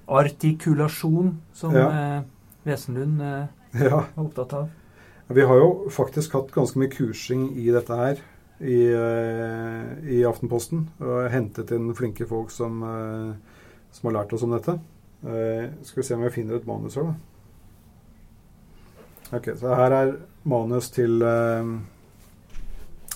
artikulasjon, 0.08 1.36
som 1.54 1.76
ja. 1.76 2.22
Wesenlund 2.68 3.22
ja. 3.22 4.04
er 4.04 4.22
opptatt 4.22 4.54
av. 4.54 4.70
Vi 5.32 5.46
har 5.48 5.62
jo 5.62 5.70
faktisk 5.94 6.36
hatt 6.36 6.52
ganske 6.52 6.80
mye 6.80 6.92
kursing 6.92 7.48
i 7.56 7.70
dette 7.72 7.96
her 7.96 8.20
i, 8.62 8.94
eh, 8.94 10.10
i 10.14 10.22
Aftenposten. 10.28 10.86
Og 11.02 11.30
hentet 11.34 11.72
inn 11.76 11.92
flinke 11.98 12.28
folk 12.30 12.52
som, 12.54 12.84
eh, 12.84 13.34
som, 13.92 14.08
har 14.08 14.22
lært 14.22 14.34
oss 14.34 14.46
om 14.46 14.56
dette. 14.56 14.80
Uh, 15.22 15.70
skal 15.86 16.02
vi 16.02 16.04
se 16.08 16.16
om 16.16 16.24
jeg 16.26 16.34
finner 16.34 16.56
et 16.58 16.66
manus 16.66 16.96
her, 16.98 17.12
da. 17.12 17.14
Ok, 19.38 19.52
Så 19.60 19.76
her 19.78 19.94
er 19.94 20.16
manus 20.50 20.90
til 20.90 21.22
uh, 21.22 21.78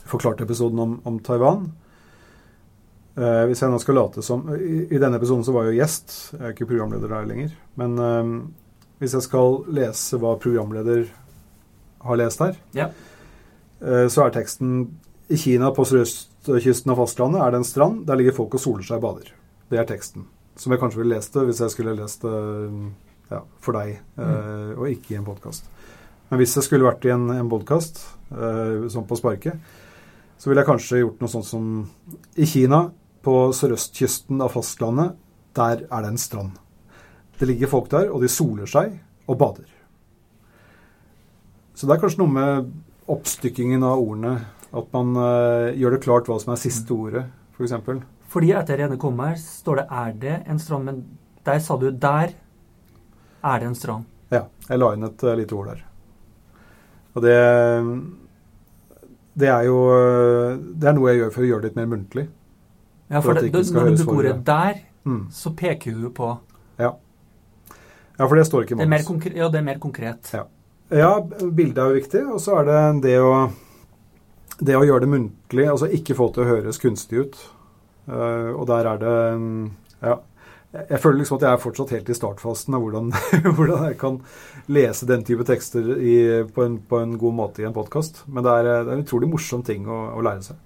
forklarte-episoden 0.05 0.84
om, 0.84 1.01
om, 1.01 1.17
Taiwan. 1.25 1.65
Uh, 3.17 3.47
hvis 3.49 3.63
jeg 3.63 3.73
nå 3.73 3.79
skal 3.81 3.97
late 3.97 4.21
som 4.21 4.45
i, 4.53 4.86
i, 4.86 4.99
denne 5.01 5.17
episoden 5.17 5.41
så 5.47 5.55
var 5.55 5.65
jeg 5.65 5.73
jo 5.73 5.81
gjest. 5.81 6.13
Jeg 6.36 6.43
er 6.43 6.53
ikke 6.53 6.69
programleder 6.75 7.10
der 7.10 7.25
lenger. 7.31 7.58
Men 7.73 7.97
hvis 9.01 9.17
jeg 9.17 9.25
skal 9.25 9.63
lese 9.73 10.21
hva 10.21 10.38
programleder 10.38 11.10
har 12.05 12.21
lest 12.21 12.45
her, 12.45 12.53
ja. 12.77 12.91
Eh, 13.81 14.08
så 14.08 14.25
er 14.25 14.36
teksten 14.36 14.86
I 15.26 15.38
Kina 15.42 15.72
på 15.74 15.86
sørøstkysten 15.90 16.92
av 16.94 17.00
fastlandet 17.02 17.42
er 17.42 17.54
det 17.54 17.62
en 17.62 17.68
strand. 17.68 18.04
Der 18.06 18.20
ligger 18.20 18.36
folk 18.38 18.58
og 18.58 18.62
soler 18.62 18.86
seg 18.86 19.00
og 19.00 19.06
bader. 19.08 19.32
Det 19.72 19.80
er 19.82 19.88
teksten. 19.90 20.28
Som 20.60 20.74
jeg 20.74 20.82
kanskje 20.82 21.02
ville 21.02 21.18
lest 21.18 21.34
det 21.34 21.48
hvis 21.48 21.62
jeg 21.64 21.74
skulle 21.74 21.96
lest 21.98 22.22
det 22.24 22.36
ja, 23.32 23.42
for 23.64 23.74
deg, 23.74 23.98
mm. 24.16 24.22
Eh, 24.22 24.70
og 24.78 24.92
ikke 24.92 25.16
i 25.16 25.18
en 25.18 25.26
podkast. 25.26 25.66
Men 26.30 26.42
hvis 26.42 26.54
jeg 26.58 26.68
skulle 26.68 26.86
vært 26.86 27.06
i 27.08 27.14
en, 27.14 27.26
en 27.34 27.50
podkast, 27.50 28.00
uh, 28.34 28.86
sånn 28.90 29.06
på 29.06 29.18
sparket, 29.18 29.58
så 30.42 30.50
ville 30.50 30.64
jeg 30.64 30.70
kanskje 30.70 31.02
gjort 31.04 31.22
noe 31.22 31.32
sånt 31.32 31.48
som 31.48 31.68
I 32.38 32.48
Kina, 32.50 32.88
på 33.26 33.36
sørøstkysten 33.58 34.42
av 34.46 34.54
fastlandet, 34.54 35.16
der 35.58 35.86
er 35.86 36.06
det 36.06 36.12
en 36.12 36.22
strand. 36.22 36.58
Det 37.40 37.48
ligger 37.50 37.72
folk 37.72 37.90
der, 37.94 38.12
og 38.14 38.22
de 38.22 38.30
soler 38.30 38.70
seg 38.70 38.98
og 39.26 39.40
bader. 39.42 39.70
Så 41.74 41.88
det 41.88 41.96
er 41.96 42.04
kanskje 42.04 42.22
noe 42.22 42.34
med 42.36 42.70
oppstykkingen 43.12 43.86
av 43.86 44.02
ordene. 44.02 44.36
At 44.76 44.92
man 44.92 45.16
uh, 45.16 45.72
gjør 45.78 45.96
det 45.96 46.04
klart 46.04 46.28
hva 46.28 46.38
som 46.42 46.52
er 46.54 46.60
siste 46.60 46.92
mm. 46.92 47.00
ordet, 47.06 47.24
f.eks. 47.26 47.56
For 47.56 47.68
eksempel. 47.68 48.02
Fordi 48.36 48.52
etter 48.52 48.82
Rene 48.82 48.98
kommer 49.00 49.38
står 49.40 49.80
det 49.80 49.86
'er 49.88 50.14
det 50.20 50.36
en 50.48 50.60
strand', 50.60 50.84
men 50.84 51.06
der 51.46 51.60
sa 51.60 51.78
du 51.78 51.92
'der 51.92 52.34
er 53.44 53.60
det 53.60 53.68
en 53.68 53.76
strand'. 53.76 54.04
Ja. 54.32 54.44
Jeg 54.70 54.80
la 54.80 54.94
inn 54.94 55.04
et 55.04 55.24
uh, 55.24 55.36
lite 55.36 55.54
ord 55.56 55.68
der. 55.68 55.86
Og 57.16 57.22
det 57.22 57.38
Det 59.40 59.48
er 59.48 59.64
jo 59.64 59.78
uh, 59.92 60.58
Det 60.58 60.88
er 60.90 60.94
noe 60.94 61.10
jeg 61.12 61.20
gjør 61.20 61.32
for 61.32 61.42
å 61.42 61.46
gjøre 61.46 61.62
det 61.62 61.70
litt 61.70 61.76
mer 61.76 61.86
muntlig. 61.86 62.28
Ja, 63.10 63.20
for, 63.20 63.34
for 63.34 63.42
det, 63.42 63.54
det, 63.54 63.72
når 63.72 63.96
du 63.96 64.04
bruker 64.04 64.18
ordet 64.18 64.46
'der', 64.46 64.82
mm. 65.06 65.28
så 65.32 65.56
peker 65.56 65.92
du 65.92 66.10
på 66.10 66.38
Ja. 66.80 66.96
Ja, 68.18 68.28
for 68.28 68.36
det 68.36 68.46
står 68.48 68.64
ikke 68.64 68.74
i 68.74 68.78
manus. 68.78 69.08
Ja, 69.36 69.50
det 69.50 69.60
er 69.60 69.64
mer 69.64 69.80
konkret. 69.80 70.32
Ja, 70.34 70.44
ja 70.90 71.20
bildet 71.52 71.78
er 71.78 71.92
jo 71.92 71.94
viktig. 72.00 72.22
Og 72.34 72.40
så 72.42 72.60
er 72.60 72.66
det 72.66 73.04
det 73.04 73.20
å, 73.20 73.50
det 74.60 74.78
å 74.78 74.86
gjøre 74.86 75.04
det 75.04 75.12
muntlig, 75.12 75.65
altså 75.68 75.89
ikke 75.91 76.15
få 76.18 76.30
til 76.34 76.46
å 76.46 76.52
høres 76.54 76.79
kunstig 76.82 77.25
ut. 77.25 77.42
Uh, 78.08 78.54
og 78.54 78.65
der 78.71 78.94
er 78.94 79.04
det 79.04 79.17
Ja. 80.06 80.21
Jeg 80.75 81.00
føler 81.00 81.21
liksom 81.21 81.38
at 81.38 81.44
jeg 81.46 81.56
er 81.56 81.62
fortsatt 81.63 81.92
helt 81.96 82.10
i 82.12 82.15
startfasen 82.17 82.75
av 82.75 82.82
hvordan, 82.84 83.12
hvordan 83.56 83.86
jeg 83.88 83.96
kan 83.96 84.17
lese 84.67 85.08
den 85.08 85.23
type 85.23 85.46
tekster 85.48 85.86
i, 85.96 86.15
på, 86.52 86.65
en, 86.65 86.75
på, 86.84 87.00
en, 87.00 87.13
god 87.17 87.36
måte 87.38 87.63
i 87.63 87.67
en 87.67 87.75
podkast. 87.75 88.25
Men 88.27 88.44
det 88.44 88.52
er, 88.52 88.67
det 88.67 88.73
er, 88.82 88.90
en 88.98 89.06
utrolig 89.06 89.29
morsom 89.32 89.63
ting 89.63 89.88
å, 89.88 90.02
å 90.17 90.23
lære 90.25 90.44
seg. 90.50 90.60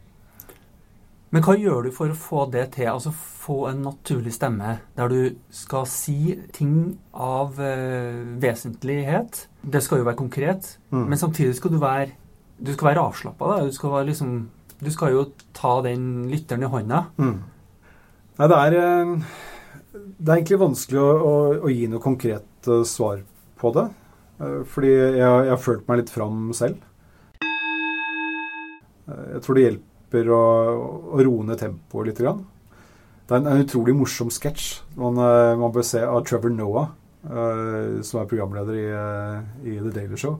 Men 1.29 1.45
hva 1.45 1.53
gjør 1.61 1.85
du 1.85 1.91
for 1.93 2.09
å 2.09 2.17
få 2.17 2.47
det 2.49 2.71
til? 2.73 2.87
Altså 2.89 3.13
få 3.13 3.59
en 3.69 3.83
naturlig 3.85 4.33
stemme 4.33 4.79
der 4.97 5.13
du 5.13 5.19
skal 5.53 5.85
si 5.89 6.39
ting 6.57 6.95
av 7.13 7.61
uh, 7.61 8.25
vesentlighet. 8.41 9.43
Det 9.61 9.83
skal 9.85 10.01
jo 10.01 10.09
være 10.09 10.21
konkret, 10.23 10.73
mm. 10.89 11.05
men 11.05 11.21
samtidig 11.21 11.53
skal 11.59 11.75
du 11.75 11.77
være 11.83 12.15
du 12.59 12.73
skal 12.73 12.91
være 12.91 13.05
avslappa. 13.07 13.59
Du, 13.63 13.87
liksom, 14.07 14.33
du 14.79 14.91
skal 14.91 15.15
jo 15.15 15.23
ta 15.55 15.79
den 15.85 16.27
lytteren 16.31 16.65
i 16.65 16.71
hånda. 16.71 17.05
Mm. 17.19 17.39
Nei, 18.39 18.47
det 18.51 18.59
er, 18.59 18.77
eh, 18.79 19.15
det 19.91 20.29
er 20.29 20.37
egentlig 20.37 20.61
vanskelig 20.61 21.01
å, 21.01 21.09
å, 21.09 21.33
å 21.67 21.73
gi 21.73 21.89
noe 21.91 22.03
konkret 22.03 22.69
uh, 22.71 22.83
svar 22.87 23.23
på 23.59 23.73
det. 23.75 23.89
Uh, 24.39 24.61
fordi 24.67 24.93
jeg, 24.93 25.17
jeg, 25.19 25.49
har 25.51 25.63
følt 25.63 25.89
meg 25.89 26.01
litt 26.01 26.13
fram 26.13 26.53
selv. 26.55 26.79
Uh, 29.09 29.25
jeg 29.35 29.43
tror 29.43 29.59
det 29.59 29.65
hjelper 29.65 30.31
å, 30.35 30.45
å 31.15 31.25
roe 31.25 31.49
ned 31.49 31.59
tempoet 31.59 32.11
litt. 32.11 32.23
Grann. 32.23 32.45
Det 33.27 33.35
er 33.35 33.43
en, 33.43 33.51
en 33.51 33.65
utrolig 33.65 33.93
morsom 33.95 34.31
sketsj 34.33 34.79
man, 34.97 35.19
man, 35.19 35.69
bør 35.75 35.85
se 35.85 36.01
av 36.01 36.23
Trevor 36.25 36.49
Noah, 36.49 36.87
som 37.21 38.21
er 38.21 38.29
programleder 38.31 38.77
i, 38.79 38.85
i 39.69 39.75
The 39.75 39.91
Daily 39.93 40.17
Show 40.17 40.39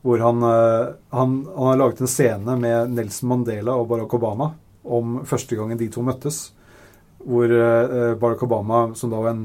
hvor 0.00 0.22
han, 0.24 0.40
han, 0.44 1.32
han, 1.52 1.66
har 1.66 1.76
laget 1.76 2.00
en 2.00 2.08
scene 2.08 2.54
med 2.56 2.94
Nelson 2.96 3.28
Mandela 3.28 3.74
og 3.76 3.90
Barack 3.90 4.14
Obama 4.16 4.54
om 4.80 5.18
første 5.28 5.58
gangen 5.58 5.76
de 5.80 5.90
to 5.92 6.00
møttes 6.06 6.46
hvor 7.24 7.52
eh, 7.52 8.14
Barack 8.16 8.42
Obama, 8.42 8.94
som 8.94 9.10
da 9.12 9.20
en, 9.28 9.42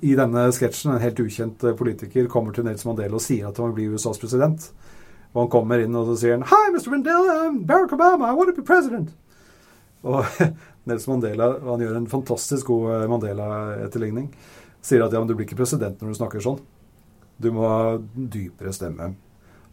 i 0.00 0.14
denne 0.18 0.48
sketsjen, 0.54 0.94
en 0.94 1.02
helt 1.02 1.20
ukjent 1.22 1.62
eh, 1.64 1.76
politiker, 1.78 2.26
kommer 2.30 2.54
til 2.54 2.66
Nelson 2.66 2.92
Mandela 2.92 3.18
og 3.18 3.22
sier 3.22 3.48
at 3.48 3.60
han 3.60 3.70
vil 3.70 3.76
bli 3.78 3.94
USAs 3.94 4.18
president. 4.18 4.66
Og 5.32 5.44
han 5.44 5.52
kommer 5.52 5.80
inn 5.80 5.94
og 5.96 6.10
så 6.10 6.18
sier 6.18 6.36
han, 6.36 6.46
Hi, 6.50 6.72
Mr. 6.74 6.90
Mandela, 6.92 7.38
I'm 7.46 7.62
Barack 7.68 7.94
Obama, 7.94 8.32
I 8.32 8.36
want 8.38 8.50
to 8.50 8.56
be 8.58 8.66
president. 8.66 9.14
Og 10.02 10.26
Nelson 10.88 11.14
Mandela 11.14 11.52
han 11.62 11.84
gjør 11.86 12.00
en 12.00 12.10
fantastisk 12.10 12.72
god 12.72 12.90
eh, 12.96 13.08
Mandela-etterligning. 13.12 14.32
Sier 14.82 15.06
at 15.06 15.14
ja, 15.14 15.22
men 15.22 15.30
du 15.30 15.36
blir 15.38 15.46
ikke 15.46 15.60
president 15.62 16.02
når 16.02 16.10
du 16.10 16.18
snakker 16.18 16.42
sånn. 16.42 16.58
Du 17.42 17.52
må 17.54 17.68
ha 17.70 17.84
dypere 18.12 18.74
stemme. 18.74 19.12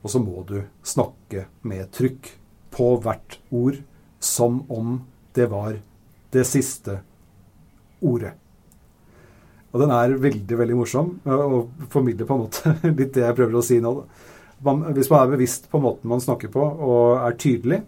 Og 0.03 0.13
så 0.13 0.21
må 0.23 0.43
du 0.47 0.61
snakke 0.85 1.47
med 1.67 1.89
trykk 1.95 2.31
på 2.73 2.93
hvert 3.03 3.39
ord, 3.51 3.79
som 4.19 4.63
om 4.71 4.99
det 5.35 5.47
var 5.51 5.79
det 6.33 6.45
siste 6.47 6.99
ordet. 8.01 8.33
Og 9.69 9.83
den 9.83 9.93
er 9.93 10.17
veldig 10.17 10.57
veldig 10.57 10.77
morsom 10.79 11.13
og 11.29 11.85
formidler 11.93 12.25
på 12.25 12.35
en 12.35 12.43
måte 12.47 12.73
litt 12.99 13.13
det 13.15 13.25
jeg 13.25 13.37
prøver 13.37 13.59
å 13.59 13.65
si 13.65 13.77
nå. 13.83 13.93
Man, 14.65 14.83
hvis 14.95 15.09
man 15.11 15.23
er 15.23 15.33
bevisst 15.35 15.69
på 15.71 15.79
måten 15.79 16.09
man 16.11 16.23
snakker 16.23 16.51
på 16.51 16.63
og 16.63 17.19
er 17.21 17.37
tydelig, 17.39 17.83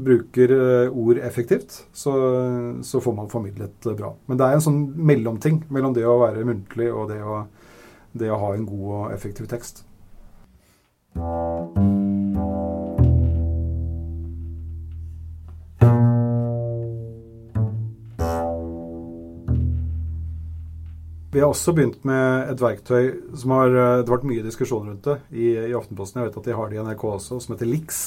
bruker 0.00 0.52
eh, 0.54 0.92
ord 0.94 1.18
effektivt, 1.18 1.80
så, 1.92 2.12
så 2.86 3.00
får 3.02 3.16
man 3.16 3.30
formidlet 3.32 3.88
bra. 3.98 4.12
Men 4.30 4.38
det 4.38 4.46
er 4.46 4.58
en 4.58 4.64
sånn 4.64 4.82
mellomting 4.94 5.64
mellom 5.72 5.96
det 5.96 6.06
å 6.06 6.20
være 6.22 6.46
muntlig 6.46 6.90
og 6.92 7.10
det 7.10 7.18
å, 7.24 7.40
det 8.12 8.30
å 8.30 8.38
ha 8.38 8.52
en 8.54 8.68
god 8.68 8.86
og 9.00 9.14
effektiv 9.16 9.50
tekst. 9.50 9.82
Vi 21.30 21.40
har 21.40 21.48
også 21.48 21.72
begynt 21.72 22.04
med 22.04 22.50
et 22.50 22.60
verktøy 22.62 23.12
som 23.38 23.52
har 23.54 23.70
eh, 23.70 24.00
Det 24.00 24.08
har 24.08 24.16
vært 24.16 24.26
mye 24.28 24.42
diskusjon 24.44 24.88
rundt 24.90 25.06
det 25.06 25.18
i, 25.30 25.52
i, 25.54 25.74
Aftenposten. 25.78 26.20
Jeg 26.20 26.30
vet 26.30 26.38
at 26.40 26.48
de 26.48 26.56
har 26.58 26.70
det 26.70 26.78
i 26.78 26.82
NRK 26.82 27.04
også, 27.06 27.38
som 27.40 27.54
heter 27.54 27.70
LIX. 27.70 28.00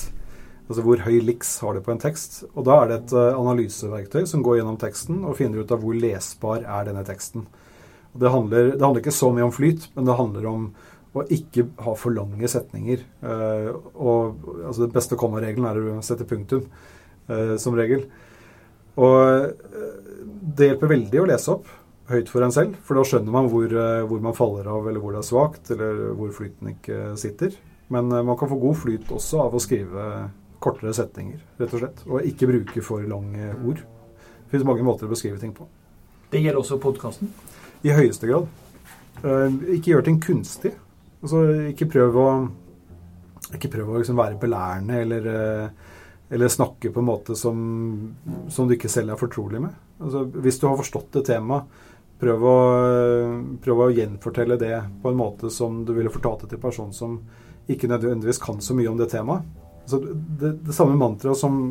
Altså 0.68 0.84
hvor 0.86 1.04
høy 1.04 1.20
LIX 1.24 1.54
har 1.64 1.74
det 1.76 1.84
på 1.84 1.92
en 1.92 2.02
tekst. 2.04 2.44
Og 2.54 2.68
da 2.68 2.78
er 2.82 2.92
det 2.92 2.98
et 3.02 3.16
uh, 3.16 3.40
analyseverktøy 3.40 4.28
som 4.30 4.44
går 4.44 4.60
gjennom 4.60 4.80
teksten 4.80 5.24
og 5.24 5.38
finner 5.40 5.64
ut 5.64 5.72
av 5.72 5.84
hvor 5.84 5.96
lesbar 5.96 6.64
er 6.64 6.88
denne 6.88 7.04
teksten. 7.08 7.48
Det 8.14 8.30
handler, 8.30 8.76
det 8.76 8.84
handler, 8.84 9.02
ikke 9.02 9.16
så 9.16 9.32
mye 9.34 9.48
om 9.48 9.56
flyt, 9.56 9.88
men 9.96 10.06
det 10.06 10.20
handler 10.20 10.46
om 10.52 10.68
å 11.14 11.28
ikke 11.30 11.68
ha 11.86 11.94
for 12.00 12.16
lange 12.16 12.50
setninger. 12.50 13.04
Uh, 13.22 13.70
og 13.94 14.48
altså 14.66 14.86
Den 14.86 14.96
beste 14.96 15.20
kommaregelen 15.20 15.70
er 15.70 15.82
å 15.94 16.02
sette 16.06 16.28
punktum, 16.30 16.66
uh, 17.30 17.56
som 17.62 17.78
regel. 17.78 18.08
Og 18.98 19.54
det 20.54 20.68
hjelper 20.70 20.92
veldig 20.92 21.22
å 21.22 21.30
lese 21.30 21.54
opp 21.54 21.70
høyt 22.12 22.32
for 22.32 22.44
en 22.44 22.54
selv, 22.54 22.78
for 22.84 22.98
da 22.98 23.04
skjønner 23.08 23.34
man 23.34 23.50
hvor, 23.52 23.68
eh, 23.68 24.06
hvor, 24.08 24.22
man 24.24 24.36
faller 24.36 24.68
av, 24.70 24.88
eller 24.90 25.04
hvor 25.04 25.16
det 25.16 25.22
er 25.22 25.30
svakt, 25.30 25.72
eller 25.74 26.02
hvor 26.20 26.34
flyten 26.36 26.74
ikke 26.74 27.14
sitter. 27.20 27.56
Men 27.94 28.12
eh, 28.12 28.26
man 28.26 28.38
kan 28.40 28.52
få 28.52 28.60
god 28.62 28.80
flyt 28.82 29.14
også 29.14 29.46
av 29.46 29.56
å 29.56 29.62
skrive 29.64 30.08
kortere 30.64 30.94
setninger, 30.96 31.40
rett 31.60 31.76
og 31.76 31.84
slett. 31.84 32.04
Og 32.10 32.28
ikke 32.28 32.50
bruke 32.52 32.84
for 32.86 33.04
lange 33.08 33.54
ord. 33.56 33.84
Det 33.84 34.54
finnes 34.54 34.68
mange 34.68 34.86
måter 34.86 35.08
å 35.08 35.14
beskrive 35.14 35.40
ting 35.42 35.56
på. 35.56 35.68
Det 36.32 36.42
gjelder 36.42 36.62
også 36.62 36.80
podkasten? 36.82 37.32
I 37.84 37.96
høyeste 37.96 38.30
grad. 38.30 38.48
Eh, 39.24 39.60
ikke 39.78 39.96
gjør 39.96 40.08
ting 40.10 40.20
kunstig. 40.24 40.76
Altså, 41.24 41.40
ikke 41.72 41.88
prøv 41.88 42.18
å, 42.20 42.28
ikke 43.56 43.72
prøv 43.72 43.94
å 43.94 44.02
liksom 44.02 44.20
være 44.20 44.40
belærende 44.42 45.00
eller, 45.06 45.28
eller, 46.28 46.52
snakke 46.52 46.92
på 46.92 47.00
en 47.00 47.08
måte 47.08 47.38
som, 47.40 47.56
som 48.52 48.68
du 48.68 48.76
ikke 48.76 48.92
selv 48.92 49.14
er 49.14 49.22
fortrolig 49.22 49.62
med. 49.64 49.78
Altså, 50.04 50.26
hvis 50.44 50.60
du 50.60 50.68
har 50.68 50.76
forstått 50.82 51.22
et 51.22 51.30
tema, 51.32 51.62
prøv 52.20 52.44
å, 52.48 52.58
prøv 53.64 53.86
å, 53.86 53.92
gjenfortelle 53.96 54.60
det 54.60 54.76
på 55.02 55.12
en 55.14 55.20
måte 55.20 55.52
som 55.54 55.82
du 55.88 55.94
ville 55.96 56.12
fortalt 56.12 56.44
det 56.44 56.54
til 56.54 56.60
en 56.60 56.66
person 56.68 56.92
som 56.96 57.18
ikke 57.72 57.88
nødvendigvis 57.88 58.42
kan 58.44 58.60
så 58.60 58.76
mye 58.76 58.92
om 58.92 59.00
det 59.00 59.08
temaet. 59.14 59.48
Altså, 59.84 60.02
det, 60.12 60.58
det, 60.64 60.76
samme 60.76 61.00
mantraet 61.00 61.40
som 61.40 61.62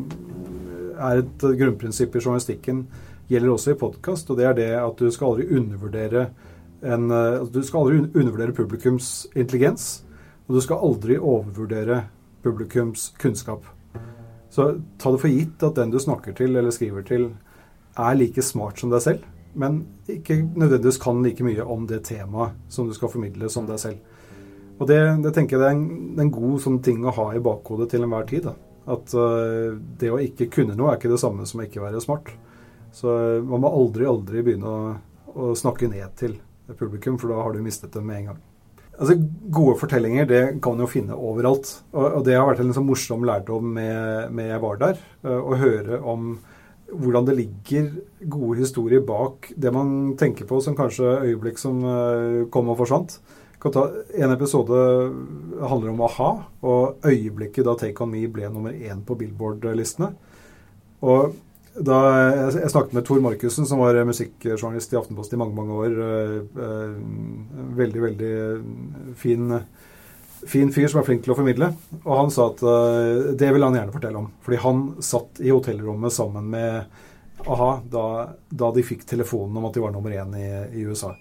er 0.93 1.21
et 1.21 1.45
grunnprinsipp 1.61 2.17
i 2.17 2.21
journalistikken, 2.21 2.87
gjelder 3.29 3.53
også 3.53 3.73
i 3.73 3.79
podkast, 3.79 4.29
og 4.29 4.41
det 4.41 4.49
er 4.49 4.57
det 4.57 4.71
at 4.81 4.97
du 4.99 5.13
skal 5.13 5.31
aldri 5.31 5.47
undervurdere 5.57 6.25
en, 6.83 7.11
altså, 7.11 7.51
Du 7.53 7.63
skal 7.63 7.79
aldri 7.79 7.99
undervurdere 8.13 8.55
publikums 8.55 9.27
intelligens, 9.35 10.03
og 10.47 10.57
du 10.57 10.61
skal 10.61 10.83
aldri 10.83 11.17
overvurdere 11.17 12.03
publikums 12.43 13.13
kunnskap. 13.19 13.65
Så 14.51 14.67
ta 14.99 15.11
det 15.11 15.21
for 15.21 15.31
gitt 15.31 15.63
at 15.63 15.79
den 15.79 15.91
du 15.91 15.99
snakker 15.99 16.35
til 16.37 16.55
eller 16.55 16.71
skriver 16.71 17.05
til, 17.07 17.31
er 17.97 18.17
like 18.17 18.41
smart 18.41 18.79
som 18.79 18.91
deg 18.93 19.01
selv 19.01 19.23
men 19.53 19.83
ikke 20.09 20.39
nødvendigvis 20.55 20.97
kan 21.01 21.21
like 21.23 21.45
mye 21.45 21.63
om 21.63 21.85
det 21.87 22.03
temaet 22.07 22.57
som 22.69 22.87
du 22.87 22.93
skal 22.93 23.11
formidle 23.11 23.49
som 23.49 23.67
deg 23.69 23.79
selv. 23.79 23.97
Og 24.79 24.87
det, 24.89 24.99
det 25.23 25.33
tenker 25.35 25.59
jeg 25.59 25.67
er 25.67 25.75
en, 25.75 26.15
en 26.19 26.31
god 26.33 26.61
sånn 26.63 26.79
ting 26.83 27.03
å 27.05 27.13
ha 27.13 27.27
i 27.35 27.41
bakhodet 27.43 27.91
til 27.91 28.05
enhver 28.05 28.25
tid. 28.29 28.47
Da. 28.49 28.55
At 28.93 29.13
uh, 29.13 29.77
det 29.99 30.09
å 30.11 30.21
ikke 30.21 30.49
kunne 30.51 30.77
noe 30.77 30.91
er 30.91 30.99
ikke 30.99 31.13
det 31.13 31.21
samme 31.21 31.45
som 31.47 31.61
å 31.61 31.67
ikke 31.67 31.83
være 31.83 32.01
smart. 32.03 32.33
Så 32.93 33.13
uh, 33.13 33.45
man 33.45 33.61
må 33.63 33.71
aldri, 33.71 34.07
aldri 34.09 34.41
begynne 34.45 34.73
å, 34.73 34.95
å, 35.35 35.53
snakke 35.57 35.91
ned 35.91 36.17
til 36.19 36.35
publikum, 36.79 37.19
for 37.19 37.33
da 37.33 37.43
har 37.43 37.53
du 37.53 37.61
mistet 37.63 37.93
dem 37.95 38.07
med 38.09 38.21
en 38.21 38.31
gang. 38.31 38.41
Altså, 38.93 39.17
Gode 39.53 39.77
fortellinger 39.81 40.27
det 40.29 40.41
kan 40.61 40.75
man 40.75 40.85
jo 40.85 40.91
finne 40.91 41.17
overalt. 41.17 41.69
Og, 41.93 42.19
og 42.19 42.25
det 42.27 42.37
har 42.37 42.47
vært 42.49 42.63
en 42.63 42.73
sånn 42.75 42.87
morsom 42.87 43.25
lærdom 43.27 43.71
med, 43.75 44.33
med 44.33 44.51
jeg 44.51 44.63
var 44.63 44.81
der. 44.81 44.99
Uh, 45.25 45.39
å 45.41 45.59
høre 45.59 46.01
om 46.01 46.35
hvordan 46.93 47.25
det 47.25 47.37
ligger 47.37 47.87
gode 48.29 48.59
historier 48.59 49.01
bak 49.01 49.49
det 49.57 49.71
man 49.73 50.13
tenker 50.19 50.45
på 50.45 50.59
som 50.61 50.75
kanskje 50.77 51.07
øyeblikk 51.23 51.57
som 51.57 51.79
eh, 51.81 52.43
kom 52.53 52.69
og 52.69 52.77
forsvant. 52.83 53.15
En 53.63 54.33
episode 54.33 54.77
handler 55.63 55.93
om 55.93 56.03
a-ha, 56.05 56.29
og 56.67 57.07
øyeblikket 57.07 57.65
da 57.65 57.73
Take 57.79 58.03
On 58.03 58.11
Me 58.11 58.25
ble 58.27 58.49
nummer 58.51 58.75
én 58.75 59.01
på 59.07 59.15
Billboard-listene. 59.17 60.11
Og 61.07 61.33
da 61.73 61.97
Jeg 62.53 62.69
snakket 62.69 62.93
med 62.93 63.05
Tor 63.07 63.21
Markussen, 63.23 63.65
som 63.65 63.81
var 63.81 63.97
musikkjournalist 64.05 64.93
i 64.93 64.99
Aftenposten 64.99 65.37
i 65.37 65.41
mange 65.41 65.57
mange 65.57 65.73
år. 65.73 65.95
Eh, 66.05 66.35
eh, 66.65 66.93
veldig, 67.79 68.03
veldig 68.03 68.35
fin 69.17 69.57
fin 70.47 70.71
fyr 70.75 70.89
som 70.91 70.99
er 70.99 71.07
flink 71.07 71.23
til 71.23 71.33
å 71.33 71.37
formidle. 71.37 71.69
Og 72.03 72.13
han 72.17 72.31
sa 72.33 72.49
at 72.51 72.61
uh, 72.67 73.31
det 73.39 73.47
vil 73.55 73.63
han 73.63 73.77
gjerne 73.77 73.93
fortelle 73.95 74.19
om. 74.19 74.25
Fordi 74.43 74.57
han 74.59 74.81
satt 74.99 75.39
i 75.39 75.53
hotellrommet 75.53 76.11
sammen 76.11 76.49
med 76.51 77.45
a-ha 77.47 77.69
da, 77.91 78.07
da, 78.49 78.71
de 78.75 78.83
fikk 78.83 79.05
telefonen 79.07 79.55
om 79.59 79.69
at 79.69 79.77
de 79.77 79.83
var 79.83 79.93
nummer 79.95 80.11
én 80.11 80.35
i, 80.35 80.49
i 80.79 80.83
USA. 80.83 81.13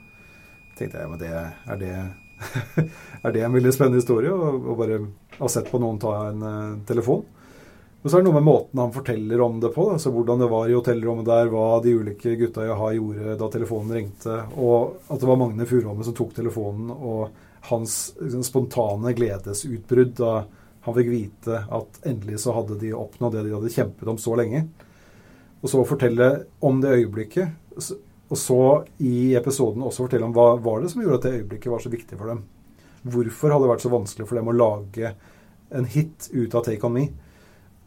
tenkte 0.79 1.05
jeg, 1.05 1.11
men 1.11 1.21
det, 1.23 1.31
er, 1.31 1.79
det, 1.79 1.93
er 3.23 3.35
det 3.35 3.45
en 3.47 3.55
veldig 3.55 3.75
spennende 3.75 4.03
historie? 4.03 4.35
Å 4.35 4.75
bare 4.79 4.99
ha 5.39 5.51
sett 5.51 5.71
på 5.71 5.81
noen 5.83 6.03
ta 6.03 6.17
en 6.33 6.83
telefon? 6.89 7.25
Men 8.03 8.11
så 8.11 8.19
er 8.19 8.23
det 8.23 8.27
noe 8.27 8.41
med 8.41 8.49
måten 8.49 8.81
han 8.83 8.95
forteller 8.95 9.41
om 9.45 9.61
det 9.63 9.71
på. 9.77 9.85
Altså 9.95 10.11
hvordan 10.11 10.43
det 10.43 10.51
var 10.51 10.67
i 10.67 10.75
hotellrommet 10.75 11.29
der, 11.29 11.51
hva 11.53 11.79
de 11.85 11.95
ulike 11.95 12.35
gutta 12.41 12.67
i 12.67 12.73
a-ha 12.75 12.91
gjorde 12.97 13.37
da 13.39 13.49
telefonen 13.53 13.95
ringte, 13.95 14.41
og 14.59 14.99
at 15.07 15.23
det 15.23 15.29
var 15.31 15.39
Magne 15.39 15.67
Furholme 15.71 16.07
som 16.07 16.17
tok 16.19 16.35
telefonen. 16.35 16.91
og 16.91 17.31
hans 17.63 18.15
liksom, 18.21 18.43
spontane 18.43 19.13
gledesutbrudd 19.13 20.17
da 20.19 20.45
han 20.83 20.95
fikk 20.97 21.11
vite 21.13 21.61
at 21.71 22.01
endelig 22.09 22.41
så 22.43 22.57
hadde 22.57 22.79
de 22.81 22.91
oppnådd 22.97 23.37
det 23.37 23.45
de 23.47 23.53
hadde 23.55 23.71
kjempet 23.71 24.09
om 24.11 24.19
så 24.19 24.35
lenge. 24.39 24.65
Og 25.63 25.71
så 25.71 25.83
fortelle 25.87 26.31
om 26.59 26.81
det 26.83 26.97
øyeblikket. 26.97 27.53
Og 28.33 28.39
så 28.39 28.63
i 28.99 29.37
episoden 29.39 29.85
også 29.87 30.09
fortelle 30.09 30.27
om 30.27 30.35
hva 30.35 30.57
var 30.65 30.83
det 30.83 30.91
som 30.91 31.05
gjorde 31.05 31.21
at 31.21 31.29
det 31.29 31.37
øyeblikket 31.37 31.71
var 31.71 31.85
så 31.85 31.93
viktig 31.93 32.19
for 32.19 32.33
dem. 32.33 32.43
Hvorfor 33.07 33.55
hadde 33.55 33.69
det 33.69 33.75
vært 33.77 33.85
så 33.85 33.93
vanskelig 33.93 34.27
for 34.27 34.41
dem 34.41 34.51
å 34.51 34.57
lage 34.57 35.13
en 35.73 35.87
hit 35.87 36.27
ut 36.33 36.59
av 36.59 36.67
Take 36.67 36.83
On 36.89 36.97
Me? 36.97 37.07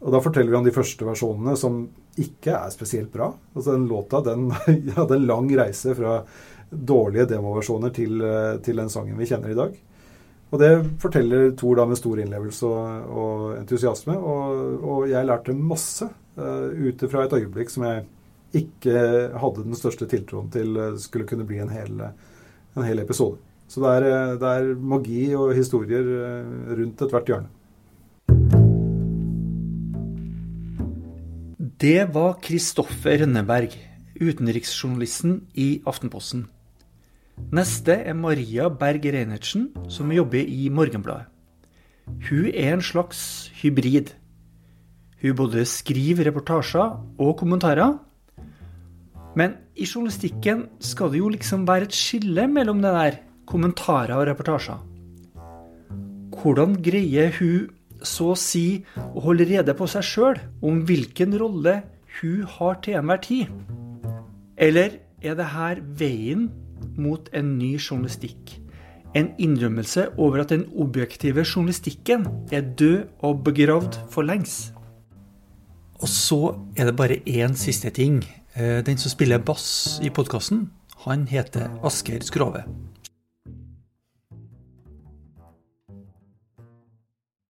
Og 0.04 0.12
da 0.12 0.20
forteller 0.20 0.52
vi 0.52 0.58
om 0.58 0.66
de 0.66 0.74
første 0.74 1.06
versjonene 1.06 1.56
som 1.58 1.80
ikke 2.20 2.52
er 2.58 2.72
spesielt 2.74 3.12
bra. 3.12 3.30
Altså 3.54 3.76
Den 3.76 3.88
låta 3.88 4.20
den 4.24 4.50
hadde 4.98 5.16
en 5.16 5.28
lang 5.28 5.48
reise 5.56 5.94
fra 5.96 6.20
dårlige 6.70 7.30
demoversjoner 7.30 7.92
til, 7.94 8.20
eh, 8.20 8.56
til 8.64 8.82
den 8.82 8.90
sangen 8.92 9.16
vi 9.18 9.28
kjenner 9.28 9.52
i 9.52 9.58
dag. 9.58 9.76
Og 10.54 10.60
det 10.62 10.70
forteller 11.02 11.50
Thor 11.58 11.78
da 11.78 11.86
med 11.88 11.98
stor 11.98 12.20
innlevelse 12.22 12.68
og, 12.68 13.08
og 13.22 13.40
entusiasme. 13.56 14.14
Og, 14.14 14.76
og, 14.78 15.00
jeg 15.10 15.26
lærte 15.26 15.56
masse 15.58 16.06
uh, 16.06 16.68
ut 16.70 17.02
fra 17.10 17.24
et 17.24 17.34
øyeblikk 17.40 17.72
som 17.72 17.86
jeg 17.88 18.04
ikke 18.56 19.00
hadde 19.42 19.64
den 19.66 19.76
største 19.76 20.06
tiltroen 20.08 20.46
til 20.54 20.78
skulle 21.02 21.26
kunne 21.28 21.44
bli 21.48 21.58
en 21.60 21.72
hel, 21.74 21.98
en 22.78 22.86
hel 22.86 23.02
episode. 23.02 23.40
Så 23.66 23.82
det 23.82 23.90
er, 23.98 24.36
det 24.38 24.52
er, 24.52 24.70
magi 24.78 25.24
og 25.34 25.50
historier 25.58 26.06
rundt 26.78 27.02
ethvert 27.02 27.32
hjørne. 27.32 27.50
Det 31.76 32.06
var 32.08 32.38
Kristoffer 32.40 33.18
Rønneberg, 33.20 33.74
utenriksjournalisten 34.16 35.42
i 35.60 35.82
Aftenposten. 35.84 36.46
Neste 37.52 37.98
er 38.00 38.16
Maria 38.16 38.70
Berg 38.72 39.04
Reinertsen, 39.04 39.66
som 39.92 40.08
jobber 40.08 40.40
i 40.40 40.70
Morgenbladet. 40.72 41.28
Hun 42.30 42.48
er 42.48 42.72
en 42.72 42.80
slags 42.80 43.52
hybrid. 43.60 44.14
Hun 45.20 45.36
både 45.36 45.66
skriver 45.68 46.30
reportasjer 46.30 46.96
og 47.20 47.36
kommentarer. 47.44 47.98
Men 49.36 49.60
i 49.76 49.84
journalistikken 49.84 50.70
skal 50.80 51.12
det 51.12 51.20
jo 51.20 51.28
liksom 51.36 51.68
være 51.68 51.90
et 51.90 52.00
skille 52.00 52.48
mellom 52.48 52.80
det 52.80 52.96
der 52.96 53.22
kommentarer 53.44 54.16
og 54.16 54.30
reportasjer. 54.30 54.80
Hvordan 56.40 56.80
greier 56.80 57.36
hun 57.36 57.75
så 58.06 58.32
å 58.32 58.38
si 58.38 58.84
holde 58.96 59.46
rede 59.48 59.74
på 59.76 59.88
seg 59.90 60.06
sjøl 60.06 60.40
om 60.64 60.84
hvilken 60.88 61.34
rolle 61.40 61.80
hun 62.20 62.46
har 62.56 62.78
til 62.84 63.00
enhver 63.00 63.20
tid? 63.24 63.50
Eller 64.56 65.00
er 65.22 65.36
det 65.36 65.50
her 65.52 65.82
veien 65.98 66.48
mot 66.96 67.28
en 67.36 67.56
ny 67.58 67.74
journalistikk. 67.76 68.56
En 69.16 69.30
innrømmelse 69.40 70.10
over 70.20 70.42
at 70.42 70.52
den 70.52 70.66
objektive 70.76 71.44
journalistikken 71.44 72.26
er 72.52 72.66
død 72.78 73.06
og 73.24 73.44
begravd 73.44 74.00
for 74.12 74.26
lengs. 74.28 74.72
Og 75.96 76.08
så 76.12 76.40
er 76.76 76.90
det 76.90 76.96
bare 76.96 77.22
én 77.24 77.56
siste 77.56 77.90
ting. 77.90 78.20
Eh, 78.54 78.82
den 78.84 78.98
som 78.98 79.10
spiller 79.10 79.38
bass 79.38 79.98
i 80.04 80.10
podkasten, 80.12 80.68
han 81.06 81.26
heter 81.28 81.70
Asker 81.84 82.20
Skrove. 82.24 82.64